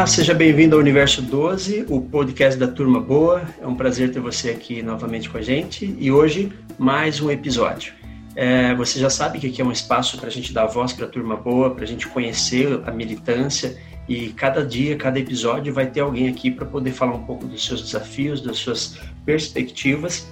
Olá, 0.00 0.06
seja 0.06 0.32
bem-vindo 0.32 0.74
ao 0.74 0.80
Universo 0.80 1.20
12, 1.20 1.84
o 1.86 2.00
podcast 2.00 2.58
da 2.58 2.66
Turma 2.66 2.98
Boa. 2.98 3.42
É 3.60 3.66
um 3.66 3.74
prazer 3.74 4.10
ter 4.10 4.18
você 4.18 4.48
aqui 4.48 4.82
novamente 4.82 5.28
com 5.28 5.36
a 5.36 5.42
gente 5.42 5.94
e 5.98 6.10
hoje 6.10 6.50
mais 6.78 7.20
um 7.20 7.30
episódio. 7.30 7.92
É, 8.34 8.74
você 8.74 8.98
já 8.98 9.10
sabe 9.10 9.38
que 9.38 9.48
aqui 9.48 9.60
é 9.60 9.64
um 9.64 9.70
espaço 9.70 10.16
para 10.16 10.28
a 10.28 10.30
gente 10.30 10.54
dar 10.54 10.64
voz 10.64 10.94
para 10.94 11.04
a 11.04 11.08
Turma 11.08 11.36
Boa, 11.36 11.74
para 11.74 11.84
a 11.84 11.86
gente 11.86 12.08
conhecer 12.08 12.80
a 12.86 12.90
militância 12.90 13.76
e 14.08 14.30
cada 14.30 14.64
dia, 14.64 14.96
cada 14.96 15.18
episódio 15.18 15.70
vai 15.74 15.84
ter 15.84 16.00
alguém 16.00 16.30
aqui 16.30 16.50
para 16.50 16.64
poder 16.64 16.92
falar 16.92 17.12
um 17.12 17.24
pouco 17.24 17.44
dos 17.44 17.62
seus 17.62 17.82
desafios, 17.82 18.40
das 18.40 18.56
suas 18.56 18.96
perspectivas 19.26 20.26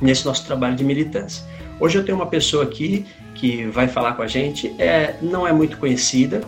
nesse 0.00 0.24
nosso 0.24 0.46
trabalho 0.46 0.76
de 0.76 0.84
militância. 0.84 1.44
Hoje 1.80 1.98
eu 1.98 2.04
tenho 2.04 2.16
uma 2.16 2.26
pessoa 2.26 2.62
aqui 2.62 3.04
que 3.34 3.66
vai 3.66 3.88
falar 3.88 4.12
com 4.12 4.22
a 4.22 4.28
gente, 4.28 4.72
é, 4.78 5.16
não 5.20 5.48
é 5.48 5.52
muito 5.52 5.78
conhecida, 5.78 6.42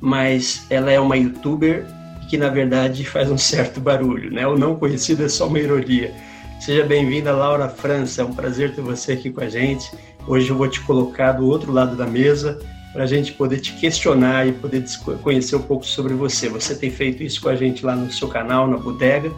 mas 0.00 0.64
ela 0.70 0.90
é 0.90 0.98
uma 0.98 1.18
youtuber 1.18 1.84
que 2.28 2.36
na 2.36 2.48
verdade 2.48 3.04
faz 3.04 3.30
um 3.30 3.38
certo 3.38 3.80
barulho, 3.80 4.30
né? 4.30 4.46
O 4.46 4.58
não 4.58 4.76
conhecido 4.76 5.24
é 5.24 5.28
só 5.28 5.46
uma 5.46 5.58
ironia. 5.58 6.12
Seja 6.60 6.84
bem-vinda, 6.84 7.32
Laura 7.32 7.68
França. 7.68 8.22
É 8.22 8.24
um 8.24 8.32
prazer 8.32 8.74
ter 8.74 8.80
você 8.80 9.12
aqui 9.12 9.30
com 9.30 9.42
a 9.42 9.48
gente. 9.48 9.90
Hoje 10.26 10.50
eu 10.50 10.56
vou 10.56 10.68
te 10.68 10.80
colocar 10.80 11.32
do 11.32 11.46
outro 11.46 11.72
lado 11.72 11.96
da 11.96 12.06
mesa 12.06 12.58
para 12.92 13.04
a 13.04 13.06
gente 13.06 13.32
poder 13.32 13.60
te 13.60 13.74
questionar 13.74 14.48
e 14.48 14.52
poder 14.52 14.84
conhecer 15.22 15.54
um 15.54 15.62
pouco 15.62 15.84
sobre 15.84 16.14
você. 16.14 16.48
Você 16.48 16.74
tem 16.74 16.90
feito 16.90 17.22
isso 17.22 17.40
com 17.40 17.48
a 17.48 17.54
gente 17.54 17.84
lá 17.84 17.94
no 17.94 18.10
seu 18.10 18.26
canal, 18.26 18.66
na 18.66 18.78
Bodega 18.78 19.30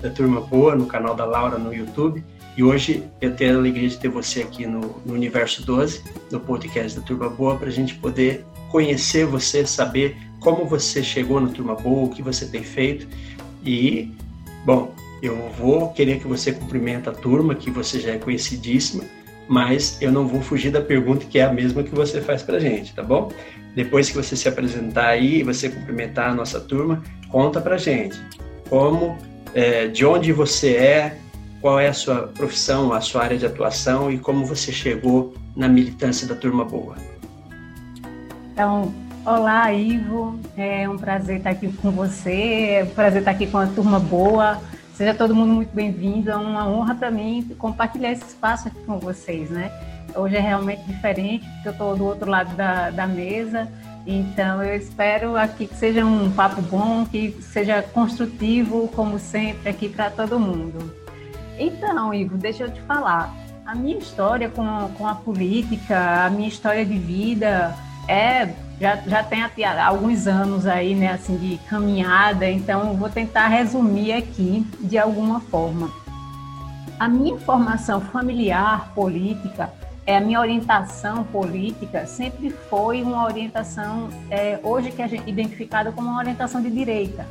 da 0.00 0.10
Turma 0.10 0.40
Boa, 0.40 0.74
no 0.74 0.86
canal 0.86 1.14
da 1.14 1.24
Laura 1.24 1.58
no 1.58 1.72
YouTube. 1.72 2.24
E 2.56 2.62
hoje 2.62 3.04
eu 3.20 3.34
tenho 3.34 3.54
a 3.54 3.58
alegria 3.58 3.88
de 3.88 3.98
ter 3.98 4.08
você 4.08 4.40
aqui 4.42 4.66
no, 4.66 5.00
no 5.06 5.14
Universo 5.14 5.64
12, 5.64 6.02
no 6.30 6.40
podcast 6.40 6.98
da 6.98 7.06
Turma 7.06 7.28
Boa, 7.28 7.56
para 7.56 7.68
a 7.68 7.72
gente 7.72 7.94
poder 7.94 8.44
conhecer 8.70 9.24
você, 9.26 9.64
saber 9.66 10.16
como 10.42 10.64
você 10.66 11.02
chegou 11.02 11.40
na 11.40 11.48
Turma 11.48 11.74
Boa, 11.74 12.06
o 12.06 12.10
que 12.10 12.22
você 12.22 12.46
tem 12.46 12.62
feito. 12.62 13.06
E, 13.64 14.10
bom, 14.64 14.94
eu 15.22 15.36
vou 15.58 15.90
querer 15.90 16.18
que 16.18 16.26
você 16.26 16.52
cumprimenta 16.52 17.10
a 17.10 17.14
turma, 17.14 17.54
que 17.54 17.70
você 17.70 18.00
já 18.00 18.12
é 18.12 18.18
conhecidíssima, 18.18 19.04
mas 19.48 20.00
eu 20.00 20.10
não 20.10 20.26
vou 20.26 20.40
fugir 20.40 20.70
da 20.70 20.80
pergunta 20.80 21.24
que 21.26 21.38
é 21.38 21.44
a 21.44 21.52
mesma 21.52 21.82
que 21.82 21.94
você 21.94 22.20
faz 22.20 22.42
para 22.42 22.58
gente, 22.58 22.92
tá 22.94 23.02
bom? 23.02 23.30
Depois 23.74 24.10
que 24.10 24.16
você 24.16 24.36
se 24.36 24.48
apresentar 24.48 25.08
aí, 25.08 25.42
você 25.42 25.68
cumprimentar 25.68 26.30
a 26.30 26.34
nossa 26.34 26.60
turma, 26.60 27.02
conta 27.30 27.60
para 27.60 27.76
gente 27.78 28.20
como, 28.68 29.18
é, 29.54 29.86
de 29.86 30.04
onde 30.04 30.32
você 30.32 30.74
é, 30.76 31.18
qual 31.60 31.78
é 31.78 31.88
a 31.88 31.92
sua 31.92 32.28
profissão, 32.28 32.92
a 32.92 33.00
sua 33.00 33.22
área 33.22 33.38
de 33.38 33.46
atuação 33.46 34.10
e 34.10 34.18
como 34.18 34.44
você 34.44 34.72
chegou 34.72 35.34
na 35.54 35.68
militância 35.68 36.26
da 36.26 36.34
Turma 36.34 36.64
Boa. 36.64 36.96
Então, 38.52 38.92
olá, 39.24 39.72
Ivo. 39.72 40.38
É 40.56 40.88
um 40.88 40.96
prazer 40.96 41.38
estar 41.38 41.50
aqui 41.50 41.72
com 41.72 41.90
você, 41.90 42.80
é 42.80 42.84
um 42.84 42.94
prazer 42.94 43.20
estar 43.20 43.30
aqui 43.30 43.46
com 43.46 43.58
a 43.58 43.66
turma 43.66 43.98
boa. 43.98 44.60
Seja 44.94 45.14
todo 45.14 45.34
mundo 45.34 45.52
muito 45.52 45.74
bem-vindo. 45.74 46.30
É 46.30 46.36
uma 46.36 46.68
honra 46.68 46.94
para 46.94 47.10
mim 47.10 47.48
compartilhar 47.58 48.12
esse 48.12 48.24
espaço 48.24 48.68
aqui 48.68 48.78
com 48.84 48.98
vocês, 48.98 49.50
né? 49.50 49.70
Hoje 50.14 50.36
é 50.36 50.40
realmente 50.40 50.82
diferente, 50.84 51.48
porque 51.54 51.68
eu 51.68 51.72
estou 51.72 51.96
do 51.96 52.04
outro 52.04 52.30
lado 52.30 52.54
da, 52.54 52.90
da 52.90 53.06
mesa. 53.06 53.68
Então, 54.06 54.62
eu 54.62 54.76
espero 54.76 55.36
aqui 55.36 55.66
que 55.66 55.76
seja 55.76 56.04
um 56.04 56.30
papo 56.32 56.60
bom, 56.60 57.06
que 57.06 57.30
seja 57.40 57.82
construtivo, 57.82 58.88
como 58.88 59.18
sempre, 59.18 59.70
aqui 59.70 59.88
para 59.88 60.10
todo 60.10 60.38
mundo. 60.38 60.92
Então, 61.58 62.12
Ivo, 62.12 62.36
deixa 62.36 62.64
eu 62.64 62.70
te 62.70 62.80
falar. 62.82 63.32
A 63.64 63.74
minha 63.74 63.96
história 63.96 64.50
com, 64.50 64.90
com 64.98 65.06
a 65.06 65.14
política, 65.14 66.26
a 66.26 66.30
minha 66.30 66.48
história 66.48 66.84
de 66.84 66.98
vida, 66.98 67.74
é, 68.08 68.52
já, 68.82 68.96
já 68.96 69.22
tem 69.22 69.40
alguns 69.80 70.26
anos 70.26 70.66
aí, 70.66 70.92
né, 70.92 71.12
assim, 71.12 71.36
de 71.36 71.56
caminhada, 71.68 72.50
então 72.50 72.96
vou 72.96 73.08
tentar 73.08 73.46
resumir 73.46 74.12
aqui 74.12 74.66
de 74.80 74.98
alguma 74.98 75.38
forma. 75.38 75.88
A 76.98 77.08
minha 77.08 77.38
formação 77.38 78.00
familiar 78.00 78.92
política, 78.92 79.72
é, 80.04 80.16
a 80.16 80.20
minha 80.20 80.40
orientação 80.40 81.22
política 81.22 82.06
sempre 82.06 82.50
foi 82.50 83.04
uma 83.04 83.24
orientação, 83.24 84.08
é, 84.28 84.58
hoje 84.64 84.90
que 84.90 85.00
a 85.00 85.06
gente 85.06 85.30
identificada 85.30 85.92
como 85.92 86.08
uma 86.08 86.18
orientação 86.18 86.60
de 86.60 86.68
direita. 86.68 87.24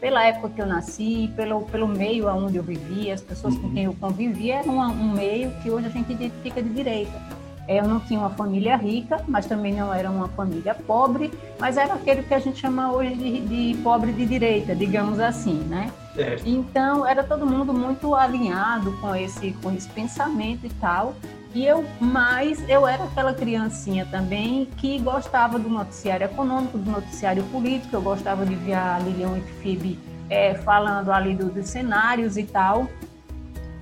Pela 0.00 0.24
época 0.24 0.48
que 0.48 0.62
eu 0.62 0.66
nasci, 0.66 1.30
pelo, 1.36 1.62
pelo 1.66 1.86
meio 1.86 2.28
onde 2.34 2.56
eu 2.56 2.62
vivia, 2.62 3.12
as 3.12 3.20
pessoas 3.20 3.54
com 3.58 3.66
uhum. 3.66 3.74
quem 3.74 3.84
eu 3.84 3.94
convivia, 4.00 4.56
era 4.56 4.70
um, 4.70 4.80
um 4.80 5.12
meio 5.12 5.50
que 5.62 5.70
hoje 5.70 5.86
a 5.86 5.90
gente 5.90 6.10
identifica 6.10 6.62
de 6.62 6.70
direita 6.70 7.43
eu 7.68 7.86
não 7.88 8.00
tinha 8.00 8.20
uma 8.20 8.30
família 8.30 8.76
rica, 8.76 9.22
mas 9.26 9.46
também 9.46 9.74
não 9.74 9.92
era 9.92 10.10
uma 10.10 10.28
família 10.28 10.74
pobre, 10.74 11.32
mas 11.58 11.76
era 11.76 11.94
aquele 11.94 12.22
que 12.22 12.34
a 12.34 12.38
gente 12.38 12.60
chama 12.60 12.92
hoje 12.92 13.14
de, 13.14 13.40
de 13.40 13.82
pobre 13.82 14.12
de 14.12 14.26
direita, 14.26 14.74
digamos 14.74 15.18
assim, 15.18 15.54
né? 15.64 15.90
É. 16.16 16.36
Então 16.44 17.06
era 17.06 17.24
todo 17.24 17.46
mundo 17.46 17.72
muito 17.72 18.14
alinhado 18.14 18.92
com 19.00 19.14
esse 19.14 19.52
com 19.62 19.72
esse 19.72 19.88
pensamento 19.88 20.66
e 20.66 20.70
tal. 20.70 21.14
E 21.54 21.64
eu 21.64 21.84
mais 22.00 22.68
eu 22.68 22.86
era 22.86 23.04
aquela 23.04 23.32
criancinha 23.32 24.06
também 24.06 24.66
que 24.76 24.98
gostava 24.98 25.58
do 25.58 25.68
noticiário 25.68 26.24
econômico, 26.24 26.76
do 26.76 26.90
noticiário 26.90 27.42
político. 27.44 27.96
Eu 27.96 28.02
gostava 28.02 28.44
de 28.44 28.54
ver 28.56 28.74
a 28.74 28.98
Lilian 28.98 29.40
Fib 29.62 29.98
é, 30.28 30.54
falando 30.54 31.12
ali 31.12 31.34
do, 31.34 31.46
dos 31.46 31.68
cenários 31.68 32.36
e 32.36 32.44
tal. 32.44 32.88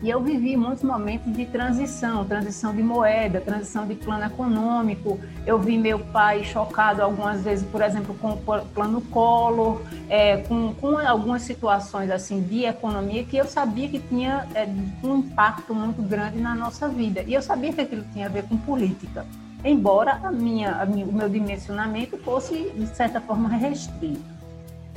E 0.03 0.11
eu 0.11 0.21
vivi 0.21 0.57
muitos 0.57 0.83
momentos 0.83 1.33
de 1.33 1.47
transição, 1.47 2.25
transição 2.25 2.75
de 2.75 2.83
moeda, 2.83 3.41
transição 3.41 3.87
de 3.87 3.95
plano 3.95 4.25
econômico. 4.25 5.21
Eu 5.47 5.61
vi 5.61 5.79
meu 5.79 6.01
pai 6.01 6.43
chocado 6.43 7.01
algumas 7.01 7.43
vezes, 7.43 7.65
por 7.71 7.81
exemplo, 7.81 8.13
com 8.21 8.33
o 8.33 8.67
plano 8.75 9.01
Collor, 9.03 9.81
é, 10.09 10.39
com, 10.39 10.75
com, 10.75 10.99
algumas 10.99 11.43
situações 11.43 12.11
assim 12.11 12.43
de 12.43 12.65
economia 12.65 13.23
que 13.23 13.37
eu 13.37 13.45
sabia 13.45 13.89
que 13.89 14.01
tinha 14.01 14.49
é, 14.57 14.69
um 15.05 15.19
impacto 15.19 15.73
muito 15.73 16.03
grande 16.03 16.41
na 16.41 16.53
nossa 16.53 16.89
vida. 16.89 17.23
E 17.23 17.33
eu 17.33 17.41
sabia 17.41 17.73
que 17.73 17.81
aquilo 17.81 18.05
tinha 18.13 18.27
a 18.27 18.29
ver 18.29 18.43
com 18.49 18.57
política, 18.57 19.25
embora 19.65 20.19
a 20.25 20.33
minha, 20.33 20.73
a 20.73 20.85
minha, 20.85 21.07
o 21.07 21.13
meu 21.13 21.29
dimensionamento 21.29 22.19
fosse, 22.19 22.73
de 22.75 22.87
certa 22.89 23.21
forma, 23.21 23.49
restrito. 23.51 24.32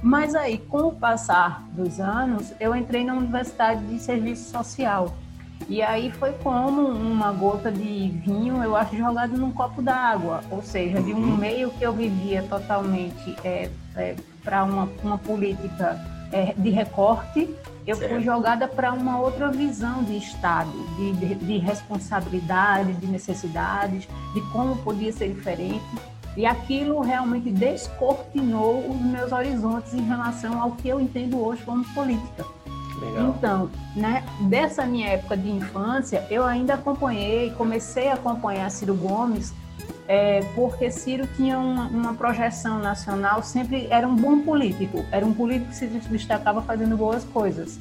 Mas 0.06 0.36
aí, 0.36 0.60
com 0.60 0.90
o 0.90 0.92
passar 0.92 1.64
dos 1.72 2.00
anos, 2.00 2.54
eu 2.60 2.76
entrei 2.76 3.04
na 3.04 3.16
Universidade 3.16 3.84
de 3.88 3.98
Serviço 3.98 4.52
Social. 4.52 5.16
E 5.68 5.82
aí 5.82 6.12
foi 6.12 6.32
como 6.44 6.88
uma 6.90 7.32
gota 7.32 7.72
de 7.72 8.10
vinho, 8.24 8.64
eu 8.64 8.76
acho, 8.76 8.96
jogado 8.96 9.36
num 9.36 9.52
copo 9.52 9.82
d'água. 9.82 10.42
Ou 10.52 10.62
seja, 10.62 11.02
de 11.02 11.12
um 11.12 11.18
uhum. 11.18 11.38
meio 11.38 11.72
que 11.72 11.84
eu 11.84 11.92
vivia 11.92 12.44
totalmente 12.44 13.36
é, 13.44 13.72
é, 13.96 14.16
para 14.44 14.64
uma, 14.64 14.88
uma 15.04 15.18
política 15.18 16.00
é, 16.32 16.54
de 16.56 16.70
recorte, 16.70 17.50
eu 17.88 17.96
certo. 17.96 18.14
fui 18.14 18.24
jogada 18.24 18.68
para 18.68 18.94
uma 18.94 19.20
outra 19.20 19.50
visão 19.50 20.04
de 20.04 20.18
Estado, 20.18 20.72
de, 20.98 21.14
de, 21.14 21.34
de 21.34 21.58
responsabilidade, 21.58 22.94
de 22.94 23.08
necessidades, 23.08 24.08
de 24.36 24.42
como 24.52 24.76
podia 24.84 25.12
ser 25.12 25.34
diferente. 25.34 25.82
E 26.38 26.46
aquilo 26.46 27.00
realmente 27.02 27.50
descortinou 27.50 28.90
os 28.90 29.02
meus 29.02 29.32
horizontes 29.32 29.94
em 29.94 30.02
relação 30.02 30.62
ao 30.62 30.72
que 30.72 30.90
eu 30.90 31.00
entendo 31.00 31.40
hoje 31.44 31.64
como 31.64 31.86
política. 31.94 32.46
Legal. 33.00 33.30
Então, 33.30 33.70
né, 33.96 34.24
dessa 34.42 34.86
minha 34.86 35.10
época 35.10 35.38
de 35.38 35.50
infância, 35.50 36.26
eu 36.30 36.44
ainda 36.44 36.76
acompanhei, 36.76 37.52
comecei 37.52 38.10
a 38.10 38.14
acompanhar 38.14 38.70
Ciro 38.72 38.96
Gomes, 38.96 39.54
é, 40.08 40.42
porque 40.56 40.92
Ciro 40.92 41.28
tinha 41.36 41.58
uma, 41.58 41.88
uma, 41.88 42.14
projeção 42.14 42.80
nacional, 42.80 43.42
sempre 43.42 43.88
era 43.90 44.08
um 44.08 44.16
bom 44.16 44.42
político, 44.42 45.04
era 45.12 45.26
um 45.26 45.34
político 45.34 45.70
que 45.70 45.76
se 45.76 45.88
destacava 45.88 46.62
fazendo 46.62 46.96
boas 46.96 47.24
coisas. 47.24 47.80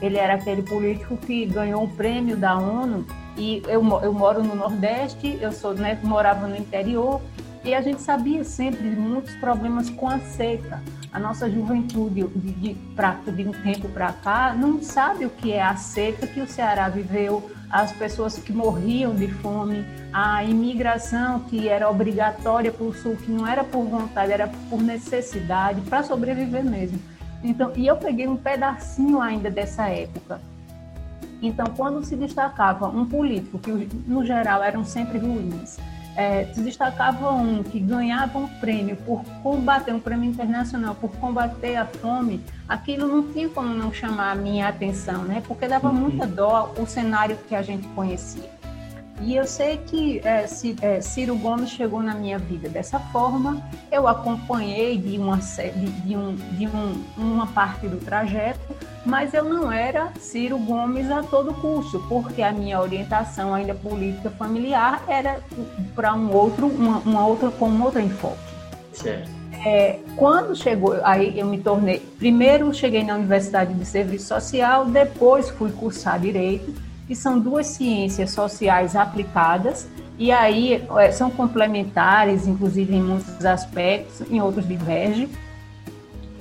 Ele 0.00 0.16
era 0.16 0.34
aquele 0.34 0.62
político 0.62 1.16
que 1.16 1.46
ganhou 1.46 1.84
o 1.84 1.88
prêmio 1.88 2.36
da 2.36 2.56
ONU 2.56 3.06
e 3.36 3.62
eu, 3.66 3.82
eu 4.02 4.12
moro 4.12 4.42
no 4.42 4.54
Nordeste, 4.54 5.38
eu 5.40 5.50
sou, 5.52 5.74
né, 5.74 5.98
morava 6.02 6.46
no 6.46 6.56
interior 6.56 7.20
e 7.64 7.74
a 7.74 7.80
gente 7.80 8.02
sabia 8.02 8.44
sempre 8.44 8.90
de 8.90 8.96
muitos 8.96 9.34
problemas 9.36 9.88
com 9.88 10.08
a 10.08 10.18
seca. 10.18 10.82
A 11.10 11.18
nossa 11.18 11.50
juventude, 11.50 12.24
de, 12.36 12.52
de, 12.52 12.74
pra, 12.94 13.12
de 13.26 13.48
um 13.48 13.52
tempo 13.52 13.88
para 13.88 14.12
cá, 14.12 14.54
não 14.54 14.82
sabe 14.82 15.24
o 15.24 15.30
que 15.30 15.52
é 15.52 15.62
a 15.62 15.74
seca 15.76 16.26
que 16.26 16.40
o 16.40 16.46
Ceará 16.46 16.88
viveu, 16.88 17.50
as 17.70 17.90
pessoas 17.92 18.36
que 18.38 18.52
morriam 18.52 19.14
de 19.14 19.28
fome, 19.28 19.84
a 20.12 20.44
imigração 20.44 21.40
que 21.40 21.68
era 21.68 21.88
obrigatória 21.88 22.70
para 22.70 22.84
o 22.84 22.92
Sul, 22.92 23.16
que 23.16 23.30
não 23.30 23.46
era 23.46 23.64
por 23.64 23.84
vontade, 23.84 24.30
era 24.30 24.48
por 24.68 24.82
necessidade, 24.82 25.80
para 25.82 26.02
sobreviver 26.02 26.64
mesmo. 26.64 27.00
Então, 27.42 27.72
e 27.74 27.86
eu 27.86 27.96
peguei 27.96 28.28
um 28.28 28.36
pedacinho 28.36 29.20
ainda 29.20 29.50
dessa 29.50 29.88
época. 29.88 30.40
Então, 31.40 31.66
quando 31.76 32.04
se 32.04 32.16
destacava 32.16 32.88
um 32.88 33.06
político, 33.06 33.58
que 33.58 33.70
no 34.06 34.24
geral 34.24 34.62
eram 34.62 34.84
sempre 34.84 35.18
ruins, 35.18 35.78
é, 36.16 36.46
se 36.52 36.60
destacava 36.60 37.32
um 37.32 37.62
que 37.62 37.78
ganhava 37.80 38.38
um 38.38 38.48
prêmio 38.48 38.96
por 38.96 39.24
combater, 39.42 39.92
um 39.92 40.00
prêmio 40.00 40.30
internacional 40.30 40.94
por 40.94 41.10
combater 41.16 41.76
a 41.76 41.86
fome, 41.86 42.40
aquilo 42.68 43.08
não 43.08 43.32
tinha 43.32 43.48
como 43.48 43.74
não 43.74 43.92
chamar 43.92 44.32
a 44.32 44.34
minha 44.34 44.68
atenção, 44.68 45.24
né? 45.24 45.42
Porque 45.46 45.66
dava 45.66 45.88
uhum. 45.88 45.94
muita 45.94 46.26
dó 46.26 46.72
o 46.78 46.86
cenário 46.86 47.36
que 47.48 47.54
a 47.54 47.62
gente 47.62 47.86
conhecia. 47.88 48.50
E 49.20 49.36
eu 49.36 49.46
sei 49.46 49.78
que 49.78 50.20
é, 50.24 51.00
Ciro 51.00 51.36
Gomes 51.36 51.70
chegou 51.70 52.02
na 52.02 52.14
minha 52.14 52.38
vida 52.38 52.68
dessa 52.68 52.98
forma. 52.98 53.62
Eu 53.90 54.08
acompanhei 54.08 54.98
de 54.98 55.16
uma, 55.18 55.36
de, 55.36 55.90
de, 56.02 56.16
um, 56.16 56.34
de 56.34 56.66
um, 56.66 57.04
uma 57.16 57.46
parte 57.46 57.86
do 57.86 57.96
trajeto, 57.98 58.74
mas 59.06 59.32
eu 59.32 59.44
não 59.44 59.70
era 59.70 60.12
Ciro 60.18 60.58
Gomes 60.58 61.10
a 61.10 61.22
todo 61.22 61.54
custo, 61.54 62.04
porque 62.08 62.42
a 62.42 62.52
minha 62.52 62.80
orientação 62.80 63.54
ainda 63.54 63.74
política 63.74 64.30
familiar 64.30 65.02
era 65.06 65.40
para 65.94 66.12
um 66.14 66.32
outro, 66.32 66.66
uma, 66.66 66.98
uma 66.98 67.26
outra, 67.26 67.50
com 67.50 67.68
um 67.68 67.82
outro 67.84 68.00
enfoque. 68.00 68.38
Certo. 68.92 69.30
É, 69.64 69.98
quando 70.16 70.54
chegou, 70.54 70.98
aí 71.02 71.38
eu 71.38 71.46
me 71.46 71.58
tornei. 71.58 72.00
Primeiro 72.18 72.74
cheguei 72.74 73.02
na 73.02 73.14
Universidade 73.14 73.72
de 73.72 73.86
Serviço 73.86 74.26
Social, 74.26 74.84
depois 74.84 75.48
fui 75.48 75.70
cursar 75.70 76.20
Direito 76.20 76.83
que 77.06 77.14
são 77.14 77.38
duas 77.38 77.66
ciências 77.66 78.30
sociais 78.30 78.96
aplicadas, 78.96 79.88
e 80.18 80.30
aí 80.30 80.84
é, 80.98 81.10
são 81.10 81.30
complementares, 81.30 82.46
inclusive 82.46 82.94
em 82.94 83.02
muitos 83.02 83.44
aspectos, 83.44 84.22
em 84.30 84.40
outros 84.40 84.66
divergem. 84.66 85.28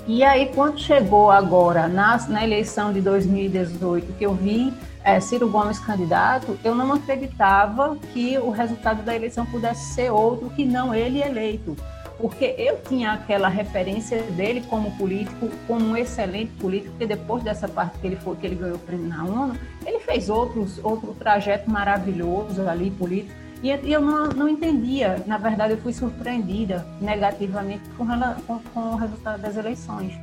E 0.05 0.23
aí, 0.23 0.51
quando 0.53 0.79
chegou 0.79 1.31
agora, 1.31 1.87
na, 1.87 2.17
na 2.27 2.43
eleição 2.43 2.91
de 2.91 3.01
2018, 3.01 4.13
que 4.13 4.25
eu 4.25 4.33
vi 4.33 4.73
é, 5.03 5.19
Ciro 5.19 5.49
Gomes 5.49 5.79
candidato, 5.79 6.57
eu 6.63 6.75
não 6.75 6.93
acreditava 6.93 7.95
que 8.13 8.37
o 8.37 8.49
resultado 8.49 9.01
da 9.01 9.15
eleição 9.15 9.45
pudesse 9.45 9.93
ser 9.93 10.11
outro 10.11 10.49
que 10.49 10.65
não 10.65 10.93
ele 10.93 11.21
eleito 11.21 11.75
porque 12.17 12.55
eu 12.57 12.81
tinha 12.81 13.13
aquela 13.13 13.47
referência 13.47 14.21
dele 14.23 14.63
como 14.69 14.91
político, 14.97 15.49
como 15.67 15.85
um 15.85 15.97
excelente 15.97 16.51
político, 16.53 16.91
porque 16.91 17.07
depois 17.07 17.43
dessa 17.43 17.67
parte 17.67 17.97
que 17.99 18.07
ele 18.07 18.15
foi, 18.15 18.35
que 18.35 18.45
ele 18.45 18.55
ganhou 18.55 18.75
o 18.75 18.79
prêmio 18.79 19.07
na 19.07 19.23
ONU, 19.23 19.55
ele 19.85 19.99
fez 19.99 20.29
outros, 20.29 20.79
outro 20.83 21.13
trajeto 21.13 21.69
maravilhoso 21.69 22.67
ali 22.67 22.91
político, 22.91 23.33
e 23.63 23.69
eu 23.69 24.01
não, 24.01 24.27
não 24.27 24.49
entendia, 24.49 25.23
na 25.25 25.37
verdade 25.37 25.73
eu 25.73 25.77
fui 25.77 25.93
surpreendida 25.93 26.85
negativamente 26.99 27.83
com, 27.97 28.05
com, 28.45 28.59
com 28.59 28.79
o 28.79 28.95
resultado 28.97 29.41
das 29.41 29.55
eleições. 29.55 30.13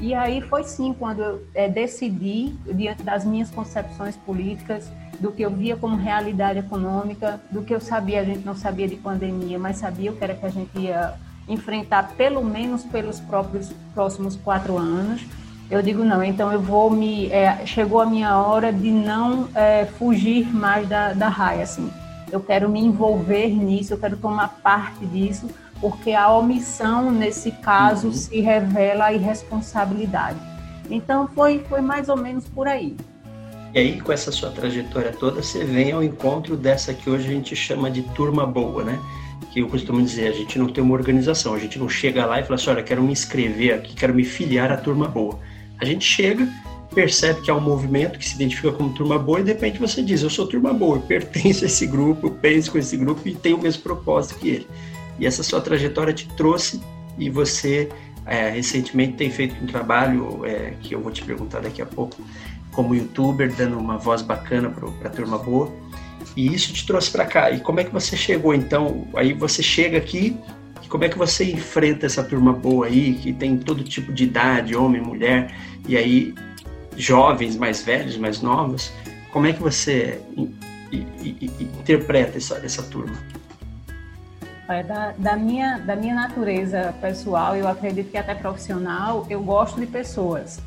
E 0.00 0.14
aí 0.14 0.40
foi 0.40 0.64
sim 0.64 0.92
quando 0.92 1.22
eu 1.22 1.46
é, 1.54 1.68
decidi, 1.68 2.52
diante 2.74 3.04
das 3.04 3.24
minhas 3.24 3.50
concepções 3.50 4.16
políticas, 4.16 4.90
do 5.22 5.30
que 5.30 5.42
eu 5.42 5.50
via 5.50 5.76
como 5.76 5.94
realidade 5.94 6.58
econômica, 6.58 7.40
do 7.48 7.62
que 7.62 7.72
eu 7.72 7.80
sabia, 7.80 8.20
a 8.20 8.24
gente 8.24 8.44
não 8.44 8.56
sabia 8.56 8.88
de 8.88 8.96
pandemia, 8.96 9.56
mas 9.56 9.76
sabia 9.76 10.10
o 10.10 10.16
que 10.16 10.24
era 10.24 10.34
que 10.34 10.44
a 10.44 10.48
gente 10.48 10.76
ia 10.76 11.14
enfrentar, 11.48 12.14
pelo 12.16 12.44
menos 12.44 12.82
pelos 12.82 13.20
próprios 13.20 13.72
próximos 13.94 14.34
quatro 14.34 14.76
anos. 14.76 15.24
Eu 15.70 15.80
digo 15.80 16.02
não, 16.04 16.24
então 16.24 16.52
eu 16.52 16.60
vou 16.60 16.90
me. 16.90 17.30
É, 17.30 17.64
chegou 17.64 18.00
a 18.00 18.06
minha 18.06 18.36
hora 18.36 18.72
de 18.72 18.90
não 18.90 19.48
é, 19.54 19.86
fugir 19.86 20.52
mais 20.52 20.88
da, 20.88 21.12
da 21.12 21.28
raia, 21.28 21.62
assim. 21.62 21.88
Eu 22.32 22.40
quero 22.40 22.68
me 22.68 22.80
envolver 22.80 23.48
nisso, 23.48 23.94
eu 23.94 23.98
quero 23.98 24.16
tomar 24.16 24.48
parte 24.60 25.06
disso, 25.06 25.48
porque 25.80 26.12
a 26.14 26.32
omissão, 26.32 27.12
nesse 27.12 27.52
caso, 27.52 28.08
uhum. 28.08 28.12
se 28.12 28.40
revela 28.40 29.04
a 29.04 29.12
irresponsabilidade. 29.12 30.38
Então 30.90 31.28
foi, 31.28 31.60
foi 31.68 31.80
mais 31.80 32.08
ou 32.08 32.16
menos 32.16 32.48
por 32.48 32.66
aí. 32.66 32.96
E 33.74 33.78
aí, 33.78 34.00
com 34.00 34.12
essa 34.12 34.30
sua 34.30 34.50
trajetória 34.50 35.12
toda, 35.12 35.42
você 35.42 35.64
vem 35.64 35.92
ao 35.92 36.04
encontro 36.04 36.56
dessa 36.56 36.92
que 36.92 37.08
hoje 37.08 37.26
a 37.28 37.30
gente 37.30 37.56
chama 37.56 37.90
de 37.90 38.02
turma 38.02 38.46
boa, 38.46 38.84
né? 38.84 39.00
Que 39.50 39.60
eu 39.60 39.68
costumo 39.68 40.02
dizer, 40.02 40.28
a 40.28 40.32
gente 40.32 40.58
não 40.58 40.68
tem 40.68 40.84
uma 40.84 40.92
organização, 40.92 41.54
a 41.54 41.58
gente 41.58 41.78
não 41.78 41.88
chega 41.88 42.26
lá 42.26 42.38
e 42.38 42.42
fala 42.42 42.56
assim, 42.56 42.68
olha, 42.68 42.82
quero 42.82 43.02
me 43.02 43.12
inscrever 43.12 43.74
aqui, 43.74 43.94
quero 43.94 44.14
me 44.14 44.24
filiar 44.24 44.70
à 44.70 44.76
turma 44.76 45.08
boa. 45.08 45.38
A 45.80 45.86
gente 45.86 46.04
chega, 46.04 46.46
percebe 46.94 47.40
que 47.40 47.50
há 47.50 47.54
um 47.54 47.60
movimento 47.60 48.18
que 48.18 48.28
se 48.28 48.34
identifica 48.34 48.72
como 48.72 48.92
turma 48.92 49.18
boa 49.18 49.40
e 49.40 49.42
de 49.42 49.52
repente 49.52 49.78
você 49.78 50.02
diz, 50.02 50.22
eu 50.22 50.28
sou 50.28 50.46
turma 50.46 50.74
boa, 50.74 50.98
eu 50.98 51.02
pertenço 51.02 51.64
a 51.64 51.66
esse 51.66 51.86
grupo, 51.86 52.26
eu 52.26 52.30
penso 52.30 52.70
com 52.72 52.78
esse 52.78 52.96
grupo 52.96 53.26
e 53.26 53.34
tenho 53.34 53.56
o 53.56 53.62
mesmo 53.62 53.82
propósito 53.82 54.38
que 54.38 54.48
ele. 54.48 54.66
E 55.18 55.26
essa 55.26 55.42
sua 55.42 55.62
trajetória 55.62 56.12
te 56.12 56.28
trouxe 56.36 56.78
e 57.18 57.30
você 57.30 57.88
é, 58.26 58.50
recentemente 58.50 59.14
tem 59.14 59.30
feito 59.30 59.54
um 59.62 59.66
trabalho 59.66 60.44
é, 60.44 60.74
que 60.80 60.94
eu 60.94 61.00
vou 61.00 61.10
te 61.10 61.24
perguntar 61.24 61.60
daqui 61.60 61.82
a 61.82 61.86
pouco, 61.86 62.22
como 62.72 62.94
youtuber, 62.94 63.54
dando 63.54 63.78
uma 63.78 63.98
voz 63.98 64.22
bacana 64.22 64.70
para 64.70 65.08
a 65.08 65.12
turma 65.12 65.38
boa. 65.38 65.72
E 66.36 66.52
isso 66.52 66.72
te 66.72 66.86
trouxe 66.86 67.10
para 67.10 67.26
cá. 67.26 67.50
E 67.50 67.60
como 67.60 67.80
é 67.80 67.84
que 67.84 67.92
você 67.92 68.16
chegou 68.16 68.54
então? 68.54 69.06
Aí 69.14 69.32
você 69.32 69.62
chega 69.62 69.98
aqui 69.98 70.36
e 70.82 70.88
como 70.88 71.04
é 71.04 71.08
que 71.08 71.18
você 71.18 71.44
enfrenta 71.44 72.06
essa 72.06 72.24
turma 72.24 72.52
boa 72.52 72.86
aí, 72.86 73.14
que 73.14 73.32
tem 73.32 73.58
todo 73.58 73.84
tipo 73.84 74.12
de 74.12 74.24
idade, 74.24 74.74
homem, 74.74 75.00
mulher, 75.00 75.54
e 75.86 75.96
aí 75.96 76.34
jovens, 76.96 77.56
mais 77.56 77.82
velhos, 77.82 78.16
mais 78.16 78.40
novos? 78.40 78.90
Como 79.30 79.46
é 79.46 79.52
que 79.52 79.62
você 79.62 80.20
interpreta 81.78 82.38
essa, 82.38 82.56
essa 82.64 82.82
turma? 82.82 83.16
Da, 84.68 85.12
da, 85.18 85.36
minha, 85.36 85.76
da 85.78 85.94
minha 85.94 86.14
natureza 86.14 86.94
pessoal, 86.98 87.54
eu 87.54 87.68
acredito 87.68 88.10
que 88.10 88.16
até 88.16 88.34
profissional, 88.34 89.26
eu 89.28 89.42
gosto 89.42 89.78
de 89.78 89.86
pessoas 89.86 90.60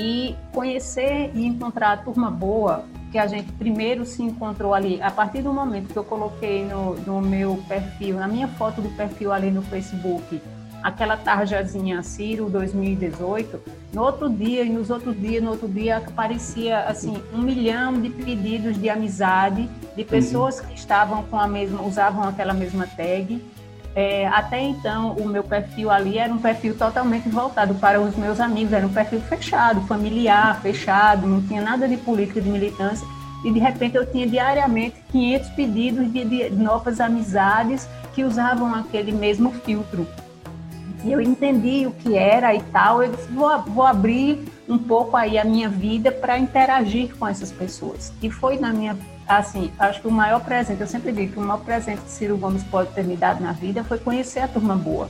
e 0.00 0.36
conhecer 0.52 1.30
e 1.34 1.46
encontrar 1.46 1.92
a 1.92 1.96
turma 1.96 2.30
boa 2.30 2.84
que 3.12 3.18
a 3.18 3.26
gente 3.28 3.52
primeiro 3.52 4.04
se 4.04 4.22
encontrou 4.22 4.74
ali, 4.74 5.00
a 5.00 5.10
partir 5.10 5.40
do 5.40 5.52
momento 5.52 5.92
que 5.92 5.96
eu 5.96 6.02
coloquei 6.02 6.64
no, 6.64 6.96
no 6.96 7.20
meu 7.20 7.62
perfil, 7.68 8.16
na 8.16 8.26
minha 8.26 8.48
foto 8.48 8.82
do 8.82 8.88
perfil 8.96 9.32
ali 9.32 9.52
no 9.52 9.62
Facebook, 9.62 10.42
aquela 10.82 11.16
tarjazinha 11.16 12.02
Ciro 12.02 12.50
2018, 12.50 13.60
no 13.92 14.02
outro 14.02 14.28
dia 14.28 14.64
e 14.64 14.68
nos 14.68 14.90
outros 14.90 15.16
dias, 15.18 15.40
no 15.40 15.50
outro 15.52 15.68
dia 15.68 15.98
aparecia 15.98 16.80
assim 16.80 17.14
um 17.32 17.40
milhão 17.40 18.00
de 18.00 18.10
pedidos 18.10 18.76
de 18.76 18.90
amizade 18.90 19.70
de 19.96 20.04
pessoas 20.04 20.58
uhum. 20.58 20.66
que 20.66 20.74
estavam 20.74 21.22
com 21.22 21.38
a 21.38 21.46
mesma, 21.46 21.82
usavam 21.82 22.24
aquela 22.24 22.52
mesma 22.52 22.84
tag 22.84 23.40
é, 23.94 24.26
até 24.26 24.60
então, 24.60 25.12
o 25.12 25.28
meu 25.28 25.44
perfil 25.44 25.88
ali 25.88 26.18
era 26.18 26.32
um 26.32 26.38
perfil 26.38 26.76
totalmente 26.76 27.28
voltado 27.28 27.74
para 27.76 28.00
os 28.00 28.16
meus 28.16 28.40
amigos, 28.40 28.72
era 28.72 28.84
um 28.84 28.92
perfil 28.92 29.20
fechado, 29.20 29.80
familiar, 29.82 30.60
fechado, 30.60 31.26
não 31.26 31.40
tinha 31.40 31.62
nada 31.62 31.86
de 31.86 31.96
política, 31.96 32.40
de 32.40 32.48
militância. 32.48 33.06
E 33.44 33.52
de 33.52 33.60
repente 33.60 33.94
eu 33.94 34.10
tinha 34.10 34.26
diariamente 34.26 34.96
500 35.12 35.50
pedidos 35.50 36.12
de, 36.12 36.24
de 36.24 36.50
novas 36.50 36.98
amizades 36.98 37.88
que 38.14 38.24
usavam 38.24 38.74
aquele 38.74 39.12
mesmo 39.12 39.52
filtro. 39.52 40.06
E 41.04 41.12
eu 41.12 41.20
entendi 41.20 41.86
o 41.86 41.92
que 41.92 42.16
era 42.16 42.54
e 42.54 42.62
tal, 42.62 43.02
eu 43.02 43.12
disse, 43.12 43.28
vou, 43.30 43.62
vou 43.62 43.84
abrir 43.84 44.42
um 44.68 44.78
pouco 44.78 45.16
aí 45.16 45.38
a 45.38 45.44
minha 45.44 45.68
vida 45.68 46.10
para 46.10 46.38
interagir 46.38 47.14
com 47.16 47.28
essas 47.28 47.52
pessoas. 47.52 48.10
E 48.22 48.30
foi 48.30 48.58
na 48.58 48.72
minha 48.72 48.96
assim, 49.26 49.72
acho 49.78 50.00
que 50.00 50.08
o 50.08 50.10
maior 50.10 50.40
presente, 50.40 50.80
eu 50.80 50.86
sempre 50.86 51.12
digo 51.12 51.32
que 51.32 51.38
o 51.38 51.42
maior 51.42 51.60
presente 51.62 52.02
que 52.02 52.10
Ciro 52.10 52.36
Gomes 52.36 52.62
pode 52.64 52.90
ter 52.92 53.04
me 53.04 53.16
dado 53.16 53.42
na 53.42 53.52
vida 53.52 53.82
foi 53.84 53.98
conhecer 53.98 54.40
a 54.40 54.48
turma 54.48 54.76
boa. 54.76 55.08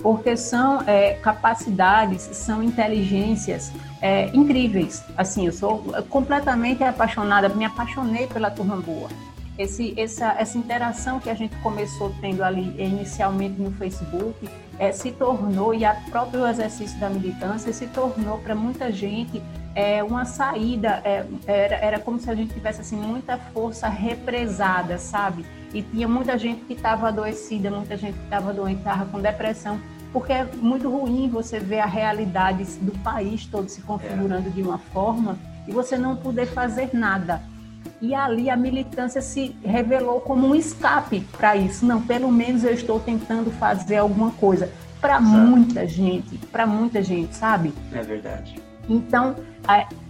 Porque 0.00 0.36
são 0.36 0.82
é, 0.86 1.14
capacidades, 1.14 2.22
são 2.32 2.62
inteligências 2.62 3.70
é, 4.00 4.26
incríveis. 4.34 5.04
Assim, 5.16 5.46
eu 5.46 5.52
sou 5.52 5.78
completamente 6.08 6.82
apaixonada, 6.82 7.48
me 7.48 7.64
apaixonei 7.64 8.26
pela 8.26 8.50
turma 8.50 8.76
boa. 8.76 9.08
Esse, 9.56 9.94
essa, 10.00 10.34
essa 10.38 10.58
interação 10.58 11.20
que 11.20 11.30
a 11.30 11.34
gente 11.34 11.54
começou 11.56 12.12
tendo 12.20 12.42
ali 12.42 12.74
inicialmente 12.82 13.60
no 13.60 13.70
Facebook 13.72 14.48
é, 14.78 14.90
se 14.90 15.12
tornou, 15.12 15.74
e 15.74 15.84
o 15.84 16.10
próprio 16.10 16.46
exercício 16.46 16.98
da 16.98 17.08
militância 17.08 17.72
se 17.72 17.86
tornou 17.86 18.38
para 18.38 18.54
muita 18.54 18.90
gente 18.90 19.40
é, 19.74 20.02
uma 20.02 20.24
saída, 20.24 21.00
é, 21.04 21.24
era, 21.46 21.76
era 21.76 21.98
como 21.98 22.18
se 22.18 22.30
a 22.30 22.34
gente 22.34 22.52
tivesse 22.52 22.80
assim, 22.80 22.96
muita 22.96 23.38
força 23.38 23.88
represada, 23.88 24.98
sabe? 24.98 25.44
E 25.72 25.82
tinha 25.82 26.06
muita 26.06 26.36
gente 26.36 26.62
que 26.64 26.74
estava 26.74 27.08
adoecida, 27.08 27.70
muita 27.70 27.96
gente 27.96 28.18
que 28.18 28.24
estava 28.24 28.52
doente, 28.52 28.78
estava 28.78 29.06
com 29.06 29.20
depressão, 29.20 29.80
porque 30.12 30.32
é 30.32 30.44
muito 30.44 30.90
ruim 30.90 31.28
você 31.28 31.58
ver 31.58 31.80
a 31.80 31.86
realidade 31.86 32.64
do 32.80 32.92
país 32.98 33.46
todo 33.46 33.68
se 33.68 33.80
configurando 33.80 34.50
de 34.50 34.62
uma 34.62 34.78
forma 34.78 35.38
e 35.66 35.72
você 35.72 35.96
não 35.96 36.16
poder 36.16 36.46
fazer 36.46 36.90
nada. 36.92 37.40
E 38.00 38.14
ali 38.14 38.50
a 38.50 38.56
militância 38.56 39.22
se 39.22 39.56
revelou 39.64 40.20
como 40.20 40.48
um 40.48 40.54
escape 40.54 41.20
para 41.36 41.56
isso. 41.56 41.86
Não, 41.86 42.02
pelo 42.02 42.30
menos 42.30 42.62
eu 42.64 42.74
estou 42.74 43.00
tentando 43.00 43.50
fazer 43.52 43.96
alguma 43.96 44.32
coisa 44.32 44.70
para 45.00 45.20
muita 45.20 45.86
gente, 45.86 46.36
para 46.48 46.66
muita 46.66 47.02
gente, 47.02 47.34
sabe? 47.34 47.72
É 47.92 48.02
verdade. 48.02 48.71
Então, 48.88 49.36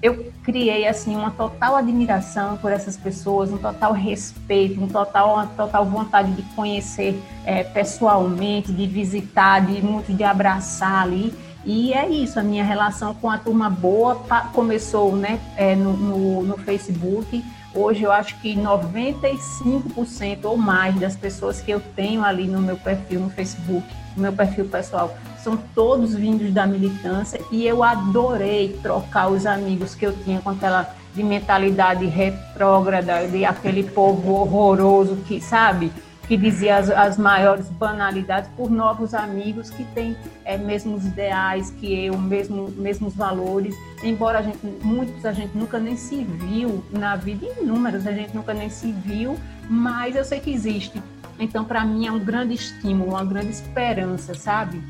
eu 0.01 0.33
criei 0.43 0.89
assim 0.89 1.15
uma 1.15 1.31
total 1.31 1.77
admiração 1.77 2.57
por 2.57 2.73
essas 2.73 2.97
pessoas, 2.97 3.51
um 3.53 3.59
total 3.59 3.93
respeito, 3.93 4.83
um 4.83 4.89
total, 4.89 5.35
uma 5.35 5.47
total 5.47 5.85
vontade 5.85 6.33
de 6.33 6.43
conhecer 6.55 7.21
é, 7.45 7.63
pessoalmente, 7.63 8.73
de 8.73 8.87
visitar, 8.87 9.61
de 9.65 9.83
muito 9.83 10.13
de 10.13 10.25
abraçar 10.25 11.03
ali. 11.03 11.35
E 11.65 11.93
é 11.93 12.09
isso, 12.09 12.41
a 12.41 12.43
minha 12.43 12.65
relação 12.65 13.15
com 13.15 13.31
a 13.31 13.39
turma 13.39 13.71
boa 13.71 14.21
começou 14.53 15.15
né, 15.15 15.39
é, 15.57 15.77
no, 15.77 15.97
no, 15.97 16.43
no 16.43 16.57
Facebook. 16.59 17.45
Hoje 17.75 18.03
eu 18.03 18.11
acho 18.13 18.39
que 18.41 18.55
95% 18.57 20.45
ou 20.45 20.57
mais 20.57 20.95
das 20.99 21.15
pessoas 21.15 21.61
que 21.61 21.71
eu 21.71 21.81
tenho 21.95 22.25
ali 22.25 22.47
no 22.47 22.61
meu 22.61 22.77
perfil 22.77 23.21
no 23.21 23.31
Facebook, 23.31 23.87
no 24.17 24.23
meu 24.23 24.33
perfil 24.33 24.67
pessoal, 24.67 25.17
são 25.43 25.57
todos 25.75 26.15
vindos 26.15 26.53
da 26.53 26.67
militância 26.67 27.41
e 27.51 27.67
eu 27.67 27.83
adorei 27.83 28.79
trocar 28.83 29.29
os 29.29 29.45
amigos 29.45 29.95
que 29.95 30.07
eu 30.07 30.13
tinha 30.25 30.41
com 30.41 30.51
aquela 30.51 30.95
de 31.15 31.23
mentalidade 31.23 32.07
retrógrada, 32.07 33.27
de 33.29 33.45
aquele 33.45 33.83
povo 33.83 34.33
horroroso 34.33 35.17
que, 35.27 35.41
sabe, 35.41 35.93
que 36.27 36.37
dizia 36.37 36.77
as, 36.77 36.89
as 36.89 37.19
maiores 37.19 37.69
banalidades 37.69 38.51
por 38.57 38.71
novos 38.71 39.13
amigos 39.13 39.69
que 39.69 39.85
têm 39.85 40.17
é, 40.45 40.57
mesmos 40.57 41.05
ideais 41.05 41.71
que 41.71 42.07
eu, 42.07 42.17
mesmo, 42.17 42.71
mesmos 42.71 43.15
valores, 43.15 43.75
embora 44.03 44.39
a 44.39 44.43
gente, 44.43 44.59
muitos 44.83 45.27
a 45.27 45.33
gente 45.33 45.57
nunca 45.57 45.79
nem 45.79 45.97
se 45.97 46.25
viu 46.25 46.83
na 46.91 47.17
vida, 47.17 47.47
inúmeros 47.61 48.07
a 48.07 48.13
gente 48.13 48.35
nunca 48.35 48.55
nem 48.55 48.71
se 48.71 48.91
viu, 48.93 49.37
mas 49.69 50.17
eu 50.17 50.25
sei 50.25 50.41
que 50.41 50.51
existe. 50.51 51.03
Então, 51.39 51.65
para 51.65 51.85
mim, 51.85 52.07
é 52.07 52.13
um 52.13 52.21
grande 52.21 52.55
estímulo, 52.55 53.11
uma 53.11 53.25
grande 53.25 53.51
esperança, 53.51 54.35
sabe? 54.35 54.81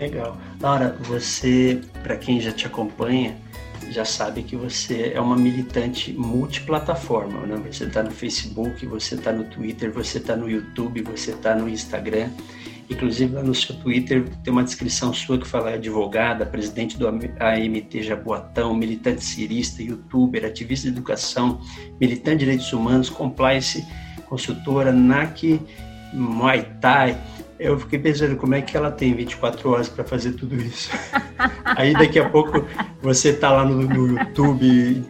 Legal. 0.00 0.36
Laura, 0.60 0.96
você, 1.02 1.78
para 2.02 2.16
quem 2.16 2.40
já 2.40 2.50
te 2.50 2.66
acompanha, 2.66 3.36
já 3.90 4.04
sabe 4.04 4.42
que 4.42 4.56
você 4.56 5.12
é 5.14 5.20
uma 5.20 5.36
militante 5.36 6.12
multiplataforma, 6.12 7.40
né? 7.46 7.56
Você 7.70 7.84
está 7.84 8.02
no 8.02 8.10
Facebook, 8.10 8.86
você 8.86 9.16
está 9.16 9.30
no 9.30 9.44
Twitter, 9.44 9.92
você 9.92 10.18
está 10.18 10.34
no 10.34 10.48
YouTube, 10.48 11.02
você 11.02 11.32
está 11.32 11.54
no 11.54 11.68
Instagram. 11.68 12.30
Inclusive 12.88 13.34
lá 13.34 13.42
no 13.42 13.54
seu 13.54 13.76
Twitter 13.76 14.28
tem 14.42 14.52
uma 14.52 14.64
descrição 14.64 15.12
sua 15.12 15.38
que 15.38 15.46
fala 15.46 15.74
advogada, 15.74 16.46
presidente 16.46 16.96
do 16.96 17.06
AMT 17.06 18.02
Jaboatão, 18.02 18.74
militante 18.74 19.22
cirista, 19.22 19.82
youtuber, 19.82 20.44
ativista 20.44 20.88
de 20.88 20.96
educação, 20.96 21.60
militante 22.00 22.38
de 22.38 22.44
direitos 22.46 22.72
humanos, 22.72 23.10
compliance, 23.10 23.86
consultora, 24.28 24.90
NAC, 24.92 25.60
Muay 26.12 26.66
Thai, 26.80 27.16
eu 27.60 27.78
fiquei 27.78 27.98
pensando 27.98 28.36
como 28.36 28.54
é 28.54 28.62
que 28.62 28.74
ela 28.74 28.90
tem 28.90 29.14
24 29.14 29.70
horas 29.70 29.88
para 29.88 30.02
fazer 30.02 30.32
tudo 30.32 30.56
isso. 30.56 30.90
Aí 31.76 31.92
daqui 31.92 32.18
a 32.18 32.28
pouco 32.28 32.64
você 33.02 33.34
tá 33.34 33.52
lá 33.52 33.64
no, 33.66 33.82
no 33.82 34.18
YouTube 34.18 35.04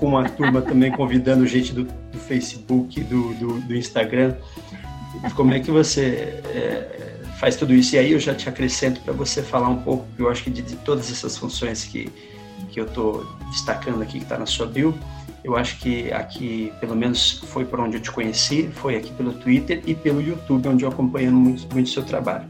com 0.00 0.06
uma 0.06 0.28
turma 0.28 0.62
também 0.62 0.90
convidando 0.90 1.46
gente 1.46 1.72
do, 1.72 1.84
do 1.84 2.18
Facebook, 2.18 2.98
do, 3.04 3.34
do, 3.34 3.60
do, 3.60 3.76
Instagram. 3.76 4.34
Como 5.36 5.52
é 5.52 5.60
que 5.60 5.70
você 5.70 6.40
é, 6.46 7.20
faz 7.38 7.56
tudo 7.56 7.74
isso? 7.74 7.94
E 7.94 7.98
aí 7.98 8.12
eu 8.12 8.18
já 8.18 8.34
te 8.34 8.48
acrescento 8.48 9.00
para 9.02 9.12
você 9.12 9.42
falar 9.42 9.68
um 9.68 9.82
pouco, 9.82 10.04
eu 10.18 10.28
acho 10.28 10.42
que 10.42 10.50
de, 10.50 10.62
de 10.62 10.76
todas 10.76 11.08
essas 11.08 11.36
funções 11.36 11.84
que, 11.84 12.10
que 12.70 12.80
eu 12.80 12.86
estou 12.86 13.24
destacando 13.50 14.02
aqui, 14.02 14.18
que 14.18 14.24
está 14.24 14.38
na 14.38 14.46
sua 14.46 14.66
bio, 14.66 14.98
eu 15.44 15.56
acho 15.56 15.78
que 15.78 16.12
aqui, 16.12 16.72
pelo 16.80 16.94
menos 16.94 17.40
foi 17.46 17.64
por 17.64 17.80
onde 17.80 17.96
eu 17.96 18.00
te 18.00 18.10
conheci, 18.10 18.68
foi 18.72 18.96
aqui 18.96 19.12
pelo 19.12 19.32
Twitter 19.32 19.82
e 19.86 19.94
pelo 19.94 20.20
YouTube, 20.20 20.68
onde 20.68 20.84
eu 20.84 20.88
acompanho 20.88 21.32
muito, 21.32 21.72
muito 21.72 21.90
seu 21.90 22.04
trabalho. 22.04 22.46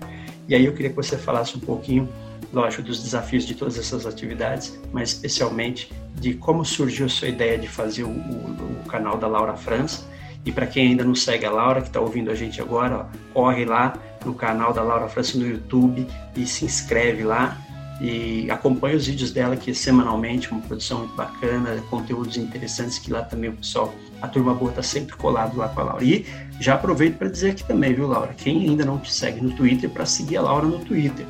E 0.49 0.55
aí 0.55 0.67
eu 0.67 0.73
queria 0.73 0.91
que 0.91 0.97
você 0.97 1.17
falasse 1.17 1.57
um 1.57 1.61
pouquinho, 1.61 2.09
lógico, 2.53 2.83
dos 2.83 3.03
desafios 3.03 3.47
de 3.47 3.55
todas 3.55 3.79
essas 3.79 4.05
atividades, 4.05 4.79
mas 4.93 5.13
especialmente 5.13 5.91
de 6.17 6.35
como 6.35 6.65
surgiu 6.65 7.07
a 7.07 7.09
sua 7.09 7.29
ideia 7.29 7.57
de 7.57 7.67
fazer 7.67 8.05
o, 8.05 8.11
o, 8.11 8.81
o 8.85 8.89
canal 8.89 9.17
da 9.17 9.27
Laura 9.27 9.57
França. 9.57 10.07
E 10.45 10.53
para 10.53 10.67
quem 10.67 10.89
ainda 10.89 11.05
não 11.05 11.15
segue 11.15 11.47
a 11.47 11.51
Laura, 11.51 11.81
que 11.81 11.87
está 11.87 12.01
ouvindo 12.01 12.31
a 12.31 12.35
gente 12.35 12.61
agora, 12.61 12.97
ó, 12.97 13.33
corre 13.33 13.65
lá 13.65 13.95
no 14.25 14.35
canal 14.35 14.73
da 14.73 14.83
Laura 14.83 15.09
França 15.09 15.39
no 15.39 15.47
YouTube 15.47 16.07
e 16.37 16.47
se 16.47 16.65
inscreve 16.65 17.23
lá 17.23 17.57
e 18.01 18.51
acompanhe 18.51 18.97
os 18.97 19.07
vídeos 19.07 19.31
dela 19.31 19.57
que 19.57 19.71
é 19.71 19.75
semanalmente, 19.75 20.51
uma 20.51 20.61
produção 20.61 20.99
muito 21.01 21.15
bacana, 21.15 21.81
conteúdos 21.91 22.37
interessantes 22.37 22.99
que 22.99 23.13
lá 23.13 23.23
também 23.23 23.51
o 23.51 23.55
pessoal, 23.55 23.95
a 24.21 24.27
turma 24.29 24.55
boa 24.55 24.71
está 24.71 24.83
sempre 24.83 25.17
colado 25.17 25.57
lá 25.57 25.69
com 25.69 25.81
a 25.81 25.85
Laura. 25.85 26.05
E 26.05 26.27
já 26.61 26.75
aproveito 26.75 27.19
para 27.19 27.29
dizer 27.29 27.51
aqui 27.51 27.63
também, 27.65 27.95
viu, 27.95 28.09
Laura? 28.09 28.35
Quem 28.35 28.69
ainda 28.69 28.85
não 28.85 28.99
te 28.99 29.13
segue 29.13 29.41
no 29.41 29.53
Twitter, 29.53 29.89
para 29.91 30.05
seguir 30.05 30.39
a 30.39 30.43
Laura 30.43 30.67
no 30.67 30.81
Twitter. 30.81 31.25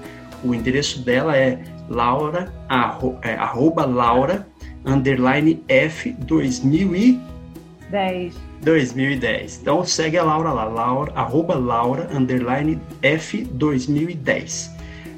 O 0.44 0.54
endereço 0.54 1.00
dela 1.00 1.36
é 1.36 1.62
laura, 1.88 2.52
arro, 2.68 3.18
é, 3.22 3.34
arroba 3.34 3.84
laura, 3.84 4.46
underline 4.84 5.62
F 5.68 6.12
2010. 6.12 8.34
2010. 8.62 9.60
Então 9.60 9.84
segue 9.84 10.16
a 10.16 10.22
Laura 10.22 10.52
lá, 10.52 10.64
laura, 10.64 11.12
arroba 11.14 11.54
laura, 11.54 12.08
underline 12.12 12.80
F 13.02 13.44
2010. 13.44 14.70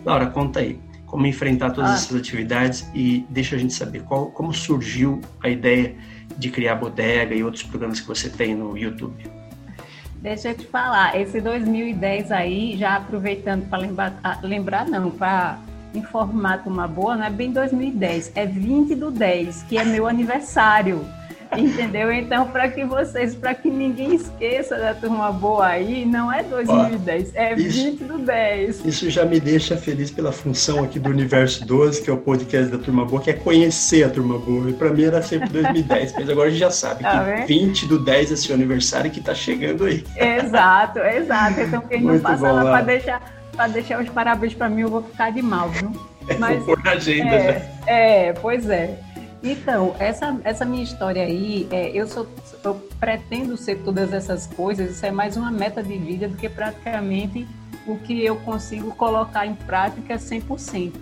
Laura, 0.05 0.27
conta 0.27 0.61
aí 0.61 0.79
como 1.15 1.29
enfrentar 1.29 1.71
todas 1.71 1.93
ah. 1.93 1.95
essas 1.95 2.17
atividades 2.17 2.91
e 2.93 3.25
deixa 3.31 3.55
a 3.55 3.59
gente 3.59 3.73
saber 3.73 4.03
qual, 4.03 4.33
como 4.33 4.53
surgiu 4.53 5.21
a 5.45 5.49
ideia 5.49 5.95
de 6.37 6.51
criar 6.51 6.75
Bodega 6.75 7.33
e 7.33 7.45
outros 7.45 7.63
programas 7.63 8.01
que 8.01 8.09
você 8.09 8.29
tem 8.29 8.53
no 8.53 8.77
YouTube. 8.77 9.31
Deixa 10.17 10.49
eu 10.49 10.57
te 10.57 10.67
falar, 10.67 11.17
esse 11.17 11.41
2010 11.41 12.33
aí, 12.33 12.77
já 12.77 12.97
aproveitando 12.97 13.65
para 13.69 13.79
lembrar, 13.79 14.19
ah, 14.25 14.41
lembrar 14.43 14.87
não, 14.89 15.09
para 15.09 15.61
informar 15.95 16.65
uma 16.67 16.89
boa, 16.89 17.15
não 17.15 17.27
é 17.27 17.31
bem 17.31 17.53
2010, 17.53 18.33
é 18.35 18.45
20 18.45 18.97
do 18.97 19.13
10, 19.13 19.63
que 19.69 19.79
é 19.79 19.85
meu 19.85 20.09
aniversário. 20.09 21.07
Entendeu? 21.59 22.13
Então, 22.13 22.49
para 22.49 22.69
que 22.69 22.85
vocês, 22.85 23.35
para 23.35 23.55
que 23.55 23.71
ninguém 23.71 24.15
esqueça 24.15 24.77
da 24.77 24.95
turma 24.95 25.31
boa 25.33 25.67
aí, 25.67 26.05
não 26.05 26.33
é 26.33 26.43
2010, 26.43 27.33
Ó, 27.35 27.39
é 27.39 27.55
isso, 27.55 27.85
20 27.85 28.05
do 28.05 28.19
10. 28.19 28.85
Isso 28.85 29.11
já 29.11 29.25
me 29.25 29.41
deixa 29.41 29.77
feliz 29.77 30.11
pela 30.11 30.33
função 30.33 30.85
aqui 30.85 30.99
do 30.99 31.11
Universo 31.11 31.67
12, 31.67 32.03
que 32.03 32.11
é 32.11 32.13
o 32.13 32.17
podcast 32.17 32.71
da 32.71 32.79
turma 32.79 33.05
boa, 33.05 33.23
que 33.23 33.31
é 33.31 33.35
conhecer 33.35 34.05
a 34.05 34.11
turma 34.11 34.39
boa. 34.39 34.71
E 34.71 34.73
para 34.73 34.91
mim 34.91 35.05
era 35.05 35.23
sempre 35.23 35.49
2010, 35.49 36.15
mas 36.15 36.29
agora 36.29 36.49
a 36.49 36.51
gente 36.51 36.61
já 36.61 36.71
sabe 36.71 37.03
tá 37.03 37.19
que 37.19 37.31
vendo? 37.31 37.47
20 37.47 37.87
do 37.87 37.99
10 37.99 38.33
é 38.33 38.37
seu 38.37 38.55
aniversário 38.55 39.11
que 39.11 39.21
está 39.21 39.35
chegando 39.35 39.85
aí. 39.85 40.05
Exato, 40.17 40.99
exato. 40.99 41.61
Então, 41.61 41.81
quem 41.83 42.03
não 42.03 42.19
passa 42.19 42.51
lá 42.51 42.63
para 42.63 42.85
deixar, 42.85 43.23
deixar 43.73 44.01
os 44.01 44.09
parabéns 44.09 44.55
para 44.55 44.69
mim, 44.69 44.83
eu 44.83 44.89
vou 44.89 45.03
ficar 45.03 45.31
de 45.31 45.43
mal, 45.43 45.69
viu? 45.71 45.93
Mas, 46.39 46.57
vou 46.59 46.75
pôr 46.75 46.85
na 46.85 46.93
agenda 46.93 47.35
é, 47.35 47.53
já. 47.53 47.93
É, 47.93 48.33
pois 48.33 48.69
é. 48.69 48.99
Então, 49.45 49.95
essa, 49.99 50.41
essa 50.43 50.65
minha 50.65 50.83
história 50.83 51.23
aí, 51.23 51.69
é, 51.71 51.91
eu, 51.91 52.09
sou, 52.09 52.27
eu 52.65 52.77
pretendo 52.99 53.59
ser 53.59 53.77
todas 53.83 54.11
essas 54.11 54.47
coisas, 54.47 54.93
isso 54.93 55.05
é 55.05 55.11
mais 55.11 55.37
uma 55.37 55.51
meta 55.51 55.83
de 55.83 55.99
vida 55.99 56.27
do 56.27 56.35
que 56.35 56.49
praticamente 56.49 57.47
o 57.87 57.99
que 57.99 58.25
eu 58.25 58.37
consigo 58.37 58.95
colocar 58.95 59.47
em 59.47 59.55
prática 59.55 60.17
100%. 60.17 60.93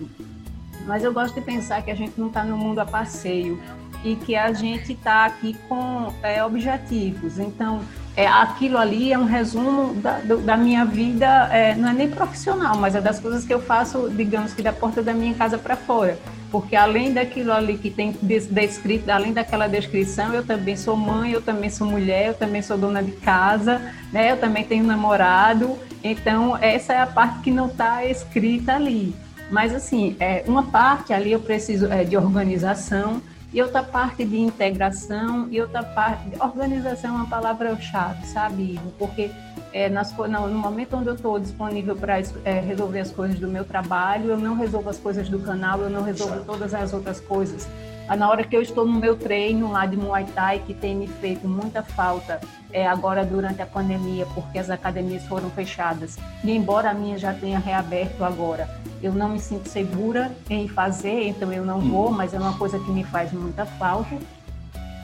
Mas 0.85 1.05
eu 1.05 1.13
gosto 1.13 1.37
de 1.37 1.41
pensar 1.41 1.83
que 1.83 1.91
a 1.93 1.95
gente 1.95 2.19
não 2.19 2.27
está 2.27 2.43
no 2.43 2.59
mundo 2.59 2.81
a 2.81 2.85
passeio 2.85 3.63
e 4.03 4.17
que 4.17 4.35
a 4.35 4.53
gente 4.53 4.95
está 4.95 5.25
aqui 5.27 5.57
com 5.69 6.13
é, 6.21 6.45
objetivos. 6.45 7.39
Então, 7.39 7.81
é, 8.17 8.27
aquilo 8.27 8.77
ali 8.77 9.13
é 9.13 9.19
um 9.19 9.25
resumo 9.25 9.95
da, 9.95 10.19
do, 10.19 10.39
da 10.39 10.57
minha 10.57 10.85
vida, 10.85 11.49
é, 11.53 11.77
não 11.77 11.91
é 11.91 11.93
nem 11.93 12.11
profissional, 12.11 12.77
mas 12.77 12.97
é 12.97 13.01
das 13.01 13.21
coisas 13.21 13.45
que 13.45 13.55
eu 13.55 13.63
faço, 13.63 14.11
digamos 14.11 14.53
que 14.53 14.63
da 14.63 14.73
porta 14.73 15.01
da 15.01 15.15
minha 15.15 15.33
casa 15.33 15.57
para 15.57 15.77
fora 15.77 16.19
porque 16.53 16.77
além 16.77 17.15
daquilo 17.15 17.51
ali 17.51 17.79
que 17.79 17.91
tem 17.91 18.15
descrito, 18.21 19.11
além 19.11 19.33
daquela 19.33 19.67
descrição, 19.67 20.35
eu 20.35 20.45
também 20.45 20.77
sou 20.77 20.95
mãe, 20.95 21.33
eu 21.33 21.41
também 21.41 21.71
sou 21.71 21.87
mulher, 21.87 22.29
eu 22.29 22.35
também 22.35 22.61
sou 22.61 22.77
dona 22.77 23.03
de 23.03 23.13
casa, 23.13 23.81
né? 24.13 24.33
Eu 24.33 24.37
também 24.37 24.63
tenho 24.63 24.85
namorado. 24.85 25.79
Então 26.05 26.55
essa 26.59 26.93
é 26.93 27.01
a 27.01 27.07
parte 27.07 27.41
que 27.41 27.51
não 27.51 27.69
está 27.69 28.05
escrita 28.05 28.75
ali. 28.75 29.15
Mas 29.51 29.75
assim, 29.75 30.15
é, 30.21 30.45
uma 30.47 30.65
parte 30.65 31.15
ali 31.15 31.33
eu 31.33 31.41
preciso 31.41 31.91
é, 31.91 32.05
de 32.05 32.19
organização 32.19 33.23
e 33.51 33.63
outra 33.63 33.83
parte 33.83 34.23
de 34.23 34.39
integração 34.39 35.49
e 35.51 35.59
outra 35.59 35.83
parte 35.83 36.23
organização 36.39 37.15
é 37.15 37.17
uma 37.17 37.27
palavra 37.29 37.75
chave, 37.81 38.27
sabe? 38.27 38.79
Porque 38.99 39.31
é, 39.73 39.89
nas, 39.89 40.13
no, 40.13 40.49
momento 40.51 40.97
onde 40.97 41.09
eu 41.09 41.15
estou 41.15 41.39
disponível 41.39 41.97
para 41.97 42.21
é, 42.45 42.61
resolver 42.61 43.01
as 43.01 43.11
coisas 43.11 43.39
do 43.39 43.49
meu 43.49 43.65
trabalho, 43.65 44.31
eu 44.31 44.37
não 44.37 44.55
resolvo 44.55 44.91
as 44.91 44.99
coisas 44.99 45.29
do 45.29 45.39
canal, 45.39 45.81
eu 45.81 45.91
não 45.91 46.03
resolvo 46.03 46.45
todas 46.45 46.75
as 46.75 46.93
outras 46.93 47.21
coisas. 47.21 47.69
Ah, 48.09 48.17
na 48.17 48.29
hora 48.29 48.45
que 48.45 48.55
eu 48.55 48.61
estou 48.61 48.85
no 48.85 48.99
meu 48.99 49.17
treino 49.17 49.71
lá 49.71 49.87
de 49.87 49.97
Muay 49.97 50.27
Thai, 50.35 50.59
que 50.67 50.75
tem 50.75 50.95
me 50.95 51.07
feito 51.07 51.49
muita 51.49 51.83
falta 51.83 52.41
é, 52.73 52.87
agora 52.87 53.25
durante 53.25 53.63
a 53.63 53.67
pandemia, 53.67 54.27
porque 54.35 54.59
as 54.59 54.69
academias 54.69 55.25
foram 55.25 55.49
fechadas, 55.51 56.19
e 56.45 56.51
embora 56.51 56.91
a 56.91 56.95
minha 56.95 57.17
já 57.17 57.33
tenha 57.33 57.59
reaberto 57.59 58.25
agora, 58.25 58.69
eu 59.03 59.13
não 59.13 59.31
me 59.31 59.41
sinto 59.41 59.69
segura 59.69 60.31
em 60.51 60.69
fazer, 60.69 61.29
então 61.29 61.53
eu 61.53 61.65
não 61.65 61.81
vou, 61.81 62.11
hum. 62.11 62.13
mas 62.13 62.35
é 62.35 62.39
uma 62.39 62.57
coisa 62.59 62.79
que 62.79 62.91
me 62.91 63.05
faz 63.05 63.33
muita 63.33 63.65
falta. 63.65 64.17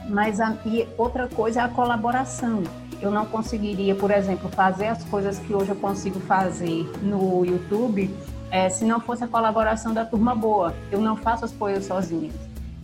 Mas 0.08 0.40
a, 0.40 0.56
e 0.64 0.88
outra 0.96 1.28
coisa 1.28 1.60
é 1.60 1.64
a 1.64 1.68
colaboração 1.68 2.62
eu 3.00 3.10
não 3.10 3.26
conseguiria, 3.26 3.94
por 3.94 4.10
exemplo, 4.10 4.48
fazer 4.50 4.86
as 4.86 5.04
coisas 5.04 5.38
que 5.38 5.54
hoje 5.54 5.70
eu 5.70 5.76
consigo 5.76 6.18
fazer 6.20 6.90
no 7.02 7.44
YouTube 7.44 8.10
é, 8.50 8.68
se 8.68 8.84
não 8.84 9.00
fosse 9.00 9.24
a 9.24 9.28
colaboração 9.28 9.92
da 9.92 10.04
turma 10.04 10.34
boa. 10.34 10.74
Eu 10.90 11.00
não 11.00 11.16
faço 11.16 11.44
as 11.44 11.52
coisas 11.52 11.86
sozinha. 11.86 12.30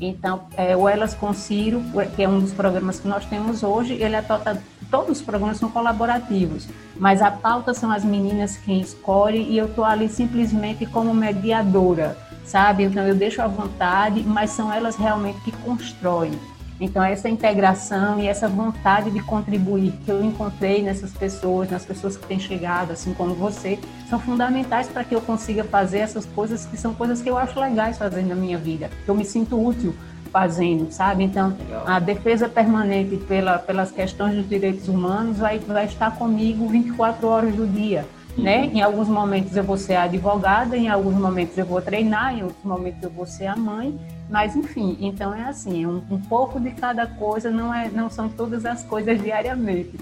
Então, 0.01 0.43
é, 0.57 0.77
o 0.77 0.89
Elas 0.89 1.15
com 1.15 1.33
Ciro, 1.33 1.83
que 2.15 2.23
é 2.23 2.29
um 2.29 2.41
dos 2.41 2.53
programas 2.53 2.99
que 3.01 3.09
nós 3.09 3.25
temos 3.27 3.63
hoje, 3.63 3.95
ele 3.95 4.17
é 4.17 4.23
total, 4.23 4.57
todos 4.91 5.19
os 5.19 5.23
programas 5.23 5.57
são 5.59 5.71
colaborativos, 5.71 6.69
mas 6.97 7.23
a 7.23 7.31
pauta 7.31 7.73
são 7.73 7.91
as 7.91 8.05
meninas 8.05 8.57
quem 8.57 8.81
escolhe 8.81 9.39
e 9.39 9.57
eu 9.57 9.67
estou 9.67 9.85
ali 9.85 10.09
simplesmente 10.09 10.85
como 10.85 11.15
mediadora, 11.15 12.19
sabe? 12.45 12.85
Então, 12.85 13.05
eu 13.05 13.15
deixo 13.15 13.41
à 13.41 13.47
vontade, 13.47 14.23
mas 14.25 14.51
são 14.51 14.73
elas 14.73 14.97
realmente 14.97 15.41
que 15.41 15.53
constroem. 15.53 16.33
Então, 16.81 17.03
essa 17.03 17.29
integração 17.29 18.19
e 18.19 18.27
essa 18.27 18.49
vontade 18.49 19.11
de 19.11 19.21
contribuir 19.21 19.93
que 20.05 20.11
eu 20.11 20.25
encontrei 20.25 20.83
nessas 20.83 21.13
pessoas, 21.13 21.71
nas 21.71 21.85
pessoas 21.85 22.17
que 22.17 22.27
têm 22.27 22.41
chegado, 22.41 22.91
assim 22.91 23.15
como 23.15 23.35
você, 23.35 23.79
são 24.11 24.19
fundamentais 24.19 24.89
para 24.89 25.05
que 25.05 25.15
eu 25.15 25.21
consiga 25.21 25.63
fazer 25.63 25.99
essas 25.99 26.27
coisas 26.27 26.67
que 26.67 26.77
são 26.77 26.93
coisas 26.93 27.23
que 27.23 27.31
eu 27.31 27.39
acho 27.39 27.59
legais 27.61 27.97
fazer 27.97 28.23
na 28.23 28.35
minha 28.35 28.59
vida. 28.59 28.91
Eu 29.07 29.15
me 29.15 29.25
sinto 29.25 29.61
útil 29.65 29.95
fazendo, 30.33 30.91
sabe? 30.91 31.23
Então, 31.23 31.57
a 31.87 32.01
defesa 32.01 32.49
permanente 32.49 33.17
pela, 33.19 33.57
pelas 33.57 33.93
questões 33.93 34.35
dos 34.35 34.49
direitos 34.49 34.89
humanos 34.89 35.39
vai, 35.39 35.61
vai 35.61 35.85
estar 35.85 36.17
comigo 36.19 36.67
24 36.67 37.29
horas 37.29 37.55
do 37.55 37.69
dia. 37.69 38.05
Né? 38.37 38.65
Uhum. 38.65 38.71
Em 38.73 38.83
alguns 38.83 39.07
momentos 39.07 39.57
eu 39.57 39.63
vou 39.63 39.77
ser 39.77 39.95
advogada, 39.95 40.77
em 40.77 40.89
alguns 40.89 41.15
momentos 41.15 41.57
eu 41.57 41.65
vou 41.65 41.81
treinar, 41.81 42.37
em 42.37 42.43
outros 42.43 42.65
momentos 42.65 43.01
eu 43.01 43.11
vou 43.11 43.27
ser 43.27 43.47
a 43.47 43.55
mãe, 43.55 43.97
mas 44.29 44.57
enfim, 44.57 44.97
então 45.01 45.35
é 45.35 45.43
assim, 45.43 45.85
é 45.85 45.89
um, 45.89 46.03
um 46.11 46.21
pouco 46.21 46.59
de 46.59 46.71
cada 46.71 47.07
coisa, 47.07 47.51
não, 47.51 47.73
é, 47.75 47.89
não 47.89 48.09
são 48.09 48.29
todas 48.29 48.65
as 48.65 48.83
coisas 48.85 49.21
diariamente, 49.23 49.99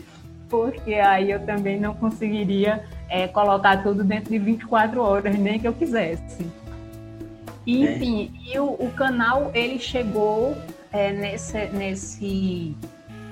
porque 0.49 0.95
aí 0.95 1.31
eu 1.31 1.45
também 1.45 1.81
não 1.81 1.95
conseguiria 1.95 2.85
é, 3.09 3.27
colocar 3.27 3.83
tudo 3.83 4.05
dentro 4.05 4.31
de 4.31 4.39
24 4.39 5.01
horas, 5.01 5.39
nem 5.39 5.59
que 5.59 5.67
eu 5.67 5.73
quisesse. 5.73 6.47
E, 7.67 7.87
é. 7.87 7.97
enfim, 7.97 8.33
e 8.47 8.59
o, 8.59 8.65
o, 8.65 8.93
canal 8.97 9.51
ele 9.55 9.79
chegou 9.79 10.57
é, 10.93 11.13
nesse, 11.13 11.67
nesse, 11.69 12.77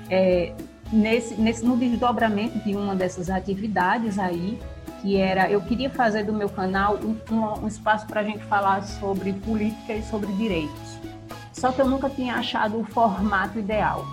é, 0.09 0.53
nesse, 0.91 1.35
nesse, 1.35 1.65
no 1.65 1.77
desdobramento 1.77 2.59
de 2.59 2.75
uma 2.75 2.95
dessas 2.95 3.29
atividades 3.29 4.17
aí, 4.17 4.59
que 5.01 5.17
era, 5.17 5.49
eu 5.49 5.61
queria 5.61 5.89
fazer 5.89 6.23
do 6.23 6.33
meu 6.33 6.47
canal 6.47 6.97
um, 6.97 7.17
um, 7.33 7.63
um 7.63 7.67
espaço 7.67 8.05
para 8.05 8.21
a 8.21 8.23
gente 8.23 8.43
falar 8.45 8.83
sobre 8.83 9.33
política 9.33 9.93
e 9.93 10.03
sobre 10.03 10.31
direitos. 10.33 11.01
Só 11.53 11.71
que 11.71 11.81
eu 11.81 11.87
nunca 11.87 12.09
tinha 12.09 12.35
achado 12.35 12.79
o 12.79 12.83
formato 12.83 13.59
ideal. 13.59 14.05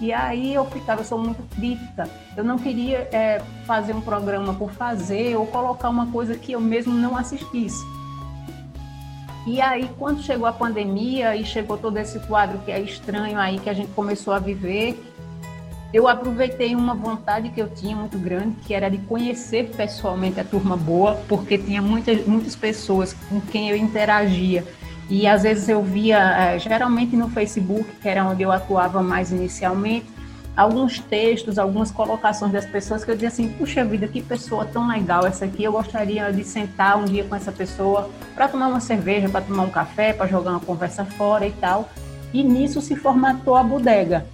E 0.00 0.12
aí 0.12 0.52
eu 0.52 0.64
ficava, 0.66 1.00
eu 1.00 1.04
sou 1.04 1.18
muito 1.18 1.42
crítica. 1.54 2.08
Eu 2.36 2.44
não 2.44 2.58
queria 2.58 3.08
é, 3.12 3.40
fazer 3.64 3.94
um 3.94 4.00
programa 4.00 4.52
por 4.52 4.70
fazer 4.72 5.36
ou 5.36 5.46
colocar 5.46 5.88
uma 5.88 6.06
coisa 6.08 6.34
que 6.36 6.52
eu 6.52 6.60
mesmo 6.60 6.92
não 6.92 7.16
assistisse. 7.16 7.82
E 9.46 9.60
aí, 9.60 9.90
quando 9.98 10.22
chegou 10.22 10.46
a 10.46 10.52
pandemia 10.52 11.34
e 11.34 11.44
chegou 11.44 11.78
todo 11.78 11.96
esse 11.96 12.18
quadro 12.20 12.58
que 12.58 12.70
é 12.70 12.78
estranho 12.80 13.38
aí, 13.38 13.58
que 13.58 13.70
a 13.70 13.72
gente 13.72 13.90
começou 13.92 14.34
a 14.34 14.38
viver, 14.38 15.02
eu 15.92 16.06
aproveitei 16.06 16.74
uma 16.74 16.94
vontade 16.94 17.48
que 17.48 17.60
eu 17.60 17.68
tinha 17.68 17.96
muito 17.96 18.16
grande, 18.18 18.56
que 18.64 18.72
era 18.72 18.88
de 18.88 18.98
conhecer 18.98 19.70
pessoalmente 19.76 20.38
a 20.38 20.44
turma 20.44 20.76
boa, 20.76 21.20
porque 21.28 21.58
tinha 21.58 21.82
muitas, 21.82 22.24
muitas 22.26 22.54
pessoas 22.54 23.12
com 23.28 23.40
quem 23.40 23.70
eu 23.70 23.76
interagia. 23.76 24.64
E 25.08 25.26
às 25.26 25.42
vezes 25.42 25.68
eu 25.68 25.82
via, 25.82 26.54
eh, 26.54 26.58
geralmente 26.60 27.16
no 27.16 27.28
Facebook, 27.28 27.84
que 28.00 28.08
era 28.08 28.24
onde 28.24 28.42
eu 28.42 28.52
atuava 28.52 29.02
mais 29.02 29.32
inicialmente, 29.32 30.06
alguns 30.56 31.00
textos, 31.00 31.58
algumas 31.58 31.90
colocações 31.90 32.52
das 32.52 32.66
pessoas 32.66 33.04
que 33.04 33.10
eu 33.10 33.14
dizia 33.14 33.28
assim: 33.28 33.48
puxa 33.48 33.84
vida, 33.84 34.06
que 34.06 34.22
pessoa 34.22 34.64
tão 34.64 34.86
legal 34.86 35.26
essa 35.26 35.46
aqui. 35.46 35.64
Eu 35.64 35.72
gostaria 35.72 36.32
de 36.32 36.44
sentar 36.44 36.96
um 36.96 37.04
dia 37.04 37.24
com 37.24 37.34
essa 37.34 37.50
pessoa 37.50 38.08
para 38.36 38.46
tomar 38.46 38.68
uma 38.68 38.80
cerveja, 38.80 39.28
para 39.28 39.40
tomar 39.40 39.64
um 39.64 39.70
café, 39.70 40.12
para 40.12 40.28
jogar 40.28 40.52
uma 40.52 40.60
conversa 40.60 41.04
fora 41.04 41.44
e 41.44 41.52
tal. 41.52 41.90
E 42.32 42.44
nisso 42.44 42.80
se 42.80 42.94
formatou 42.94 43.56
a 43.56 43.62
bodega. 43.64 44.24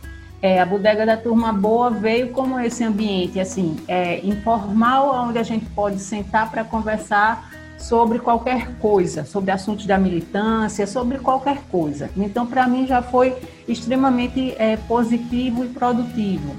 É, 0.43 0.61
a 0.61 0.67
bodega 0.67 1.07
da 1.07 1.17
turma 1.17 1.53
boa 1.53 1.91
veio 1.91 2.29
como 2.31 2.61
esse 2.61 2.85
ambiente 2.85 3.41
assim 3.41 3.77
é, 3.89 4.25
informal, 4.25 5.29
onde 5.29 5.39
a 5.39 5.43
gente 5.43 5.65
pode 5.67 5.99
sentar 5.99 6.51
para 6.51 6.63
conversar 6.63 7.51
sobre 7.79 8.19
qualquer 8.19 8.77
coisa, 8.79 9.25
sobre 9.25 9.51
assuntos 9.51 9.87
da 9.87 9.99
militância, 9.99 10.87
sobre 10.87 11.19
qualquer 11.19 11.63
coisa. 11.71 12.11
Então, 12.17 12.47
para 12.47 12.67
mim 12.67 12.87
já 12.87 13.03
foi 13.03 13.37
extremamente 13.69 14.55
é, 14.59 14.77
positivo 14.77 15.65
e 15.65 15.69
produtivo. 15.69 16.57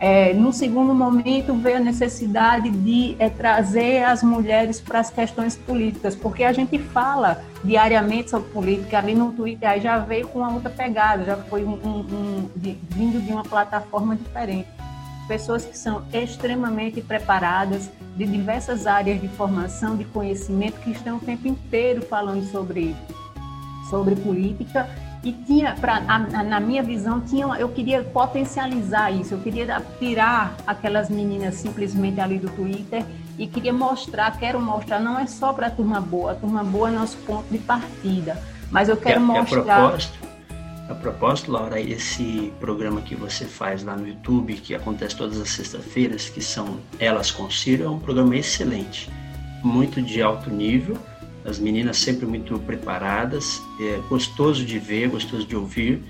É, 0.00 0.34
no 0.34 0.52
segundo 0.52 0.94
momento, 0.94 1.54
veio 1.54 1.76
a 1.76 1.80
necessidade 1.80 2.68
de 2.68 3.16
é, 3.18 3.28
trazer 3.30 4.04
as 4.04 4.22
mulheres 4.22 4.80
para 4.80 5.00
as 5.00 5.10
questões 5.10 5.56
políticas, 5.56 6.14
porque 6.14 6.44
a 6.44 6.52
gente 6.52 6.78
fala 6.78 7.42
diariamente 7.64 8.30
sobre 8.30 8.50
política 8.50 8.98
ali 8.98 9.14
no 9.14 9.32
Twitter, 9.32 9.68
aí 9.68 9.80
já 9.80 9.98
veio 9.98 10.28
com 10.28 10.40
uma 10.40 10.52
outra 10.52 10.68
pegada, 10.68 11.24
já 11.24 11.36
foi 11.36 11.64
um, 11.64 11.72
um, 11.72 11.98
um 11.98 12.50
de, 12.54 12.78
vindo 12.90 13.20
de 13.24 13.32
uma 13.32 13.42
plataforma 13.42 14.14
diferente. 14.14 14.68
Pessoas 15.26 15.64
que 15.64 15.76
são 15.76 16.04
extremamente 16.12 17.00
preparadas, 17.00 17.90
de 18.14 18.26
diversas 18.26 18.86
áreas 18.86 19.20
de 19.20 19.26
formação, 19.28 19.96
de 19.96 20.04
conhecimento, 20.04 20.78
que 20.80 20.90
estão 20.90 21.16
o 21.16 21.20
tempo 21.20 21.48
inteiro 21.48 22.02
falando 22.02 22.44
sobre, 22.52 22.94
sobre 23.88 24.14
política 24.14 24.88
e 25.24 25.32
tinha, 25.32 25.74
pra, 25.74 26.02
a, 26.06 26.18
na 26.42 26.60
minha 26.60 26.82
visão, 26.82 27.20
tinha, 27.20 27.46
eu 27.56 27.70
queria 27.70 28.04
potencializar 28.04 29.10
isso, 29.10 29.32
eu 29.32 29.40
queria 29.40 29.82
tirar 29.98 30.54
aquelas 30.66 31.08
meninas 31.08 31.54
simplesmente 31.54 32.20
ali 32.20 32.38
do 32.38 32.50
Twitter 32.50 33.02
e 33.38 33.46
queria 33.46 33.72
mostrar, 33.72 34.38
quero 34.38 34.60
mostrar, 34.60 35.00
não 35.00 35.18
é 35.18 35.26
só 35.26 35.52
para 35.54 35.68
a 35.68 35.70
turma 35.70 35.98
boa, 35.98 36.32
a 36.32 36.34
turma 36.34 36.62
boa 36.62 36.88
é 36.88 36.92
nosso 36.92 37.16
ponto 37.18 37.46
de 37.50 37.58
partida, 37.58 38.40
mas 38.70 38.90
eu 38.90 38.98
quero 38.98 39.20
mostrar. 39.20 39.60
a 39.60 39.64
propósito, 39.64 40.18
a 40.90 40.94
propósito, 40.94 41.50
Laura, 41.50 41.80
esse 41.80 42.52
programa 42.60 43.00
que 43.00 43.14
você 43.14 43.46
faz 43.46 43.82
lá 43.82 43.96
no 43.96 44.06
YouTube, 44.06 44.52
que 44.54 44.74
acontece 44.74 45.16
todas 45.16 45.40
as 45.40 45.48
sextas-feiras, 45.48 46.28
que 46.28 46.42
são 46.42 46.78
Elas 46.98 47.30
com 47.30 47.50
Ciro, 47.50 47.84
é 47.84 47.88
um 47.88 47.98
programa 47.98 48.36
excelente, 48.36 49.10
muito 49.62 50.02
de 50.02 50.20
alto 50.20 50.50
nível 50.50 50.98
as 51.44 51.58
meninas 51.58 51.98
sempre 51.98 52.26
muito 52.26 52.58
preparadas, 52.60 53.60
é 53.80 54.00
gostoso 54.08 54.64
de 54.64 54.78
ver, 54.78 55.08
gostoso 55.08 55.46
de 55.46 55.54
ouvir. 55.54 56.02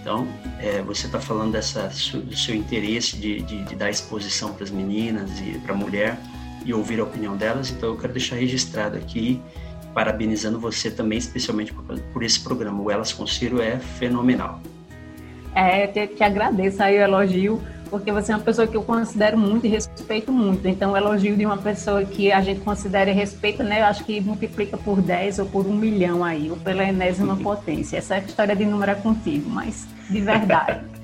Então, 0.00 0.26
é, 0.60 0.80
você 0.82 1.06
está 1.06 1.20
falando 1.20 1.52
dessa, 1.52 1.90
do 2.14 2.36
seu 2.36 2.54
interesse 2.54 3.16
de, 3.16 3.42
de, 3.42 3.64
de 3.64 3.74
dar 3.74 3.90
exposição 3.90 4.52
para 4.52 4.64
as 4.64 4.70
meninas 4.70 5.30
e 5.40 5.58
para 5.58 5.74
a 5.74 5.76
mulher 5.76 6.16
e 6.64 6.72
ouvir 6.72 7.00
a 7.00 7.04
opinião 7.04 7.36
delas, 7.36 7.70
então 7.70 7.90
eu 7.90 7.96
quero 7.96 8.12
deixar 8.12 8.36
registrado 8.36 8.96
aqui, 8.96 9.40
parabenizando 9.94 10.60
você 10.60 10.90
também, 10.90 11.18
especialmente 11.18 11.72
por, 11.72 11.98
por 11.98 12.22
esse 12.22 12.40
programa. 12.40 12.82
O 12.82 12.90
Elas 12.90 13.12
com 13.12 13.24
é 13.60 13.78
fenomenal. 13.78 14.60
É, 15.54 15.86
te, 15.86 16.06
te 16.06 16.22
agradeço 16.22 16.82
aí 16.82 16.98
o 16.98 17.00
elogio 17.00 17.60
porque 17.88 18.12
você 18.12 18.32
é 18.32 18.36
uma 18.36 18.42
pessoa 18.42 18.66
que 18.66 18.76
eu 18.76 18.82
considero 18.82 19.36
muito 19.36 19.66
e 19.66 19.68
respeito 19.68 20.32
muito. 20.32 20.66
Então, 20.68 20.92
o 20.92 20.96
elogio 20.96 21.36
de 21.36 21.44
uma 21.44 21.56
pessoa 21.56 22.04
que 22.04 22.30
a 22.30 22.40
gente 22.40 22.60
considera 22.60 23.10
e 23.10 23.12
respeita, 23.12 23.62
né, 23.64 23.80
eu 23.80 23.86
acho 23.86 24.04
que 24.04 24.20
multiplica 24.20 24.76
por 24.76 25.00
10 25.00 25.40
ou 25.40 25.46
por 25.46 25.66
um 25.66 25.74
milhão 25.74 26.24
aí, 26.24 26.50
ou 26.50 26.56
pela 26.56 26.84
enésima 26.84 27.36
potência. 27.36 27.98
Essa 27.98 28.16
é 28.16 28.18
a 28.18 28.20
história 28.20 28.54
de 28.54 28.64
número 28.64 28.92
é 28.92 28.94
contigo, 28.94 29.48
mas 29.50 29.86
de 30.08 30.20
verdade. 30.20 30.80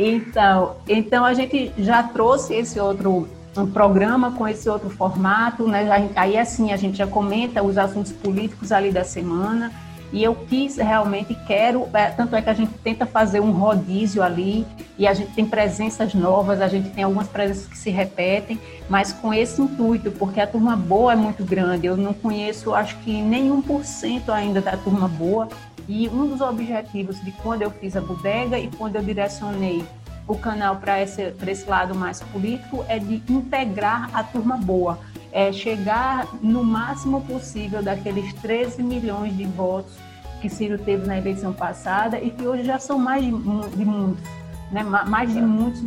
Então, 0.00 0.76
então 0.88 1.24
a 1.24 1.34
gente 1.34 1.72
já 1.76 2.04
trouxe 2.04 2.54
esse 2.54 2.78
outro 2.78 3.28
um 3.56 3.66
programa 3.66 4.30
com 4.30 4.46
esse 4.46 4.68
outro 4.68 4.88
formato, 4.88 5.66
né? 5.66 6.08
Aí 6.14 6.38
assim 6.38 6.72
a 6.72 6.76
gente 6.76 6.96
já 6.98 7.06
comenta 7.08 7.64
os 7.64 7.76
assuntos 7.76 8.12
políticos 8.12 8.70
ali 8.70 8.92
da 8.92 9.02
semana 9.02 9.72
e 10.12 10.22
eu 10.24 10.34
quis 10.34 10.76
realmente, 10.76 11.34
quero, 11.46 11.88
é, 11.92 12.06
tanto 12.06 12.34
é 12.34 12.42
que 12.42 12.48
a 12.48 12.54
gente 12.54 12.72
tenta 12.82 13.04
fazer 13.04 13.40
um 13.40 13.52
rodízio 13.52 14.22
ali, 14.22 14.66
e 14.98 15.06
a 15.06 15.14
gente 15.14 15.32
tem 15.32 15.44
presenças 15.44 16.14
novas, 16.14 16.60
a 16.60 16.68
gente 16.68 16.90
tem 16.90 17.04
algumas 17.04 17.28
presenças 17.28 17.66
que 17.66 17.76
se 17.76 17.90
repetem, 17.90 18.58
mas 18.88 19.12
com 19.12 19.32
esse 19.32 19.60
intuito, 19.60 20.10
porque 20.10 20.40
a 20.40 20.46
turma 20.46 20.76
boa 20.76 21.12
é 21.12 21.16
muito 21.16 21.44
grande, 21.44 21.86
eu 21.86 21.96
não 21.96 22.14
conheço, 22.14 22.74
acho 22.74 22.96
que 22.98 23.20
nenhum 23.20 23.60
por 23.60 23.84
cento 23.84 24.32
ainda 24.32 24.60
da 24.60 24.76
turma 24.76 25.08
boa, 25.08 25.48
e 25.88 26.08
um 26.08 26.26
dos 26.26 26.40
objetivos 26.40 27.22
de 27.24 27.32
quando 27.32 27.62
eu 27.62 27.70
fiz 27.70 27.96
a 27.96 28.00
bodega 28.00 28.58
e 28.58 28.68
quando 28.68 28.96
eu 28.96 29.02
direcionei 29.02 29.82
o 30.26 30.36
canal 30.36 30.76
para 30.76 31.02
esse, 31.02 31.32
esse 31.46 31.68
lado 31.68 31.94
mais 31.94 32.20
político 32.20 32.84
é 32.88 32.98
de 32.98 33.22
integrar 33.28 34.10
a 34.12 34.22
turma 34.22 34.58
boa 34.58 34.98
é, 35.32 35.52
chegar 35.52 36.26
no 36.42 36.64
máximo 36.64 37.20
possível 37.22 37.82
daqueles 37.82 38.32
13 38.34 38.82
milhões 38.82 39.36
de 39.36 39.44
votos 39.44 39.92
que 40.40 40.48
Ciro 40.48 40.78
teve 40.78 41.06
na 41.06 41.18
eleição 41.18 41.52
passada 41.52 42.20
e 42.20 42.30
que 42.30 42.46
hoje 42.46 42.64
já 42.64 42.78
são 42.78 42.98
mais 42.98 43.24
de, 43.24 43.30
de 43.30 43.84
muitos, 43.84 44.24
né? 44.70 44.82
mais 44.82 45.32
de 45.32 45.40
muitos, 45.40 45.82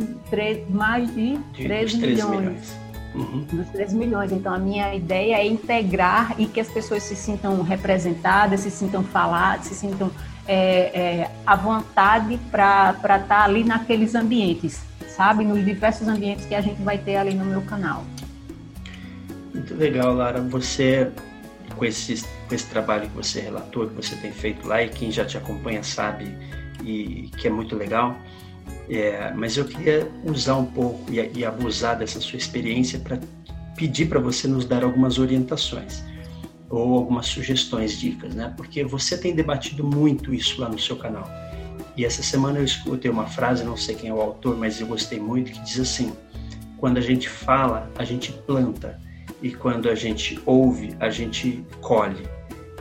mais 0.68 1.12
de, 1.14 1.36
de 1.52 1.64
13 1.64 1.96
milhões. 1.98 2.30
milhões. 2.30 2.82
Uhum. 3.14 3.46
Dos 3.52 3.68
13 3.68 3.94
milhões. 3.96 4.32
Então, 4.32 4.54
a 4.54 4.58
minha 4.58 4.94
ideia 4.94 5.36
é 5.36 5.46
integrar 5.46 6.34
e 6.38 6.46
que 6.46 6.60
as 6.60 6.68
pessoas 6.68 7.02
se 7.02 7.14
sintam 7.14 7.60
representadas, 7.62 8.60
se 8.60 8.70
sintam 8.70 9.02
faladas, 9.04 9.66
se 9.66 9.74
sintam 9.74 10.10
é, 10.46 10.90
é, 10.94 11.30
à 11.46 11.54
vontade 11.54 12.38
para 12.50 12.92
estar 12.92 13.18
tá 13.20 13.44
ali 13.44 13.64
naqueles 13.64 14.14
ambientes, 14.14 14.82
sabe? 15.08 15.44
Nos 15.44 15.62
diversos 15.64 16.08
ambientes 16.08 16.46
que 16.46 16.54
a 16.54 16.60
gente 16.60 16.80
vai 16.82 16.96
ter 16.96 17.16
ali 17.16 17.34
no 17.34 17.44
meu 17.44 17.60
canal. 17.62 18.02
Muito 19.54 19.74
legal, 19.74 20.14
Lara. 20.14 20.40
Você, 20.40 21.10
com 21.76 21.84
esse, 21.84 22.24
com 22.48 22.54
esse 22.54 22.66
trabalho 22.66 23.08
que 23.08 23.16
você 23.16 23.40
relatou, 23.40 23.88
que 23.88 23.94
você 23.94 24.16
tem 24.16 24.32
feito 24.32 24.66
lá, 24.66 24.82
e 24.82 24.88
quem 24.88 25.10
já 25.10 25.24
te 25.24 25.36
acompanha 25.36 25.82
sabe 25.82 26.34
e 26.84 27.30
que 27.36 27.46
é 27.46 27.50
muito 27.50 27.76
legal. 27.76 28.16
É, 28.88 29.32
mas 29.34 29.56
eu 29.56 29.64
queria 29.64 30.10
usar 30.24 30.56
um 30.56 30.66
pouco 30.66 31.10
e, 31.10 31.38
e 31.38 31.44
abusar 31.44 31.98
dessa 31.98 32.20
sua 32.20 32.36
experiência 32.36 32.98
para 32.98 33.18
pedir 33.76 34.06
para 34.06 34.20
você 34.20 34.48
nos 34.48 34.64
dar 34.64 34.82
algumas 34.82 35.18
orientações 35.18 36.02
ou 36.68 36.94
algumas 36.94 37.26
sugestões, 37.26 37.98
dicas, 37.98 38.34
né? 38.34 38.52
Porque 38.56 38.82
você 38.82 39.16
tem 39.16 39.34
debatido 39.34 39.84
muito 39.84 40.32
isso 40.32 40.60
lá 40.60 40.68
no 40.68 40.78
seu 40.78 40.96
canal. 40.96 41.28
E 41.96 42.04
essa 42.04 42.22
semana 42.22 42.58
eu 42.58 42.64
escutei 42.64 43.10
uma 43.10 43.26
frase, 43.26 43.62
não 43.62 43.76
sei 43.76 43.94
quem 43.94 44.08
é 44.08 44.14
o 44.14 44.20
autor, 44.20 44.56
mas 44.56 44.80
eu 44.80 44.86
gostei 44.86 45.20
muito, 45.20 45.52
que 45.52 45.60
diz 45.60 45.78
assim: 45.78 46.12
quando 46.78 46.96
a 46.96 47.00
gente 47.02 47.28
fala, 47.28 47.90
a 47.98 48.04
gente 48.04 48.32
planta 48.32 48.98
e 49.42 49.50
quando 49.50 49.88
a 49.88 49.94
gente 49.94 50.40
ouve, 50.46 50.94
a 51.00 51.10
gente 51.10 51.64
colhe. 51.80 52.26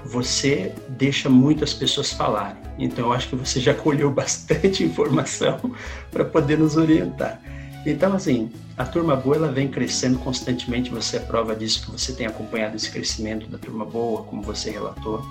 você 0.03 0.73
deixa 0.89 1.29
muitas 1.29 1.73
pessoas 1.75 2.11
falarem. 2.11 2.61
Então, 2.79 3.05
eu 3.05 3.13
acho 3.13 3.29
que 3.29 3.35
você 3.35 3.59
já 3.59 3.73
colheu 3.75 4.11
bastante 4.11 4.83
informação 4.83 5.59
para 6.11 6.25
poder 6.25 6.57
nos 6.57 6.75
orientar. 6.75 7.39
Então, 7.85 8.13
assim, 8.13 8.51
a 8.77 8.85
Turma 8.85 9.15
Boa 9.15 9.35
ela 9.35 9.51
vem 9.51 9.67
crescendo 9.67 10.19
constantemente, 10.19 10.89
você 10.89 11.17
é 11.17 11.19
prova 11.19 11.55
disso, 11.55 11.85
que 11.85 11.91
você 11.91 12.13
tem 12.13 12.27
acompanhado 12.27 12.75
esse 12.75 12.89
crescimento 12.89 13.47
da 13.47 13.57
Turma 13.57 13.85
Boa, 13.85 14.23
como 14.23 14.41
você 14.41 14.69
relatou. 14.69 15.23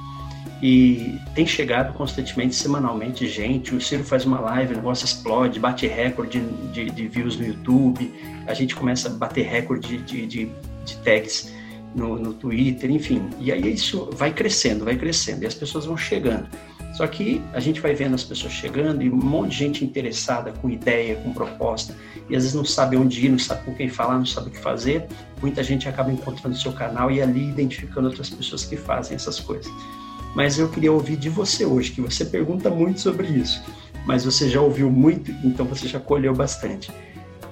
E 0.62 1.18
tem 1.34 1.46
chegado 1.46 1.94
constantemente, 1.94 2.54
semanalmente, 2.54 3.26
gente. 3.26 3.74
O 3.74 3.80
Ciro 3.80 4.04
faz 4.04 4.26
uma 4.26 4.40
live, 4.40 4.74
o 4.74 4.76
negócio 4.76 5.04
explode, 5.04 5.58
bate 5.58 5.86
recorde 5.86 6.40
de, 6.72 6.90
de, 6.90 7.08
views 7.08 7.36
no 7.36 7.46
YouTube, 7.46 8.12
a 8.46 8.52
gente 8.52 8.76
começa 8.76 9.08
a 9.08 9.12
bater 9.12 9.46
recorde 9.46 9.96
de, 9.98 10.26
de, 10.26 10.50
de 10.84 10.96
tags 10.98 11.52
no, 11.94 12.18
no 12.18 12.32
Twitter, 12.32 12.90
enfim. 12.90 13.28
E 13.38 13.52
aí 13.52 13.72
isso 13.72 14.08
vai 14.12 14.32
crescendo, 14.32 14.84
vai 14.84 14.96
crescendo, 14.96 15.42
e 15.42 15.46
as 15.46 15.54
pessoas 15.54 15.86
vão 15.86 15.96
chegando. 15.96 16.48
Só 16.94 17.06
que 17.06 17.40
a 17.52 17.60
gente 17.60 17.80
vai 17.80 17.94
vendo 17.94 18.14
as 18.14 18.24
pessoas 18.24 18.52
chegando 18.52 19.02
e 19.02 19.10
um 19.10 19.16
monte 19.16 19.52
de 19.52 19.56
gente 19.56 19.84
interessada, 19.84 20.52
com 20.52 20.68
ideia, 20.68 21.16
com 21.16 21.32
proposta, 21.32 21.96
e 22.28 22.36
às 22.36 22.42
vezes 22.42 22.54
não 22.54 22.64
sabe 22.64 22.96
onde 22.96 23.24
ir, 23.24 23.28
não 23.28 23.38
sabe 23.38 23.64
com 23.64 23.74
quem 23.74 23.88
falar, 23.88 24.18
não 24.18 24.26
sabe 24.26 24.48
o 24.48 24.50
que 24.50 24.58
fazer. 24.58 25.06
Muita 25.40 25.62
gente 25.62 25.88
acaba 25.88 26.12
encontrando 26.12 26.54
o 26.54 26.58
seu 26.58 26.72
canal 26.72 27.10
e 27.10 27.22
ali 27.22 27.48
identificando 27.48 28.08
outras 28.08 28.28
pessoas 28.28 28.64
que 28.64 28.76
fazem 28.76 29.14
essas 29.14 29.40
coisas. 29.40 29.72
Mas 30.34 30.58
eu 30.58 30.68
queria 30.68 30.92
ouvir 30.92 31.16
de 31.16 31.28
você 31.28 31.64
hoje, 31.64 31.92
que 31.92 32.00
você 32.00 32.24
pergunta 32.24 32.70
muito 32.70 33.00
sobre 33.00 33.26
isso, 33.28 33.62
mas 34.06 34.24
você 34.24 34.48
já 34.48 34.60
ouviu 34.60 34.90
muito, 34.90 35.30
então 35.44 35.66
você 35.66 35.88
já 35.88 35.98
colheu 35.98 36.34
bastante. 36.34 36.92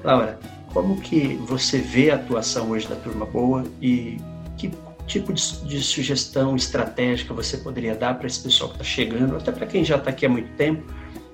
Laura, 0.04 0.38
como 0.72 1.00
que 1.00 1.34
você 1.46 1.78
vê 1.78 2.10
a 2.10 2.16
atuação 2.16 2.70
hoje 2.70 2.86
da 2.86 2.96
Turma 2.96 3.26
Boa 3.26 3.64
e 3.80 4.18
que 4.56 4.70
tipo 5.06 5.32
de, 5.32 5.42
de 5.64 5.82
sugestão 5.82 6.54
estratégica 6.54 7.32
você 7.32 7.56
poderia 7.56 7.94
dar 7.94 8.18
para 8.18 8.26
esse 8.26 8.40
pessoal 8.40 8.70
que 8.70 8.76
está 8.76 8.84
chegando, 8.84 9.36
até 9.36 9.50
para 9.50 9.66
quem 9.66 9.84
já 9.84 9.96
está 9.96 10.10
aqui 10.10 10.26
há 10.26 10.28
muito 10.28 10.50
tempo, 10.56 10.84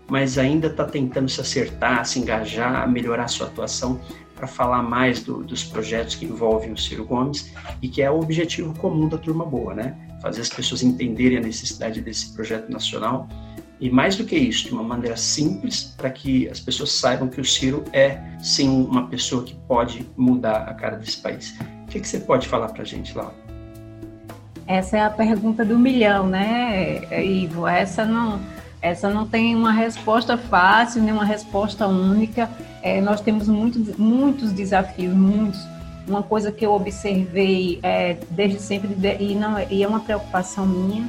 mas 0.09 0.39
ainda 0.39 0.69
está 0.69 0.85
tentando 0.85 1.29
se 1.29 1.41
acertar, 1.41 2.05
se 2.07 2.21
engajar, 2.21 2.89
melhorar 2.89 3.25
a 3.25 3.29
sua 3.29 3.49
atuação 3.49 4.01
para 4.35 4.47
falar 4.47 4.83
mais 4.83 5.23
do, 5.23 5.43
dos 5.43 5.65
projetos 5.65 6.15
que 6.15 6.25
envolvem 6.25 6.73
o 6.73 6.77
Ciro 6.77 7.05
Gomes 7.05 7.53
e 7.83 7.89
que 7.89 8.03
é 8.03 8.11
o 8.11 8.21
objetivo 8.21 8.75
comum 8.79 9.09
da 9.09 9.19
Turma 9.19 9.45
Boa, 9.45 9.75
né? 9.75 9.97
Fazer 10.21 10.41
as 10.41 10.49
pessoas 10.49 10.83
entenderem 10.83 11.39
a 11.39 11.41
necessidade 11.41 12.01
desse 12.01 12.33
projeto 12.33 12.71
nacional 12.71 13.29
e 13.85 13.91
mais 13.91 14.17
do 14.17 14.25
que 14.25 14.35
isso, 14.35 14.65
de 14.65 14.73
uma 14.73 14.83
maneira 14.83 15.15
simples, 15.15 15.95
para 15.95 16.09
que 16.09 16.49
as 16.49 16.59
pessoas 16.59 16.91
saibam 16.91 17.29
que 17.29 17.39
o 17.39 17.45
Ciro 17.45 17.85
é, 17.93 18.19
sim, 18.39 18.67
uma 18.67 19.09
pessoa 19.09 19.45
que 19.45 19.55
pode 19.69 20.09
mudar 20.17 20.63
a 20.63 20.73
cara 20.73 20.97
desse 20.97 21.19
país. 21.19 21.55
O 21.83 21.89
que, 21.89 22.01
que 22.01 22.09
você 22.09 22.19
pode 22.19 22.49
falar 22.49 22.69
para 22.69 22.81
a 22.81 22.85
gente, 22.87 23.15
Laura? 23.15 23.35
Essa 24.67 24.97
é 24.97 25.01
a 25.03 25.11
pergunta 25.11 25.67
do 25.67 25.79
milhão, 25.79 26.27
né, 26.27 27.23
Ivo? 27.23 27.67
Essa 27.67 28.07
não, 28.07 28.41
essa 28.81 29.11
não 29.11 29.27
tem 29.27 29.55
uma 29.55 29.73
resposta 29.73 30.39
fácil, 30.39 31.03
nem 31.03 31.13
uma 31.13 31.27
resposta 31.27 31.87
única. 31.87 32.49
É, 32.83 33.03
nós 33.03 33.21
temos 33.21 33.49
muitos, 33.49 33.99
muitos 33.99 34.51
desafios, 34.51 35.13
muitos. 35.13 35.61
Uma 36.09 36.23
coisa 36.23 36.51
que 36.51 36.65
eu 36.65 36.73
observei 36.73 37.81
é, 37.83 38.17
desde 38.31 38.63
sempre, 38.63 38.97
e, 39.21 39.35
não, 39.35 39.61
e 39.71 39.83
é 39.83 39.87
uma 39.87 40.01
preocupação 40.01 40.65
minha, 40.65 41.07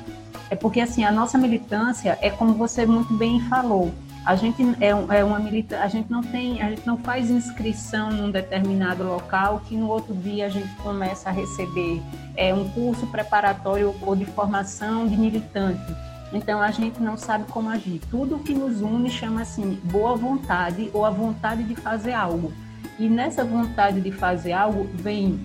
é 0.50 0.56
porque 0.56 0.80
assim 0.80 1.04
a 1.04 1.12
nossa 1.12 1.38
militância 1.38 2.18
é 2.22 2.30
como 2.30 2.54
você 2.54 2.86
muito 2.86 3.14
bem 3.16 3.40
falou. 3.42 3.92
A 4.26 4.36
gente 4.36 4.64
é, 4.82 4.90
é 4.90 5.24
uma 5.24 5.38
militância, 5.40 5.86
a 5.86 5.88
gente 5.88 6.10
não 6.10 6.24
tem, 6.24 6.62
a 6.62 6.70
gente 6.70 6.86
não 6.86 6.98
faz 6.98 7.30
inscrição 7.30 8.10
num 8.10 8.32
determinado 8.32 9.04
local 9.04 9.62
que 9.68 9.78
no 9.78 9.88
outro 9.88 10.16
dia 10.16 10.48
a 10.48 10.50
gente 10.50 10.74
começa 10.78 11.30
a 11.30 11.32
receber 11.32 12.02
é, 12.36 12.54
um 12.54 12.68
curso 12.70 13.06
preparatório 13.08 13.94
ou 14.02 14.16
de 14.16 14.26
formação 14.26 15.08
de 15.08 15.16
militante. 15.16 15.96
Então 16.34 16.60
a 16.60 16.72
gente 16.72 17.00
não 17.00 17.18
sabe 17.18 17.46
como 17.52 17.70
agir. 17.70 18.02
Tudo 18.10 18.40
que 18.40 18.54
nos 18.54 18.82
une 18.82 19.10
chama 19.10 19.42
assim 19.42 19.80
boa 19.84 20.16
vontade 20.16 20.90
ou 20.92 21.06
a 21.06 21.12
vontade 21.12 21.64
de 21.64 21.76
fazer 21.76 22.14
algo. 22.14 22.52
E 22.98 23.08
nessa 23.08 23.44
vontade 23.46 24.02
de 24.02 24.12
fazer 24.12 24.54
algo 24.54 24.90
vem 24.96 25.40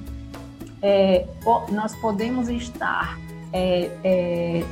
é, 0.82 1.26
nós 1.70 1.94
podemos 1.96 2.48
estar 2.48 3.18
é, 3.52 3.90
é, 4.02 4.64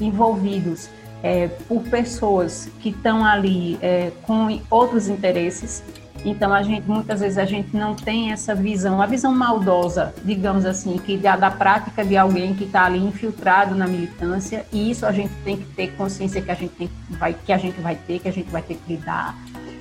envolvidos 0.00 0.88
é, 1.22 1.48
por 1.48 1.82
pessoas 1.84 2.68
que 2.80 2.90
estão 2.90 3.24
ali 3.24 3.78
é, 3.82 4.12
com 4.22 4.60
outros 4.70 5.08
interesses. 5.08 5.82
Então 6.24 6.52
a 6.52 6.62
gente 6.62 6.88
muitas 6.88 7.20
vezes 7.20 7.38
a 7.38 7.44
gente 7.44 7.76
não 7.76 7.94
tem 7.94 8.32
essa 8.32 8.54
visão, 8.54 9.00
a 9.00 9.06
visão 9.06 9.34
maldosa, 9.34 10.14
digamos 10.24 10.64
assim, 10.64 10.98
que 10.98 11.16
da, 11.16 11.36
da 11.36 11.50
prática 11.50 12.04
de 12.04 12.16
alguém 12.16 12.54
que 12.54 12.64
está 12.64 12.84
ali 12.84 12.98
infiltrado 12.98 13.74
na 13.74 13.86
militância. 13.86 14.66
E 14.72 14.90
isso 14.90 15.06
a 15.06 15.12
gente 15.12 15.32
tem 15.44 15.56
que 15.56 15.64
ter 15.66 15.92
consciência 15.92 16.42
que 16.42 16.50
a 16.50 16.54
gente 16.54 16.74
tem, 16.74 16.90
vai, 17.10 17.34
que 17.34 17.52
a 17.52 17.58
gente 17.58 17.80
vai 17.80 17.94
ter, 17.94 18.18
que 18.18 18.28
a 18.28 18.32
gente 18.32 18.50
vai 18.50 18.62
ter 18.62 18.74
que 18.74 18.94
lidar. 18.94 19.36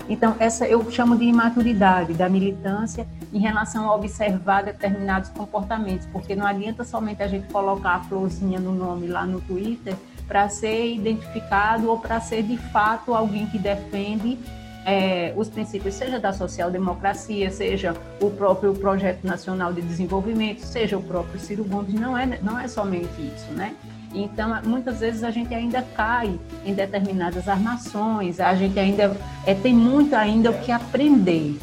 Então 0.07 0.35
essa 0.39 0.67
eu 0.67 0.89
chamo 0.91 1.17
de 1.17 1.25
imaturidade 1.25 2.13
da 2.13 2.29
militância 2.29 3.07
em 3.33 3.39
relação 3.39 3.89
a 3.89 3.95
observar 3.95 4.63
determinados 4.63 5.29
comportamentos, 5.29 6.07
porque 6.07 6.35
não 6.35 6.45
adianta 6.45 6.83
somente 6.83 7.23
a 7.23 7.27
gente 7.27 7.47
colocar 7.51 7.95
a 7.95 8.03
florzinha 8.03 8.59
no 8.59 8.73
nome 8.73 9.07
lá 9.07 9.25
no 9.25 9.41
Twitter 9.41 9.95
para 10.27 10.47
ser 10.49 10.93
identificado 10.93 11.89
ou 11.89 11.99
para 11.99 12.19
ser 12.19 12.43
de 12.43 12.57
fato 12.57 13.13
alguém 13.13 13.47
que 13.47 13.57
defende 13.57 14.39
é, 14.85 15.33
os 15.35 15.49
princípios, 15.49 15.95
seja 15.95 16.19
da 16.19 16.31
social-democracia, 16.31 17.49
seja 17.49 17.95
o 18.21 18.29
próprio 18.29 18.73
Projeto 18.73 19.23
Nacional 19.23 19.73
de 19.73 19.81
Desenvolvimento, 19.81 20.59
seja 20.59 20.95
o 20.95 21.01
próprio 21.01 21.39
Ciro 21.39 21.63
Gomes, 21.63 21.93
não 21.95 22.15
é, 22.15 22.39
não 22.41 22.59
é 22.59 22.67
somente 22.67 23.19
isso, 23.19 23.51
né? 23.51 23.75
Então, 24.15 24.57
muitas 24.63 25.01
vezes 25.01 25.23
a 25.23 25.29
gente 25.29 25.53
ainda 25.53 25.81
cai 25.81 26.39
em 26.65 26.73
determinadas 26.73 27.47
armações, 27.47 28.39
a 28.39 28.55
gente 28.55 28.79
ainda 28.79 29.15
é, 29.45 29.53
tem 29.53 29.73
muito 29.73 30.15
ainda 30.15 30.51
o 30.51 30.59
que 30.61 30.71
aprender. 30.71 31.59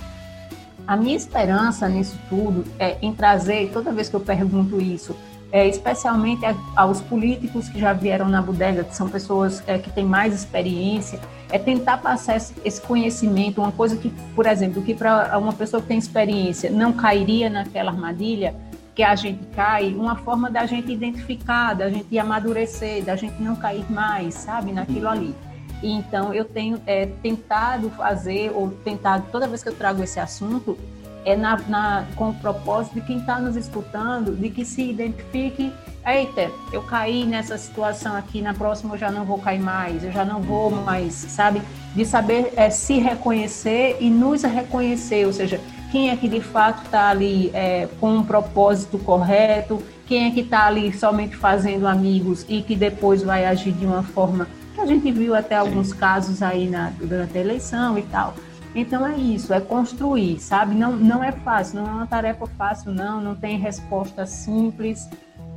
A 0.86 0.96
minha 0.96 1.16
esperança 1.16 1.88
nisso 1.88 2.18
tudo 2.28 2.64
é 2.78 2.98
em 3.00 3.14
trazer, 3.14 3.70
toda 3.72 3.92
vez 3.92 4.08
que 4.08 4.16
eu 4.16 4.20
pergunto 4.20 4.80
isso, 4.80 5.16
é, 5.50 5.66
especialmente 5.68 6.44
aos 6.74 7.00
políticos 7.00 7.68
que 7.68 7.78
já 7.78 7.92
vieram 7.92 8.28
na 8.28 8.42
bodega, 8.42 8.84
que 8.84 8.96
são 8.96 9.08
pessoas 9.08 9.62
é, 9.66 9.78
que 9.78 9.90
têm 9.90 10.04
mais 10.04 10.34
experiência, 10.34 11.20
é 11.50 11.58
tentar 11.58 11.98
passar 11.98 12.36
esse 12.36 12.80
conhecimento, 12.80 13.60
uma 13.60 13.72
coisa 13.72 13.96
que, 13.96 14.10
por 14.34 14.46
exemplo, 14.46 14.82
que 14.82 14.94
para 14.94 15.38
uma 15.38 15.52
pessoa 15.52 15.82
que 15.82 15.88
tem 15.88 15.98
experiência 15.98 16.70
não 16.70 16.92
cairia 16.92 17.50
naquela 17.50 17.90
armadilha 17.90 18.54
que 18.94 19.02
a 19.02 19.14
gente 19.14 19.44
cai, 19.54 19.94
uma 19.94 20.16
forma 20.16 20.50
da 20.50 20.66
gente 20.66 20.92
identificar, 20.92 21.74
da 21.74 21.88
gente 21.88 22.18
amadurecer, 22.18 23.02
da 23.02 23.16
gente 23.16 23.40
não 23.42 23.56
cair 23.56 23.90
mais, 23.90 24.34
sabe, 24.34 24.72
naquilo 24.72 25.08
ali. 25.08 25.34
E, 25.82 25.90
então, 25.90 26.32
eu 26.32 26.44
tenho 26.44 26.80
é, 26.86 27.06
tentado 27.06 27.90
fazer, 27.90 28.52
ou 28.54 28.70
tentado, 28.70 29.26
toda 29.32 29.48
vez 29.48 29.62
que 29.62 29.68
eu 29.70 29.74
trago 29.74 30.02
esse 30.02 30.20
assunto, 30.20 30.78
é 31.24 31.36
na, 31.36 31.56
na, 31.68 32.06
com 32.16 32.30
o 32.30 32.34
propósito 32.34 32.94
de 32.94 33.00
quem 33.02 33.18
está 33.18 33.38
nos 33.38 33.56
escutando, 33.56 34.36
de 34.36 34.50
que 34.50 34.64
se 34.64 34.82
identifique, 34.90 35.72
eita, 36.04 36.50
eu 36.72 36.82
caí 36.82 37.24
nessa 37.24 37.56
situação 37.56 38.16
aqui, 38.16 38.42
na 38.42 38.52
próxima 38.52 38.94
eu 38.94 38.98
já 38.98 39.10
não 39.10 39.24
vou 39.24 39.38
cair 39.38 39.60
mais, 39.60 40.02
eu 40.02 40.12
já 40.12 40.24
não 40.24 40.40
vou 40.42 40.70
mais, 40.70 41.14
sabe? 41.14 41.62
De 41.94 42.04
saber 42.04 42.52
é, 42.56 42.70
se 42.70 42.98
reconhecer 42.98 43.96
e 44.00 44.10
nos 44.10 44.42
reconhecer, 44.42 45.24
ou 45.26 45.32
seja, 45.32 45.60
quem 45.92 46.08
é 46.08 46.16
que 46.16 46.26
de 46.26 46.40
fato 46.40 46.82
está 46.86 47.10
ali 47.10 47.50
é, 47.52 47.86
com 48.00 48.16
um 48.16 48.24
propósito 48.24 48.98
correto, 48.98 49.82
quem 50.06 50.26
é 50.26 50.30
que 50.30 50.40
está 50.40 50.66
ali 50.66 50.90
somente 50.90 51.36
fazendo 51.36 51.86
amigos 51.86 52.46
e 52.48 52.62
que 52.62 52.74
depois 52.74 53.22
vai 53.22 53.44
agir 53.44 53.72
de 53.72 53.84
uma 53.84 54.02
forma 54.02 54.48
que 54.74 54.80
a 54.80 54.86
gente 54.86 55.12
viu 55.12 55.34
até 55.34 55.54
alguns 55.54 55.92
casos 55.92 56.42
aí 56.42 56.66
na, 56.66 56.90
durante 56.98 57.36
a 57.36 57.40
eleição 57.42 57.98
e 57.98 58.02
tal. 58.04 58.34
Então 58.74 59.06
é 59.06 59.14
isso, 59.14 59.52
é 59.52 59.60
construir, 59.60 60.40
sabe? 60.40 60.74
Não, 60.74 60.92
não 60.96 61.22
é 61.22 61.30
fácil, 61.30 61.82
não 61.82 61.86
é 61.86 61.90
uma 61.90 62.06
tarefa 62.06 62.46
fácil, 62.46 62.90
não, 62.90 63.20
não 63.20 63.34
tem 63.34 63.58
resposta 63.58 64.24
simples. 64.24 65.10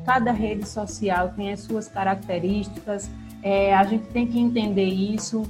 Cada 0.06 0.34
rede 0.34 0.67
social 0.67 1.30
tem 1.30 1.54
as 1.54 1.62
suas 1.62 1.88
características, 1.88 3.10
é, 3.41 3.74
a 3.74 3.86
gente 3.86 4.04
tem 4.08 4.28
que 4.28 4.38
entender 4.38 4.84
isso. 4.84 5.50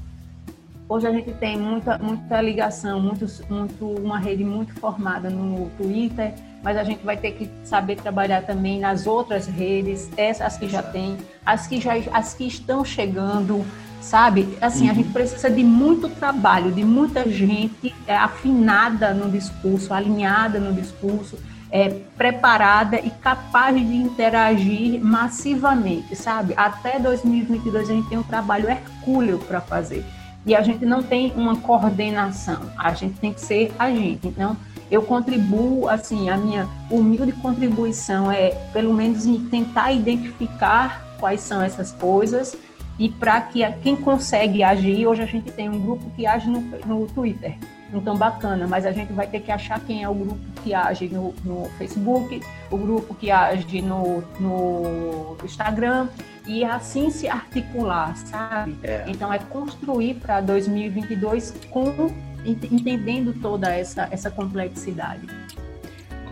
Hoje 0.88 1.08
a 1.08 1.12
gente 1.12 1.32
tem 1.34 1.58
muita, 1.58 1.98
muita 1.98 2.40
ligação, 2.40 3.00
muito, 3.00 3.26
muito, 3.50 3.86
uma 3.86 4.20
rede 4.20 4.44
muito 4.44 4.72
formada 4.76 5.32
no 5.32 5.68
Twitter, 5.78 6.36
mas 6.62 6.78
a 6.78 6.84
gente 6.84 7.04
vai 7.04 7.18
ter 7.18 7.32
que 7.32 7.50
saber 7.64 7.96
trabalhar 7.96 8.44
também 8.44 8.80
nas 8.80 9.08
outras 9.08 9.48
redes, 9.48 10.12
essas 10.16 10.58
que 10.58 10.70
já 10.70 10.84
tem, 10.84 11.18
as 11.44 11.66
que 11.66 11.82
já 11.82 11.94
as 12.14 12.36
que 12.36 12.46
estão 12.46 12.86
chegando, 12.86 13.66
sabe? 14.00 14.56
Assim, 14.62 14.86
uhum. 14.86 14.92
a 14.92 14.94
gente 14.94 15.10
precisa 15.10 15.50
de 15.50 15.64
muito 15.64 16.08
trabalho, 16.08 16.72
de 16.72 16.84
muita 16.84 17.28
gente 17.28 17.94
é, 18.06 18.16
afinada 18.16 19.12
no 19.12 19.32
discurso, 19.32 19.92
alinhada 19.92 20.60
no 20.60 20.72
discurso, 20.72 21.40
é, 21.72 21.90
preparada 22.16 23.00
e 23.00 23.10
capaz 23.10 23.76
de 23.76 23.96
interagir 23.96 25.04
massivamente, 25.04 26.16
sabe? 26.16 26.54
Até 26.56 27.00
2022 27.00 27.90
a 27.90 27.94
gente 27.94 28.08
tem 28.08 28.20
um 28.20 28.24
trabalho 28.24 28.70
hercúleo 28.70 29.40
para 29.40 29.60
fazer. 29.60 30.06
E 30.46 30.56
a 30.56 30.62
gente 30.62 30.86
não 30.86 31.02
tem 31.02 31.34
uma 31.36 31.56
coordenação, 31.58 32.72
a 32.78 32.94
gente 32.94 33.20
tem 33.20 33.34
que 33.34 33.42
ser 33.42 33.74
a 33.80 33.90
gente. 33.90 34.28
Então, 34.28 34.56
eu 34.92 35.02
contribuo, 35.02 35.90
assim, 35.90 36.30
a 36.30 36.38
minha 36.38 36.68
humilde 36.90 37.32
contribuição 37.34 38.32
é, 38.32 38.52
pelo 38.72 38.94
menos, 38.94 39.26
tentar 39.50 39.92
identificar 39.92 41.18
quais 41.20 41.42
são 41.42 41.62
essas 41.62 41.92
coisas 41.92 42.56
e 42.98 43.10
para 43.10 43.42
que 43.42 43.60
quem 43.82 43.96
consegue 43.96 44.64
agir, 44.64 45.06
hoje 45.06 45.22
a 45.22 45.26
gente 45.26 45.52
tem 45.52 45.70
um 45.70 45.80
grupo 45.80 46.10
que 46.16 46.26
age 46.26 46.50
no, 46.50 46.62
no 46.86 47.08
Twitter, 47.08 47.58
então 47.94 48.16
bacana, 48.16 48.68
mas 48.68 48.86
a 48.86 48.92
gente 48.92 49.12
vai 49.12 49.28
ter 49.28 49.42
que 49.42 49.52
achar 49.52 49.80
quem 49.82 50.04
é 50.04 50.10
o 50.10 50.14
grupo 50.14 50.40
que 50.64 50.74
age 50.74 51.10
no, 51.10 51.34
no 51.44 51.70
Facebook, 51.78 52.42
o 52.72 52.78
grupo 52.78 53.14
que 53.14 53.30
age 53.30 53.82
no, 53.82 54.24
no 54.40 55.36
Instagram 55.44 56.08
e 56.48 56.64
assim 56.64 57.10
se 57.10 57.28
articular, 57.28 58.16
sabe? 58.16 58.76
É. 58.84 59.04
Então 59.08 59.32
é 59.32 59.40
construir 59.40 60.16
para 60.16 60.42
2022 60.42 61.54
com 61.70 62.14
entendendo 62.46 63.34
toda 63.42 63.74
essa 63.74 64.08
essa 64.12 64.30
complexidade. 64.30 65.28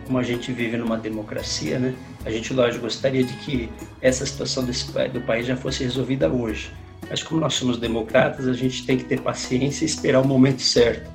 Como 0.06 0.18
a 0.18 0.22
gente 0.22 0.52
vive 0.52 0.76
numa 0.76 0.98
democracia, 0.98 1.78
né? 1.78 1.94
A 2.24 2.30
gente, 2.30 2.52
lógico, 2.52 2.82
gostaria 2.82 3.24
de 3.24 3.32
que 3.38 3.70
essa 4.00 4.24
situação 4.24 4.64
desse, 4.64 4.90
do 5.08 5.20
país 5.22 5.46
já 5.46 5.56
fosse 5.56 5.84
resolvida 5.84 6.28
hoje. 6.28 6.72
Mas 7.08 7.22
como 7.22 7.40
nós 7.40 7.54
somos 7.54 7.78
democratas, 7.78 8.48
a 8.48 8.52
gente 8.54 8.84
tem 8.86 8.96
que 8.96 9.04
ter 9.04 9.20
paciência 9.20 9.84
e 9.84 9.86
esperar 9.86 10.20
o 10.20 10.26
momento 10.26 10.62
certo. 10.62 11.10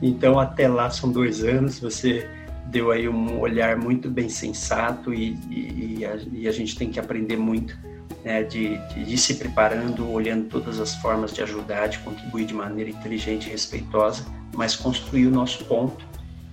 Então, 0.00 0.38
até 0.38 0.68
lá 0.68 0.90
são 0.90 1.10
dois 1.10 1.42
anos, 1.42 1.80
você 1.80 2.28
deu 2.66 2.90
aí 2.90 3.08
um 3.08 3.40
olhar 3.40 3.76
muito 3.76 4.10
bem 4.10 4.28
sensato 4.28 5.14
e, 5.14 5.36
e, 5.50 5.96
e, 5.98 6.04
a, 6.04 6.18
e 6.32 6.48
a, 6.48 6.52
gente 6.52 6.76
tem 6.76 6.90
que 6.90 6.98
aprender 6.98 7.36
muito 7.36 7.76
né, 8.24 8.42
de, 8.42 8.78
de, 8.88 9.04
de, 9.04 9.18
se 9.18 9.34
preparando, 9.34 10.10
olhando 10.10 10.48
todas 10.48 10.80
as 10.80 10.94
formas 10.96 11.32
de 11.32 11.42
ajudar, 11.42 11.88
de 11.88 11.98
contribuir 12.00 12.46
de 12.46 12.54
maneira 12.54 12.90
inteligente 12.90 13.46
e 13.46 13.50
respeitosa, 13.50 14.24
mas 14.54 14.74
construir 14.74 15.26
o 15.26 15.30
nosso 15.30 15.64
ponto 15.64 16.04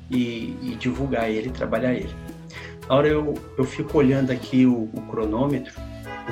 e, 0.09 0.55
e 0.61 0.75
divulgar 0.79 1.29
ele, 1.29 1.49
trabalhar 1.49 1.93
ele. 1.93 2.13
Na 2.87 2.95
hora 2.95 3.07
eu, 3.07 3.33
eu 3.57 3.63
fico 3.63 3.97
olhando 3.97 4.31
aqui 4.31 4.65
o, 4.65 4.89
o 4.93 5.01
cronômetro, 5.09 5.73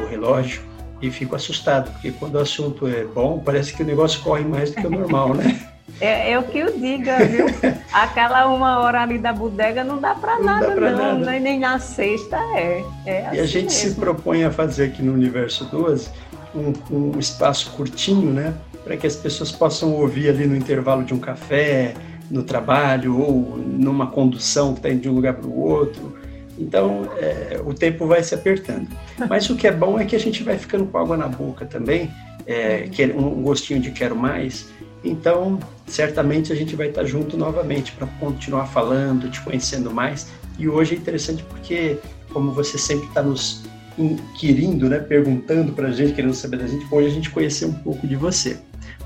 o 0.02 0.06
relógio, 0.06 0.62
e 1.02 1.10
fico 1.10 1.36
assustado, 1.36 1.92
porque 1.92 2.12
quando 2.12 2.36
o 2.36 2.40
assunto 2.40 2.88
é 2.88 3.04
bom, 3.04 3.40
parece 3.40 3.74
que 3.74 3.82
o 3.82 3.86
negócio 3.86 4.22
corre 4.22 4.44
mais 4.44 4.70
do 4.70 4.76
que 4.76 4.88
o 4.88 4.90
normal, 4.90 5.34
né? 5.34 5.68
É, 6.02 6.32
é, 6.32 6.40
o 6.40 6.44
que 6.44 6.58
eu 6.58 6.78
diga, 6.78 7.24
viu? 7.26 7.46
Aquela 7.94 8.48
uma 8.48 8.80
hora 8.80 9.02
ali 9.02 9.20
da 9.20 9.32
bodega 9.32 9.84
não 9.84 10.00
dá 10.00 10.16
para 10.16 10.40
nada, 10.40 10.72
pra 10.72 10.92
não. 10.92 11.20
Nada. 11.20 11.40
Nem 11.40 11.60
na 11.60 11.78
sexta 11.80 12.38
é. 12.56 12.84
é 13.06 13.28
assim 13.28 13.36
e 13.36 13.40
a 13.40 13.44
assim 13.44 13.52
gente 13.52 13.74
mesmo. 13.74 13.90
se 13.90 13.96
propõe 13.96 14.44
a 14.44 14.52
fazer 14.52 14.86
aqui 14.86 15.04
no 15.04 15.14
Universo 15.14 15.66
12 15.66 16.10
um, 16.56 16.74
um 17.14 17.20
espaço 17.20 17.72
curtinho, 17.72 18.34
né? 18.34 18.54
Para 18.84 18.98
que 18.98 19.06
as 19.06 19.16
pessoas 19.16 19.52
possam 19.52 19.94
ouvir 19.94 20.30
ali 20.30 20.48
no 20.48 20.56
intervalo 20.56 21.04
de 21.04 21.14
um 21.14 21.20
café, 21.20 21.94
no 22.30 22.44
trabalho 22.44 23.20
ou 23.20 23.58
numa 23.58 24.08
condução 24.08 24.74
que 24.74 24.80
está 24.80 24.90
indo 24.90 25.02
de 25.02 25.10
um 25.10 25.14
lugar 25.14 25.36
para 25.36 25.48
o 25.48 25.60
outro. 25.60 26.18
Então, 26.58 27.10
é, 27.18 27.60
o 27.66 27.74
tempo 27.74 28.06
vai 28.06 28.24
se 28.24 28.36
apertando. 28.36 28.88
Mas 29.30 29.50
o 29.50 29.56
que 29.56 29.68
é 29.68 29.72
bom 29.72 30.00
é 30.00 30.06
que 30.06 30.16
a 30.16 30.20
gente 30.20 30.44
vai 30.44 30.58
ficando 30.58 30.86
com 30.86 30.98
água 30.98 31.18
na 31.18 31.28
boca 31.28 31.66
também, 31.66 32.12
é, 32.48 32.90
um 33.16 33.42
gostinho 33.42 33.80
de 33.80 33.92
quero 33.92 34.16
mais, 34.16 34.68
então, 35.04 35.60
certamente 35.88 36.54
a 36.54 36.56
gente 36.56 36.76
vai 36.76 36.90
estar 36.90 37.04
junto 37.06 37.36
novamente 37.36 37.92
para 37.94 38.08
continuar 38.20 38.68
falando, 38.68 39.30
te 39.30 39.42
conhecendo 39.42 39.92
mais. 39.92 40.28
E 40.60 40.70
hoje 40.70 40.96
é 40.96 40.98
interessante 40.98 41.44
porque, 41.44 41.98
como 42.32 42.52
você 42.52 42.78
sempre 42.78 43.08
está 43.08 43.22
nos 43.24 43.64
inquirindo, 43.98 44.88
né, 44.88 45.00
perguntando 45.00 45.74
para 45.74 45.88
a 45.88 45.92
gente, 45.92 46.14
querendo 46.14 46.34
saber 46.34 46.58
da 46.58 46.68
gente, 46.68 46.86
hoje 46.92 47.08
a 47.08 47.12
gente 47.12 47.30
conhecer 47.30 47.66
um 47.66 47.74
pouco 47.74 48.08
de 48.08 48.16
você. 48.16 48.60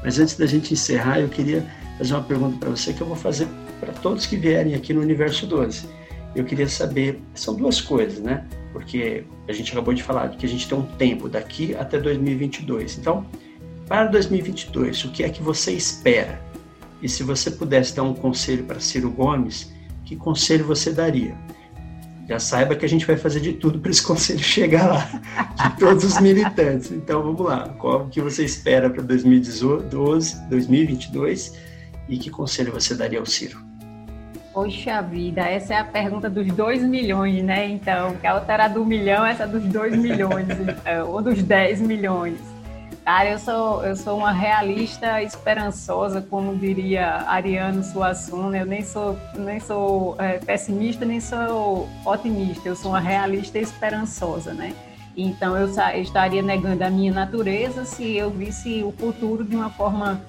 Mas 0.03 0.19
antes 0.19 0.37
da 0.37 0.45
gente 0.45 0.73
encerrar, 0.73 1.19
eu 1.19 1.29
queria 1.29 1.65
fazer 1.97 2.13
uma 2.13 2.23
pergunta 2.23 2.57
para 2.59 2.69
você 2.69 2.93
que 2.93 3.01
eu 3.01 3.07
vou 3.07 3.15
fazer 3.15 3.47
para 3.79 3.93
todos 3.93 4.25
que 4.25 4.35
vierem 4.35 4.75
aqui 4.75 4.93
no 4.93 5.01
Universo 5.01 5.47
12. 5.47 5.87
Eu 6.35 6.43
queria 6.43 6.67
saber, 6.67 7.21
são 7.33 7.55
duas 7.55 7.79
coisas, 7.79 8.19
né? 8.19 8.45
Porque 8.75 9.23
a 9.47 9.53
gente 9.53 9.71
acabou 9.71 9.93
de 9.93 10.03
falar 10.03 10.27
que 10.27 10.45
a 10.45 10.49
gente 10.49 10.67
tem 10.67 10.77
um 10.77 10.81
tempo 10.81 11.29
daqui 11.29 11.73
até 11.75 11.97
2022. 11.97 12.97
Então, 12.97 13.25
para 13.87 14.03
2022, 14.07 15.05
o 15.05 15.11
que 15.11 15.23
é 15.23 15.29
que 15.29 15.41
você 15.41 15.71
espera? 15.71 16.41
E 17.01 17.07
se 17.07 17.23
você 17.23 17.49
pudesse 17.49 17.95
dar 17.95 18.03
um 18.03 18.13
conselho 18.13 18.65
para 18.65 18.81
Ciro 18.81 19.09
Gomes, 19.09 19.71
que 20.03 20.17
conselho 20.17 20.65
você 20.65 20.91
daria? 20.91 21.37
Já 22.27 22.37
saiba 22.37 22.75
que 22.75 22.83
a 22.83 22.89
gente 22.89 23.05
vai 23.05 23.15
fazer 23.15 23.39
de 23.39 23.53
tudo 23.53 23.79
para 23.79 23.91
esse 23.91 24.03
conselho 24.03 24.39
chegar 24.39 24.87
lá, 24.87 25.69
de 25.69 25.79
todos 25.79 26.03
os 26.03 26.19
militantes. 26.19 26.91
Então 26.91 27.23
vamos 27.23 27.45
lá, 27.45 27.69
qual 27.79 28.09
que 28.09 28.19
você 28.19 28.43
espera 28.43 28.89
para 28.89 29.03
2012, 29.03 30.49
2022 30.49 31.53
e 32.09 32.17
que 32.17 32.29
conselho 32.29 32.73
você 32.73 32.93
daria 32.93 33.19
ao 33.19 33.25
Ciro? 33.25 33.64
Poxa 34.55 35.01
vida, 35.01 35.41
essa 35.41 35.73
é 35.73 35.77
a 35.79 35.83
pergunta 35.83 36.29
dos 36.29 36.47
dois 36.47 36.81
milhões, 36.81 37.43
né? 37.43 37.67
Então, 37.67 38.15
que 38.15 38.25
a 38.25 38.35
outra 38.35 38.53
era 38.53 38.67
do 38.69 38.85
milhão, 38.85 39.25
essa 39.25 39.43
é 39.43 39.47
dos 39.47 39.65
dois 39.65 39.93
milhões, 39.97 40.47
então, 40.57 41.11
ou 41.11 41.21
dos 41.21 41.43
dez 41.43 41.81
milhões. 41.81 42.39
Cara, 43.03 43.31
eu 43.31 43.37
sou, 43.37 43.83
eu 43.83 43.97
sou 43.97 44.17
uma 44.17 44.31
realista 44.31 45.21
esperançosa, 45.21 46.21
como 46.21 46.55
diria 46.55 47.25
Ariano 47.27 47.83
Suassuna. 47.83 48.57
Eu 48.57 48.65
nem 48.65 48.81
sou, 48.81 49.19
nem 49.35 49.59
sou 49.59 50.15
é, 50.19 50.37
pessimista, 50.37 51.03
nem 51.03 51.19
sou 51.19 51.89
otimista. 52.05 52.69
Eu 52.69 52.77
sou 52.77 52.91
uma 52.91 53.01
realista 53.01 53.59
esperançosa, 53.59 54.53
né? 54.53 54.73
Então, 55.17 55.57
eu, 55.57 55.67
eu 55.67 56.01
estaria 56.01 56.41
negando 56.41 56.81
a 56.81 56.89
minha 56.89 57.11
natureza 57.11 57.83
se 57.83 58.15
eu 58.15 58.29
visse 58.29 58.81
o 58.83 58.93
futuro 58.93 59.43
de 59.43 59.53
uma 59.53 59.69
forma 59.69 60.21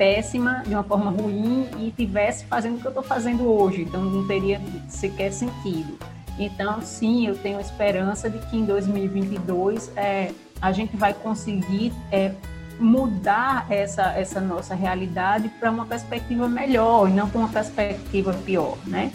péssima, 0.00 0.62
de 0.66 0.72
uma 0.72 0.82
forma 0.82 1.10
ruim 1.10 1.68
e 1.78 1.90
tivesse 1.94 2.46
fazendo 2.46 2.78
o 2.78 2.80
que 2.80 2.86
eu 2.86 2.90
estou 2.90 3.02
fazendo 3.02 3.46
hoje. 3.46 3.82
Então, 3.82 4.02
não 4.02 4.26
teria 4.26 4.58
sequer 4.88 5.30
sentido. 5.30 5.98
Então, 6.38 6.80
sim, 6.80 7.26
eu 7.26 7.36
tenho 7.36 7.60
esperança 7.60 8.30
de 8.30 8.38
que 8.46 8.56
em 8.56 8.64
2022 8.64 9.92
é, 9.94 10.32
a 10.58 10.72
gente 10.72 10.96
vai 10.96 11.12
conseguir 11.12 11.92
é, 12.10 12.32
mudar 12.78 13.66
essa, 13.68 14.14
essa 14.14 14.40
nossa 14.40 14.74
realidade 14.74 15.50
para 15.60 15.70
uma 15.70 15.84
perspectiva 15.84 16.48
melhor 16.48 17.06
e 17.06 17.12
não 17.12 17.28
para 17.28 17.38
uma 17.38 17.48
perspectiva 17.48 18.32
pior, 18.32 18.78
né? 18.86 19.12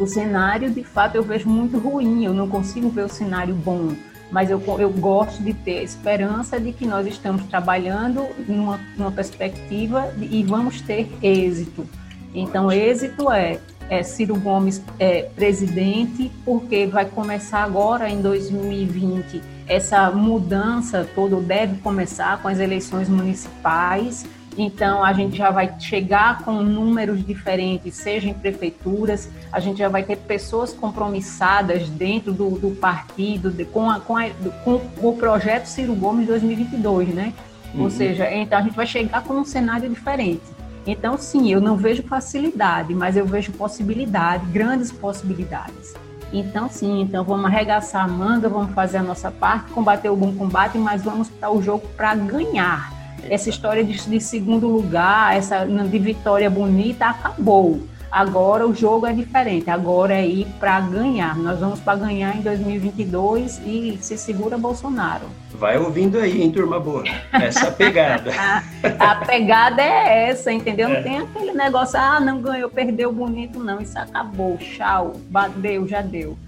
O 0.00 0.08
cenário, 0.08 0.70
de 0.70 0.82
fato, 0.82 1.14
eu 1.14 1.22
vejo 1.22 1.48
muito 1.48 1.78
ruim, 1.78 2.24
eu 2.24 2.34
não 2.34 2.48
consigo 2.48 2.88
ver 2.88 3.04
o 3.04 3.08
cenário 3.08 3.54
bom, 3.54 3.94
mas 4.34 4.50
eu, 4.50 4.60
eu 4.80 4.90
gosto 4.90 5.40
de 5.40 5.54
ter 5.54 5.78
a 5.78 5.82
esperança 5.84 6.58
de 6.58 6.72
que 6.72 6.84
nós 6.84 7.06
estamos 7.06 7.44
trabalhando 7.44 8.26
numa, 8.48 8.80
numa 8.96 9.12
perspectiva 9.12 10.12
de, 10.16 10.24
e 10.24 10.42
vamos 10.42 10.80
ter 10.80 11.08
êxito. 11.22 11.86
Então, 12.34 12.72
êxito 12.72 13.30
é, 13.30 13.60
é 13.88 14.02
Ciro 14.02 14.34
Gomes 14.34 14.82
é, 14.98 15.22
presidente, 15.36 16.32
porque 16.44 16.84
vai 16.84 17.04
começar 17.04 17.62
agora 17.62 18.10
em 18.10 18.20
2020 18.20 19.40
essa 19.68 20.10
mudança 20.10 21.08
toda 21.14 21.36
deve 21.36 21.76
começar 21.76 22.42
com 22.42 22.48
as 22.48 22.58
eleições 22.58 23.08
municipais. 23.08 24.26
Então, 24.56 25.02
a 25.02 25.12
gente 25.12 25.36
já 25.36 25.50
vai 25.50 25.74
chegar 25.80 26.42
com 26.44 26.62
números 26.62 27.24
diferentes, 27.24 27.94
seja 27.96 28.28
em 28.28 28.34
prefeituras, 28.34 29.28
a 29.50 29.58
gente 29.58 29.78
já 29.78 29.88
vai 29.88 30.04
ter 30.04 30.16
pessoas 30.16 30.72
compromissadas 30.72 31.88
dentro 31.88 32.32
do, 32.32 32.50
do 32.50 32.70
partido, 32.70 33.50
de, 33.50 33.64
com, 33.64 33.90
a, 33.90 33.98
com, 33.98 34.16
a, 34.16 34.30
com, 34.64 34.80
o 35.02 35.16
projeto 35.16 35.66
Ciro 35.66 35.94
Gomes 35.94 36.26
2022, 36.28 37.08
né? 37.08 37.32
Uhum. 37.74 37.82
Ou 37.82 37.90
seja, 37.90 38.32
então 38.32 38.58
a 38.58 38.62
gente 38.62 38.76
vai 38.76 38.86
chegar 38.86 39.22
com 39.24 39.34
um 39.34 39.44
cenário 39.44 39.88
diferente. 39.88 40.42
Então, 40.86 41.16
sim, 41.18 41.50
eu 41.50 41.60
não 41.60 41.76
vejo 41.76 42.02
facilidade, 42.02 42.94
mas 42.94 43.16
eu 43.16 43.26
vejo 43.26 43.50
possibilidade, 43.52 44.46
grandes 44.46 44.92
possibilidades. 44.92 45.94
Então, 46.32 46.68
sim, 46.68 47.00
então 47.00 47.24
vamos 47.24 47.46
arregaçar 47.46 48.04
a 48.04 48.08
manga, 48.08 48.48
vamos 48.48 48.74
fazer 48.74 48.98
a 48.98 49.02
nossa 49.02 49.30
parte, 49.30 49.72
combater 49.72 50.10
o 50.10 50.16
bom 50.16 50.34
combate, 50.34 50.76
mas 50.76 51.02
vamos 51.02 51.28
para 51.28 51.50
o 51.50 51.62
jogo 51.62 51.86
para 51.96 52.14
ganhar. 52.14 52.92
Essa 53.28 53.48
história 53.48 53.84
de, 53.84 54.08
de, 54.08 54.20
segundo 54.20 54.68
lugar, 54.68 55.36
essa 55.36 55.64
de 55.64 55.98
vitória 55.98 56.48
bonita, 56.48 57.06
acabou. 57.06 57.80
Agora 58.14 58.64
o 58.64 58.72
jogo 58.72 59.06
é 59.06 59.12
diferente, 59.12 59.68
agora 59.68 60.14
é 60.14 60.24
ir 60.24 60.46
para 60.60 60.78
ganhar. 60.80 61.36
Nós 61.36 61.58
vamos 61.58 61.80
para 61.80 61.98
ganhar 61.98 62.36
em 62.36 62.42
2022 62.42 63.60
e 63.66 63.98
se 64.00 64.16
segura 64.16 64.56
Bolsonaro. 64.56 65.26
Vai 65.50 65.76
ouvindo 65.76 66.18
aí, 66.18 66.40
hein, 66.40 66.52
turma 66.52 66.78
boa? 66.78 67.02
Essa 67.32 67.72
pegada. 67.72 68.30
a, 69.00 69.16
pegada 69.16 69.82
é 69.82 70.28
essa, 70.28 70.52
entendeu? 70.52 70.88
Não 70.90 70.96
é. 70.96 71.02
tem 71.02 71.18
aquele 71.18 71.52
negócio, 71.54 71.98
ah, 71.98 72.20
não 72.20 72.40
ganhou, 72.40 72.70
perdeu 72.70 73.10
bonito, 73.10 73.58
não. 73.58 73.80
Isso 73.80 73.98
acabou, 73.98 74.56
tchau, 74.58 75.14
deu, 75.56 75.88
já 75.88 76.00
deu. 76.00 76.38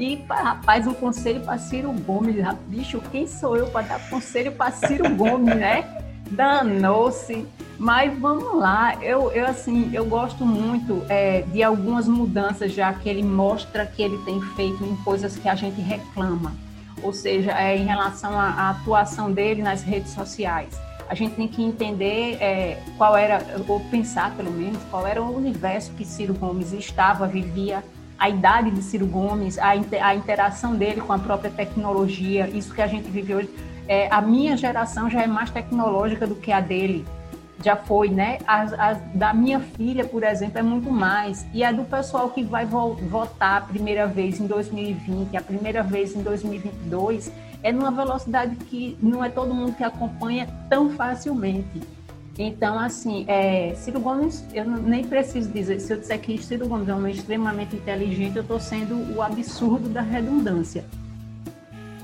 E, 0.00 0.20
rapaz, 0.28 0.88
um 0.88 0.94
conselho 0.94 1.40
para 1.42 1.56
Ciro 1.56 1.92
Gomes. 1.92 2.34
Bicho, 2.66 3.00
quem 3.12 3.28
sou 3.28 3.56
eu 3.56 3.68
para 3.68 3.86
dar 3.86 4.10
conselho 4.10 4.50
para 4.50 4.72
Ciro 4.72 5.08
Gomes, 5.14 5.54
né? 5.54 6.01
Danou-se. 6.32 7.46
Mas 7.78 8.16
vamos 8.18 8.54
lá, 8.54 8.96
eu, 9.02 9.32
eu 9.32 9.44
assim, 9.46 9.90
eu 9.92 10.04
gosto 10.04 10.44
muito 10.46 11.04
é, 11.08 11.42
de 11.42 11.62
algumas 11.64 12.06
mudanças 12.06 12.72
já 12.72 12.92
que 12.92 13.08
ele 13.08 13.24
mostra 13.24 13.84
que 13.86 14.00
ele 14.00 14.18
tem 14.18 14.40
feito 14.54 14.84
em 14.84 14.94
coisas 14.96 15.36
que 15.36 15.48
a 15.48 15.54
gente 15.56 15.80
reclama 15.80 16.52
ou 17.02 17.12
seja, 17.12 17.52
é, 17.52 17.76
em 17.76 17.84
relação 17.84 18.38
à, 18.38 18.44
à, 18.44 18.70
atuação 18.70 19.32
dele 19.32 19.62
nas 19.62 19.82
redes 19.82 20.12
sociais. 20.12 20.80
A 21.08 21.14
gente 21.14 21.34
tem 21.34 21.48
que 21.48 21.62
entender 21.62 22.38
é, 22.40 22.82
qual 22.96 23.16
era, 23.16 23.44
ou 23.68 23.80
pensar 23.90 24.34
pelo 24.36 24.50
menos, 24.50 24.80
qual 24.90 25.06
era 25.06 25.20
o 25.20 25.36
universo 25.36 25.92
que 25.92 26.04
Ciro 26.04 26.32
Gomes 26.32 26.72
estava, 26.72 27.26
vivia 27.26 27.84
a 28.22 28.28
idade 28.28 28.70
de 28.70 28.80
Ciro 28.82 29.04
Gomes, 29.04 29.58
a, 29.58 29.70
a 29.70 30.14
interação 30.14 30.76
dele 30.76 31.00
com 31.00 31.12
a 31.12 31.18
própria 31.18 31.50
tecnologia, 31.50 32.48
isso 32.48 32.72
que 32.72 32.80
a 32.80 32.86
gente 32.86 33.10
vive 33.10 33.34
hoje. 33.34 33.50
É, 33.88 34.06
a 34.12 34.20
minha 34.20 34.56
geração 34.56 35.10
já 35.10 35.22
é 35.22 35.26
mais 35.26 35.50
tecnológica 35.50 36.24
do 36.24 36.36
que 36.36 36.52
a 36.52 36.60
dele 36.60 37.04
já 37.64 37.74
foi, 37.74 38.10
né? 38.10 38.38
Da 39.12 39.34
minha 39.34 39.58
filha, 39.58 40.04
por 40.04 40.22
exemplo, 40.22 40.56
é 40.56 40.62
muito 40.62 40.88
mais. 40.88 41.44
E 41.52 41.64
a 41.64 41.72
do 41.72 41.82
pessoal 41.82 42.30
que 42.30 42.44
vai 42.44 42.64
vo 42.64 42.94
votar 42.94 43.56
a 43.56 43.60
primeira 43.60 44.06
vez 44.06 44.38
em 44.38 44.46
2020, 44.46 45.36
a 45.36 45.42
primeira 45.42 45.82
vez 45.82 46.14
em 46.14 46.22
2022, 46.22 47.32
é 47.60 47.72
numa 47.72 47.90
velocidade 47.90 48.54
que 48.54 48.96
não 49.02 49.24
é 49.24 49.30
todo 49.30 49.52
mundo 49.52 49.74
que 49.74 49.82
acompanha 49.82 50.48
tão 50.70 50.90
facilmente. 50.90 51.82
Então, 52.38 52.78
assim, 52.78 53.24
é, 53.28 53.74
Ciro 53.74 54.00
Gomes, 54.00 54.44
eu 54.54 54.64
nem 54.64 55.04
preciso 55.04 55.50
dizer, 55.50 55.80
se 55.80 55.92
eu 55.92 55.98
disser 55.98 56.18
que 56.20 56.38
Ciro 56.42 56.66
Gomes 56.66 56.88
é 56.88 56.94
um 56.94 56.98
homem 56.98 57.14
extremamente 57.14 57.76
inteligente, 57.76 58.36
eu 58.36 58.42
estou 58.42 58.58
sendo 58.58 59.14
o 59.14 59.20
absurdo 59.20 59.88
da 59.88 60.00
redundância. 60.00 60.84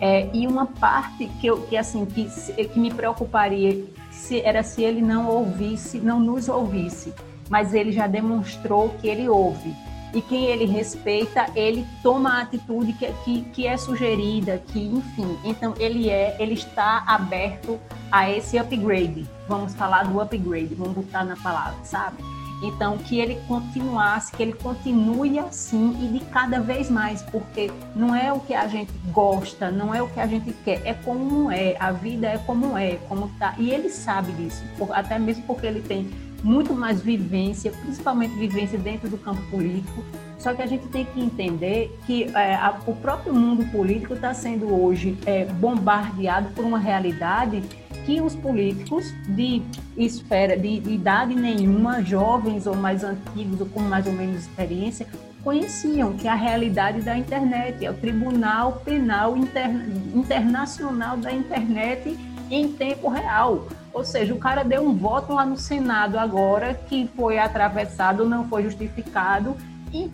É, 0.01 0.29
e 0.33 0.47
uma 0.47 0.67
parte 0.67 1.27
que, 1.41 1.47
eu, 1.47 1.63
que, 1.63 1.77
assim, 1.77 2.05
que, 2.05 2.29
que 2.67 2.79
me 2.79 2.93
preocuparia 2.93 3.85
se, 4.11 4.41
era 4.43 4.63
se 4.63 4.83
ele 4.83 5.01
não 5.01 5.29
ouvisse, 5.29 5.99
não 5.99 6.21
nos 6.21 6.49
ouvisse, 6.49 7.13
mas 7.49 7.73
ele 7.73 7.91
já 7.91 8.07
demonstrou 8.07 8.91
que 9.01 9.09
ele 9.09 9.29
ouve. 9.29 9.75
E 10.15 10.23
quem 10.23 10.47
ele 10.47 10.65
respeita, 10.65 11.47
ele 11.55 11.87
toma 12.03 12.39
a 12.39 12.43
atitude 12.43 12.93
que, 12.95 13.13
que, 13.25 13.43
que 13.51 13.67
é 13.67 13.77
sugerida, 13.77 14.63
que 14.69 14.81
enfim. 14.81 15.39
Então 15.45 15.75
ele 15.79 16.09
é, 16.09 16.37
ele 16.39 16.55
está 16.55 17.05
aberto 17.07 17.79
a 18.11 18.31
esse 18.31 18.59
upgrade. 18.59 19.27
Vamos 19.47 19.75
falar 19.75 20.05
do 20.05 20.21
upgrade, 20.21 20.75
vamos 20.75 20.95
botar 20.95 21.25
na 21.25 21.37
palavra, 21.37 21.79
sabe? 21.85 22.17
Então, 22.63 22.99
que 22.99 23.21
ele 23.21 23.37
continuasse, 23.47 24.33
que 24.33 24.43
ele 24.43 24.53
continue 24.53 25.39
assim 25.39 25.97
e 26.03 26.19
de 26.19 26.25
cada 26.27 26.61
vez 26.61 26.91
mais, 26.91 27.23
porque 27.23 27.71
não 27.95 28.15
é 28.15 28.33
o 28.33 28.41
que 28.41 28.55
a 28.55 28.67
gente 28.67 28.93
gosta, 29.13 29.71
não 29.71 29.95
é 29.95 30.03
o 30.03 30.09
que 30.09 30.19
a 30.19 30.27
gente 30.27 30.53
quer, 30.65 30.83
é 30.85 30.93
como 30.93 31.51
é, 31.53 31.77
a 31.79 31.93
vida 31.93 32.27
é 32.27 32.39
como 32.39 32.77
é, 32.77 32.97
como 33.09 33.29
tá. 33.39 33.55
E 33.59 33.71
ele 33.71 33.89
sabe 33.89 34.33
disso, 34.33 34.63
até 34.91 35.19
mesmo 35.19 35.45
porque 35.45 35.67
ele 35.67 35.81
tem 35.83 36.11
muito 36.43 36.75
mais 36.75 37.01
vivência, 37.01 37.71
principalmente 37.71 38.35
vivência 38.35 38.79
dentro 38.79 39.09
do 39.09 39.19
campo 39.19 39.43
político. 39.51 40.05
Só 40.39 40.55
que 40.55 40.63
a 40.63 40.67
gente 40.67 40.87
tem 40.89 41.05
que 41.05 41.21
entender 41.21 41.99
que 42.07 42.25
é, 42.25 42.55
a, 42.55 42.81
o 42.87 42.95
próprio 42.95 43.35
mundo 43.35 43.65
político 43.73 44.15
está 44.15 44.33
sendo 44.33 44.73
hoje 44.73 45.19
é, 45.27 45.45
bombardeado 45.47 46.51
por 46.51 46.65
uma 46.65 46.79
realidade 46.79 47.63
que 48.07 48.21
os 48.21 48.35
políticos 48.35 49.13
de 49.29 49.63
esfera, 49.97 50.57
de, 50.57 50.81
de 50.81 50.93
idade 50.93 51.35
nenhuma, 51.35 52.03
jovens 52.03 52.67
ou 52.67 52.75
mais 52.75 53.03
antigos 53.03 53.61
ou 53.61 53.67
com 53.67 53.81
mais 53.81 54.07
ou 54.07 54.13
menos 54.13 54.37
experiência, 54.43 55.07
conheciam 55.43 56.15
que 56.15 56.29
a 56.29 56.35
realidade 56.35 57.01
da 57.01 57.17
internet 57.17 57.85
é 57.85 57.91
o 57.91 57.95
Tribunal 57.95 58.81
Penal 58.85 59.37
Interna 59.37 59.87
Internacional 60.15 61.17
da 61.17 61.33
Internet 61.33 62.17
em 62.51 62.73
tempo 62.73 63.09
real. 63.09 63.67
Ou 63.99 64.05
seja, 64.05 64.33
o 64.33 64.39
cara 64.39 64.63
deu 64.63 64.81
um 64.81 64.95
voto 64.95 65.33
lá 65.33 65.45
no 65.45 65.57
Senado 65.57 66.21
agora 66.21 66.73
que 66.73 67.11
foi 67.17 67.37
atravessado, 67.37 68.25
não 68.25 68.49
foi 68.49 68.63
justificado 68.63 69.57
e 69.93 70.09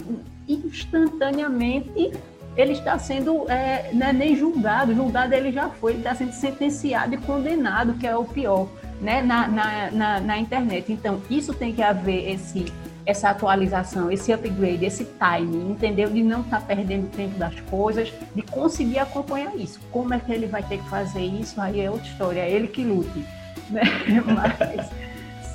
instantaneamente 0.48 2.10
ele 2.56 2.72
está 2.72 2.98
sendo 2.98 3.44
é, 3.50 3.90
é, 3.90 4.12
nem 4.14 4.34
julgado, 4.34 4.94
julgado 4.94 5.34
ele 5.34 5.52
já 5.52 5.68
foi, 5.68 5.92
ele 5.92 5.98
está 5.98 6.14
sendo 6.14 6.32
sentenciado 6.32 7.12
e 7.12 7.18
condenado, 7.18 7.92
que 7.98 8.06
é 8.06 8.16
o 8.16 8.24
pior, 8.24 8.68
né, 9.02 9.20
na, 9.20 9.46
na, 9.48 9.90
na, 9.90 10.20
na, 10.20 10.38
internet. 10.38 10.90
Então, 10.90 11.20
isso 11.28 11.52
tem 11.52 11.74
que 11.74 11.82
haver 11.82 12.32
esse, 12.32 12.72
essa 13.04 13.28
atualização, 13.28 14.10
esse 14.10 14.32
upgrade, 14.32 14.82
esse 14.86 15.04
time, 15.04 15.72
entendeu? 15.72 16.08
De 16.08 16.22
não 16.22 16.40
estar 16.40 16.60
tá 16.60 16.66
perdendo 16.66 17.10
tempo 17.10 17.38
das 17.38 17.60
coisas, 17.62 18.10
de 18.34 18.40
conseguir 18.40 19.00
acompanhar 19.00 19.54
isso. 19.56 19.78
Como 19.92 20.14
é 20.14 20.18
que 20.18 20.32
ele 20.32 20.46
vai 20.46 20.62
ter 20.62 20.78
que 20.78 20.88
fazer 20.88 21.22
isso? 21.22 21.60
Aí 21.60 21.82
é 21.82 21.90
outra 21.90 22.06
história, 22.06 22.40
é 22.40 22.50
ele 22.50 22.68
que 22.68 22.82
lute. 22.82 23.43
Né? 23.70 23.82
Mas 24.26 24.90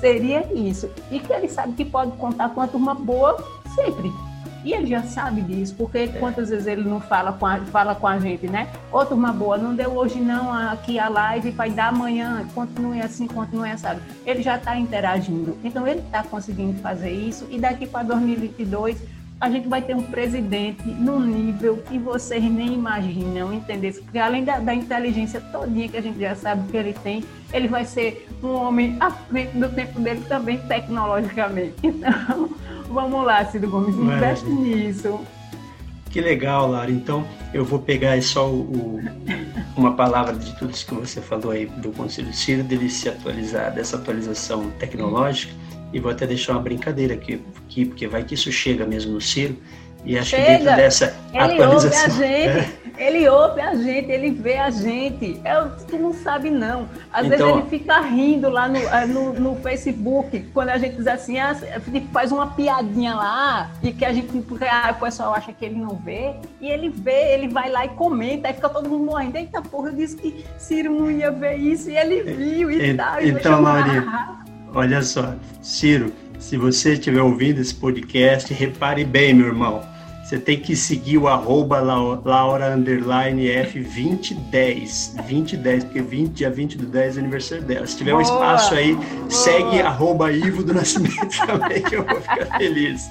seria 0.00 0.46
isso. 0.54 0.90
E 1.10 1.18
que 1.18 1.32
ele 1.32 1.48
sabe 1.48 1.72
que 1.74 1.84
pode 1.84 2.12
contar 2.12 2.50
com 2.50 2.60
uma 2.60 2.68
turma 2.68 2.94
boa 2.94 3.42
sempre 3.74 4.10
e 4.64 4.72
ele 4.72 4.86
já 4.86 5.02
sabe 5.02 5.40
disso, 5.40 5.74
porque 5.76 5.98
é. 5.98 6.06
quantas 6.08 6.50
vezes 6.50 6.66
ele 6.66 6.82
não 6.82 7.00
fala 7.00 7.32
com 7.32 7.46
a, 7.46 7.58
fala 7.58 7.94
com 7.94 8.06
a 8.06 8.18
gente, 8.18 8.46
né? 8.46 8.68
Ô, 8.92 9.04
turma 9.04 9.32
boa, 9.32 9.56
não 9.56 9.74
deu 9.74 9.90
hoje 9.92 10.20
não 10.20 10.52
aqui 10.52 10.98
a 10.98 11.08
live, 11.08 11.50
vai 11.50 11.70
dar 11.70 11.88
amanhã, 11.88 12.46
continue 12.54 13.00
assim, 13.00 13.26
continue 13.26 13.70
assim. 13.70 13.86
Ele 14.26 14.42
já 14.42 14.56
está 14.56 14.76
interagindo. 14.76 15.56
Então, 15.64 15.86
ele 15.86 16.00
está 16.00 16.22
conseguindo 16.22 16.78
fazer 16.80 17.10
isso. 17.10 17.46
E 17.50 17.58
daqui 17.58 17.86
para 17.86 18.02
2022, 18.02 18.98
a 19.40 19.50
gente 19.50 19.68
vai 19.68 19.80
ter 19.80 19.96
um 19.96 20.02
presidente 20.02 20.86
num 20.86 21.20
nível 21.20 21.78
que 21.88 21.98
vocês 21.98 22.42
nem 22.42 22.74
imaginam, 22.74 23.52
entendeu? 23.52 23.92
Porque 23.92 24.18
além 24.18 24.44
da, 24.44 24.58
da, 24.58 24.74
inteligência 24.74 25.40
todinha 25.40 25.88
que 25.88 25.96
a 25.96 26.02
gente 26.02 26.20
já 26.20 26.34
sabe 26.34 26.70
que 26.70 26.76
ele 26.76 26.92
tem, 26.92 27.24
ele 27.52 27.66
vai 27.66 27.84
ser 27.84 28.28
um 28.42 28.52
homem 28.52 28.96
à 29.00 29.10
frente 29.10 29.56
do 29.56 29.68
tempo 29.70 29.98
dele 29.98 30.22
também 30.28 30.58
tecnologicamente. 30.58 31.74
Então, 31.82 32.50
Vamos 32.90 33.24
lá, 33.24 33.44
Ciro 33.44 33.70
Gomes, 33.70 33.94
investe 33.94 34.46
é. 34.46 34.50
nisso. 34.50 35.20
Que 36.10 36.20
legal, 36.20 36.68
Lara. 36.68 36.90
Então, 36.90 37.24
eu 37.54 37.64
vou 37.64 37.78
pegar 37.78 38.20
só 38.20 38.50
o, 38.50 38.62
o, 38.62 39.00
uma 39.76 39.94
palavra 39.94 40.34
de 40.34 40.52
tudo 40.58 40.72
isso 40.72 40.84
que 40.84 40.94
você 40.94 41.20
falou 41.20 41.52
aí 41.52 41.66
do 41.66 41.92
Conselho 41.92 42.32
Ciro, 42.34 42.64
dele 42.64 42.90
se 42.90 43.08
atualizar, 43.08 43.72
dessa 43.72 43.96
atualização 43.96 44.70
tecnológica, 44.70 45.54
e 45.92 46.00
vou 46.00 46.10
até 46.10 46.26
deixar 46.26 46.52
uma 46.52 46.62
brincadeira 46.62 47.14
aqui, 47.14 47.40
aqui 47.64 47.84
porque 47.84 48.06
vai 48.06 48.24
que 48.24 48.34
isso 48.34 48.50
chega 48.52 48.86
mesmo 48.86 49.12
no 49.12 49.20
Ciro, 49.20 49.56
e 50.04 50.18
acho 50.18 50.30
Chega. 50.30 50.44
que 50.44 50.50
dentro 50.64 50.76
dessa 50.76 51.14
ele 51.32 51.38
atualização... 51.42 52.10
Ouve 52.10 52.24
a 52.24 52.26
gente, 52.26 52.48
é. 52.48 52.80
Ele 53.00 53.28
ouve 53.28 53.60
a 53.62 53.74
gente, 53.74 54.10
ele 54.10 54.30
vê 54.30 54.58
a 54.58 54.68
gente. 54.68 55.40
É, 55.42 55.54
tu 55.88 55.96
não 55.96 56.12
sabe, 56.12 56.50
não. 56.50 56.86
Às 57.10 57.26
então, 57.26 57.38
vezes 57.38 57.54
ele 57.54 57.62
fica 57.70 57.98
rindo 58.02 58.50
lá 58.50 58.68
no, 58.68 58.76
eh, 58.76 59.06
no, 59.06 59.32
no, 59.32 59.56
Facebook, 59.56 60.38
quando 60.52 60.68
a 60.68 60.76
gente 60.76 60.96
diz 60.96 61.06
assim, 61.06 61.38
ah, 61.38 61.56
faz 62.12 62.30
uma 62.30 62.48
piadinha 62.48 63.14
lá, 63.14 63.70
e 63.82 63.90
que 63.90 64.04
a 64.04 64.12
gente, 64.12 64.28
porque 64.42 64.66
ah, 64.66 64.94
o 64.94 65.02
pessoal 65.02 65.34
acha 65.34 65.50
que 65.50 65.64
ele 65.64 65.76
não 65.76 65.96
vê, 65.96 66.34
e 66.60 66.68
ele 66.68 66.90
vê, 66.90 67.32
ele 67.32 67.48
vai 67.48 67.70
lá 67.70 67.86
e 67.86 67.88
comenta, 67.90 68.48
aí 68.48 68.54
fica 68.54 68.68
todo 68.68 68.86
mundo 68.86 69.04
morrendo. 69.04 69.36
Eita 69.36 69.62
porra, 69.62 69.88
eu 69.88 69.94
disse 69.94 70.16
que 70.16 70.44
Ciro 70.58 70.92
não 70.92 71.10
ia 71.10 71.30
ver 71.30 71.56
isso, 71.56 71.90
e 71.90 71.96
ele 71.96 72.22
viu 72.22 72.70
e, 72.70 72.90
e 72.90 72.94
tal. 72.94 73.22
Então, 73.22 73.62
Maria, 73.62 74.04
olha 74.74 75.02
só, 75.02 75.34
Ciro, 75.62 76.12
se 76.38 76.56
você 76.56 76.94
estiver 76.94 77.22
ouvindo 77.22 77.60
esse 77.60 77.74
podcast, 77.74 78.52
repare 78.52 79.04
bem, 79.04 79.34
meu 79.34 79.48
irmão 79.48 79.90
você 80.30 80.38
tem 80.38 80.60
que 80.60 80.76
seguir 80.76 81.18
o 81.18 81.26
arroba 81.26 81.80
Laura 81.80 82.72
underline 82.72 83.48
F2010. 83.48 85.16
2010, 85.16 85.84
porque 85.84 86.00
20, 86.00 86.30
dia 86.30 86.48
20 86.48 86.78
do 86.78 86.86
10 86.86 87.16
é 87.16 87.20
aniversário 87.20 87.64
dela. 87.64 87.84
Se 87.84 87.96
tiver 87.96 88.12
boa, 88.12 88.22
um 88.22 88.24
espaço 88.24 88.74
aí, 88.74 88.94
boa. 88.94 89.28
segue 89.28 89.82
arroba 89.82 90.30
Ivo 90.30 90.62
do 90.62 90.72
Nascimento 90.72 91.36
também, 91.44 91.82
que 91.82 91.96
eu 91.96 92.04
vou 92.04 92.20
ficar 92.20 92.46
feliz. 92.58 93.10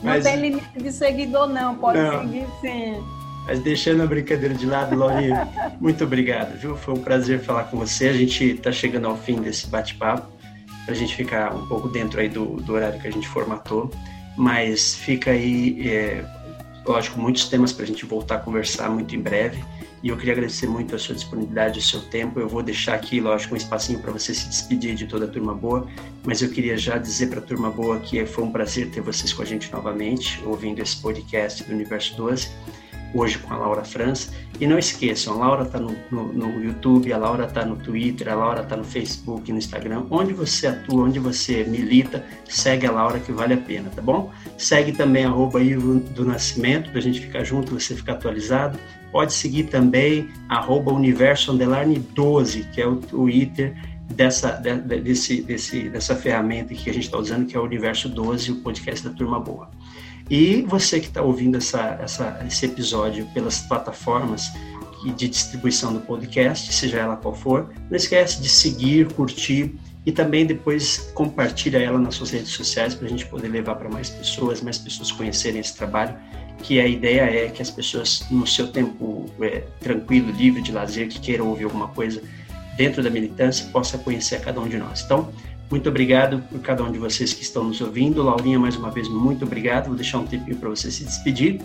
Mas, 0.00 0.24
não 0.24 0.30
tem 0.30 0.40
limite 0.42 0.78
de 0.78 0.92
seguidor, 0.92 1.48
não, 1.48 1.74
pode 1.74 1.98
não. 1.98 2.20
seguir 2.20 2.46
sim. 2.60 3.02
Mas 3.48 3.58
deixando 3.58 4.04
a 4.04 4.06
brincadeira 4.06 4.54
de 4.54 4.64
lado, 4.64 4.94
Lori, 4.94 5.30
muito 5.80 6.04
obrigado, 6.04 6.56
viu? 6.56 6.76
Foi 6.76 6.94
um 6.94 7.02
prazer 7.02 7.40
falar 7.40 7.64
com 7.64 7.78
você. 7.78 8.10
A 8.10 8.12
gente 8.12 8.44
está 8.44 8.70
chegando 8.70 9.08
ao 9.08 9.16
fim 9.16 9.42
desse 9.42 9.66
bate-papo, 9.66 10.28
para 10.84 10.94
a 10.94 10.96
gente 10.96 11.14
ficar 11.14 11.54
um 11.54 11.66
pouco 11.66 11.88
dentro 11.88 12.20
aí 12.20 12.28
do, 12.28 12.56
do 12.56 12.74
horário 12.74 13.00
que 13.00 13.08
a 13.08 13.10
gente 13.10 13.28
formatou. 13.28 13.90
Mas 14.36 14.94
fica 14.94 15.30
aí 15.30 15.88
é, 15.88 16.24
lógico, 16.86 17.20
muitos 17.20 17.48
temas 17.48 17.72
para 17.72 17.84
a 17.84 17.86
gente 17.86 18.04
voltar 18.04 18.36
a 18.36 18.38
conversar 18.38 18.90
muito 18.90 19.14
em 19.14 19.20
breve. 19.20 19.62
E 20.02 20.08
eu 20.08 20.18
queria 20.18 20.34
agradecer 20.34 20.66
muito 20.66 20.94
a 20.94 20.98
sua 20.98 21.14
disponibilidade, 21.14 21.78
o 21.78 21.82
seu 21.82 22.00
tempo. 22.02 22.38
Eu 22.38 22.46
vou 22.46 22.62
deixar 22.62 22.94
aqui, 22.94 23.20
lógico, 23.20 23.54
um 23.54 23.56
espacinho 23.56 24.00
para 24.00 24.12
você 24.12 24.34
se 24.34 24.46
despedir 24.48 24.94
de 24.94 25.06
toda 25.06 25.24
a 25.24 25.28
Turma 25.28 25.54
Boa, 25.54 25.88
mas 26.22 26.42
eu 26.42 26.50
queria 26.50 26.76
já 26.76 26.98
dizer 26.98 27.28
para 27.28 27.38
a 27.38 27.42
Turma 27.42 27.70
Boa 27.70 27.98
que 28.00 28.24
foi 28.26 28.44
um 28.44 28.52
prazer 28.52 28.90
ter 28.90 29.00
vocês 29.00 29.32
com 29.32 29.40
a 29.40 29.46
gente 29.46 29.72
novamente, 29.72 30.42
ouvindo 30.44 30.82
esse 30.82 30.96
podcast 30.96 31.64
do 31.64 31.72
Universo 31.72 32.14
12 32.16 32.50
hoje 33.14 33.38
com 33.38 33.54
a 33.54 33.56
Laura 33.56 33.84
França. 33.84 34.32
E 34.60 34.66
não 34.66 34.78
esqueçam, 34.78 35.34
a 35.34 35.36
Laura 35.46 35.62
está 35.62 35.78
no, 35.80 35.96
no, 36.10 36.32
no, 36.32 36.62
YouTube, 36.62 37.12
a 37.12 37.16
Laura 37.16 37.46
está 37.46 37.64
no 37.64 37.76
Twitter, 37.76 38.28
a 38.28 38.34
Laura 38.34 38.62
está 38.62 38.76
no 38.76 38.84
Facebook, 38.84 39.50
no 39.50 39.58
Instagram. 39.58 40.04
Onde 40.10 40.32
você 40.32 40.66
atua, 40.66 41.04
onde 41.04 41.18
você 41.18 41.64
milita, 41.64 42.24
segue 42.48 42.86
a 42.86 42.92
Laura 42.92 43.18
que 43.18 43.32
vale 43.32 43.54
a 43.54 43.58
pena, 43.58 43.90
tá 43.94 44.02
bom? 44.02 44.30
Segue 44.58 44.92
também 44.92 45.24
arroba 45.24 45.62
Ivo 45.62 46.00
do 46.00 46.24
Nascimento, 46.24 46.90
para 46.90 46.98
a 46.98 47.02
gente 47.02 47.20
ficar 47.20 47.44
junto, 47.44 47.78
você 47.78 47.94
ficar 47.94 48.12
atualizado. 48.12 48.78
Pode 49.10 49.32
seguir 49.32 49.64
também 49.64 50.28
arroba 50.48 50.92
Universo 50.92 51.52
Underline 51.52 51.98
12, 51.98 52.64
que 52.72 52.80
é 52.80 52.86
o 52.86 52.96
Twitter 52.96 53.74
dessa, 54.08 54.52
de, 54.52 54.76
desse, 55.00 55.42
desse, 55.42 55.88
dessa 55.88 56.14
ferramenta 56.14 56.74
que 56.74 56.90
a 56.90 56.92
gente 56.92 57.04
está 57.04 57.18
usando, 57.18 57.46
que 57.46 57.56
é 57.56 57.60
o 57.60 57.64
Universo 57.64 58.08
12, 58.08 58.52
o 58.52 58.56
podcast 58.56 59.06
da 59.06 59.14
Turma 59.14 59.40
Boa. 59.40 59.70
E 60.30 60.62
você 60.62 61.00
que 61.00 61.06
está 61.06 61.22
ouvindo 61.22 61.58
essa, 61.58 61.98
essa, 62.00 62.42
esse 62.46 62.66
episódio 62.66 63.26
pelas 63.34 63.60
plataformas 63.60 64.50
de 65.04 65.28
distribuição 65.28 65.92
do 65.92 66.00
podcast, 66.00 66.72
seja 66.72 66.98
ela 66.98 67.16
qual 67.16 67.34
for, 67.34 67.70
não 67.90 67.96
esquece 67.96 68.40
de 68.40 68.48
seguir, 68.48 69.12
curtir 69.12 69.74
e 70.06 70.12
também 70.12 70.46
depois 70.46 71.12
compartilha 71.14 71.78
ela 71.78 71.98
nas 71.98 72.14
suas 72.14 72.30
redes 72.30 72.50
sociais 72.50 72.94
para 72.94 73.06
a 73.06 73.10
gente 73.10 73.26
poder 73.26 73.48
levar 73.48 73.74
para 73.74 73.88
mais 73.88 74.08
pessoas, 74.08 74.62
mais 74.62 74.78
pessoas 74.78 75.12
conhecerem 75.12 75.60
esse 75.60 75.76
trabalho 75.76 76.16
que 76.62 76.80
a 76.80 76.86
ideia 76.86 77.22
é 77.22 77.50
que 77.50 77.60
as 77.60 77.70
pessoas, 77.70 78.24
no 78.30 78.46
seu 78.46 78.68
tempo 78.68 79.26
é, 79.40 79.64
tranquilo, 79.80 80.30
livre 80.30 80.62
de 80.62 80.72
lazer, 80.72 81.08
que 81.08 81.20
queiram 81.20 81.48
ouvir 81.48 81.64
alguma 81.64 81.88
coisa 81.88 82.22
dentro 82.76 83.02
da 83.02 83.10
militância, 83.10 83.66
possa 83.70 83.98
conhecer 83.98 84.40
cada 84.40 84.60
um 84.60 84.68
de 84.68 84.78
nós. 84.78 85.02
Então, 85.02 85.30
muito 85.74 85.88
obrigado 85.88 86.40
por 86.48 86.60
cada 86.60 86.84
um 86.84 86.92
de 86.92 87.00
vocês 87.00 87.32
que 87.32 87.42
estão 87.42 87.64
nos 87.64 87.80
ouvindo. 87.80 88.22
Laurinha, 88.22 88.60
mais 88.60 88.76
uma 88.76 88.92
vez, 88.92 89.08
muito 89.08 89.44
obrigado. 89.44 89.86
Vou 89.86 89.96
deixar 89.96 90.18
um 90.18 90.24
tempinho 90.24 90.56
para 90.56 90.68
você 90.68 90.88
se 90.88 91.02
despedir 91.02 91.60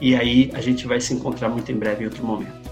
e 0.00 0.14
aí 0.14 0.48
a 0.54 0.60
gente 0.60 0.86
vai 0.86 1.00
se 1.00 1.12
encontrar 1.12 1.48
muito 1.48 1.72
em 1.72 1.74
breve 1.74 2.04
em 2.04 2.06
outro 2.06 2.24
momento. 2.24 2.70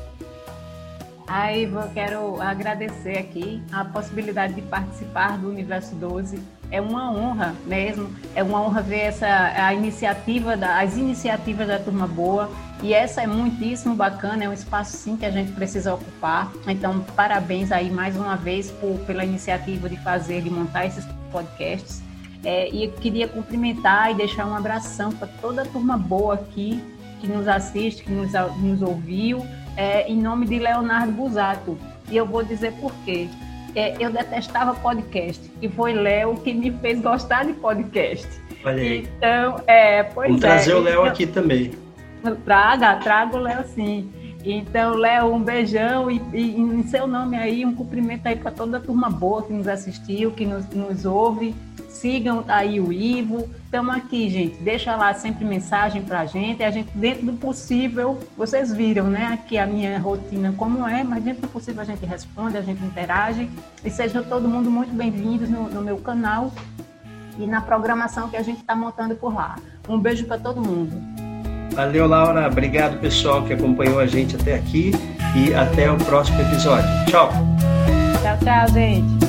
Aí 1.26 1.64
eu 1.64 1.90
quero 1.92 2.40
agradecer 2.40 3.18
aqui 3.18 3.60
a 3.72 3.84
possibilidade 3.84 4.54
de 4.54 4.62
participar 4.62 5.36
do 5.38 5.48
Universo 5.48 5.92
12. 5.96 6.38
É 6.70 6.80
uma 6.80 7.10
honra 7.10 7.52
mesmo, 7.66 8.08
é 8.32 8.44
uma 8.44 8.62
honra 8.62 8.80
ver 8.80 9.00
essa 9.00 9.26
a 9.26 9.74
iniciativa 9.74 10.56
da, 10.56 10.80
as 10.80 10.96
iniciativas 10.96 11.66
da 11.66 11.80
Turma 11.80 12.06
Boa 12.06 12.48
e 12.82 12.92
essa 12.92 13.22
é 13.22 13.26
muitíssimo 13.26 13.94
bacana, 13.94 14.44
é 14.44 14.48
um 14.48 14.52
espaço 14.52 14.96
sim 14.96 15.16
que 15.16 15.24
a 15.24 15.30
gente 15.30 15.52
precisa 15.52 15.94
ocupar. 15.94 16.52
Então, 16.68 17.00
parabéns 17.16 17.72
aí 17.72 17.90
mais 17.90 18.16
uma 18.16 18.36
vez 18.36 18.70
por, 18.70 18.98
pela 19.00 19.24
iniciativa 19.24 19.88
de 19.88 19.96
fazer, 19.98 20.42
de 20.42 20.50
montar 20.50 20.86
esses 20.86 21.04
podcasts. 21.32 22.02
É, 22.44 22.68
e 22.70 22.84
eu 22.84 22.92
queria 22.92 23.26
cumprimentar 23.26 24.12
e 24.12 24.14
deixar 24.14 24.46
um 24.46 24.54
abração 24.54 25.10
para 25.10 25.26
toda 25.40 25.62
a 25.62 25.64
turma 25.64 25.96
boa 25.96 26.34
aqui 26.34 26.82
que 27.20 27.26
nos 27.26 27.48
assiste, 27.48 28.04
que 28.04 28.12
nos, 28.12 28.32
nos 28.58 28.82
ouviu 28.82 29.44
é, 29.76 30.06
em 30.06 30.20
nome 30.20 30.46
de 30.46 30.58
Leonardo 30.58 31.12
Busato. 31.12 31.78
E 32.10 32.16
eu 32.16 32.26
vou 32.26 32.42
dizer 32.42 32.72
por 32.74 32.92
quê. 33.04 33.28
É, 33.74 33.94
eu 33.98 34.10
detestava 34.10 34.74
podcast 34.74 35.50
e 35.60 35.68
foi 35.68 35.92
Léo 35.92 36.36
que 36.36 36.54
me 36.54 36.70
fez 36.70 37.00
gostar 37.00 37.44
de 37.44 37.52
podcast. 37.54 38.26
Olha 38.64 38.82
aí. 38.82 39.08
Então, 39.18 39.60
é, 39.66 40.02
pois 40.02 40.28
Vamos 40.28 40.44
é. 40.44 40.46
trazer 40.46 40.74
o 40.74 40.80
Léo 40.80 41.04
aqui 41.04 41.26
também. 41.26 41.85
Traga, 42.44 42.96
traga 42.96 43.36
o 43.36 43.40
Léo 43.40 43.64
sim. 43.68 44.10
Então, 44.48 44.94
Léo, 44.94 45.34
um 45.34 45.42
beijão 45.42 46.08
e, 46.08 46.22
e, 46.32 46.60
em 46.60 46.84
seu 46.84 47.06
nome 47.08 47.36
aí, 47.36 47.66
um 47.66 47.74
cumprimento 47.74 48.28
aí 48.28 48.36
para 48.36 48.52
toda 48.52 48.76
a 48.76 48.80
turma 48.80 49.10
boa 49.10 49.42
que 49.42 49.52
nos 49.52 49.66
assistiu, 49.66 50.30
que 50.30 50.46
nos, 50.46 50.68
nos 50.68 51.04
ouve. 51.04 51.52
Sigam 51.88 52.44
aí 52.46 52.78
o 52.78 52.92
Ivo. 52.92 53.48
Estamos 53.64 53.96
aqui, 53.96 54.30
gente. 54.30 54.62
Deixa 54.62 54.94
lá 54.94 55.12
sempre 55.14 55.44
mensagem 55.44 56.02
para 56.02 56.20
a 56.20 56.26
gente. 56.26 56.62
A 56.62 56.70
gente, 56.70 56.96
dentro 56.96 57.26
do 57.26 57.32
possível, 57.32 58.20
vocês 58.36 58.72
viram, 58.72 59.08
né? 59.08 59.30
Aqui 59.32 59.58
a 59.58 59.66
minha 59.66 59.98
rotina 59.98 60.54
como 60.56 60.86
é, 60.86 61.02
mas 61.02 61.24
dentro 61.24 61.42
do 61.42 61.48
possível 61.48 61.82
a 61.82 61.84
gente 61.84 62.06
responde, 62.06 62.56
a 62.56 62.62
gente 62.62 62.84
interage. 62.84 63.50
E 63.84 63.90
sejam 63.90 64.22
todo 64.22 64.46
mundo 64.46 64.70
muito 64.70 64.94
bem-vindos 64.94 65.48
no, 65.50 65.68
no 65.68 65.80
meu 65.80 65.96
canal 65.96 66.52
e 67.36 67.46
na 67.46 67.60
programação 67.60 68.28
que 68.28 68.36
a 68.36 68.42
gente 68.42 68.60
está 68.60 68.76
montando 68.76 69.16
por 69.16 69.34
lá. 69.34 69.56
Um 69.88 69.98
beijo 69.98 70.24
para 70.24 70.38
todo 70.38 70.60
mundo. 70.60 71.25
Valeu, 71.74 72.06
Laura. 72.06 72.46
Obrigado, 72.46 72.98
pessoal, 73.00 73.42
que 73.42 73.52
acompanhou 73.52 73.98
a 73.98 74.06
gente 74.06 74.36
até 74.36 74.54
aqui. 74.54 74.92
E 75.36 75.52
até 75.52 75.90
o 75.90 75.96
próximo 75.98 76.40
episódio. 76.40 76.88
Tchau. 77.06 77.30
Tchau, 78.22 78.38
tchau, 78.42 78.72
gente. 78.72 79.25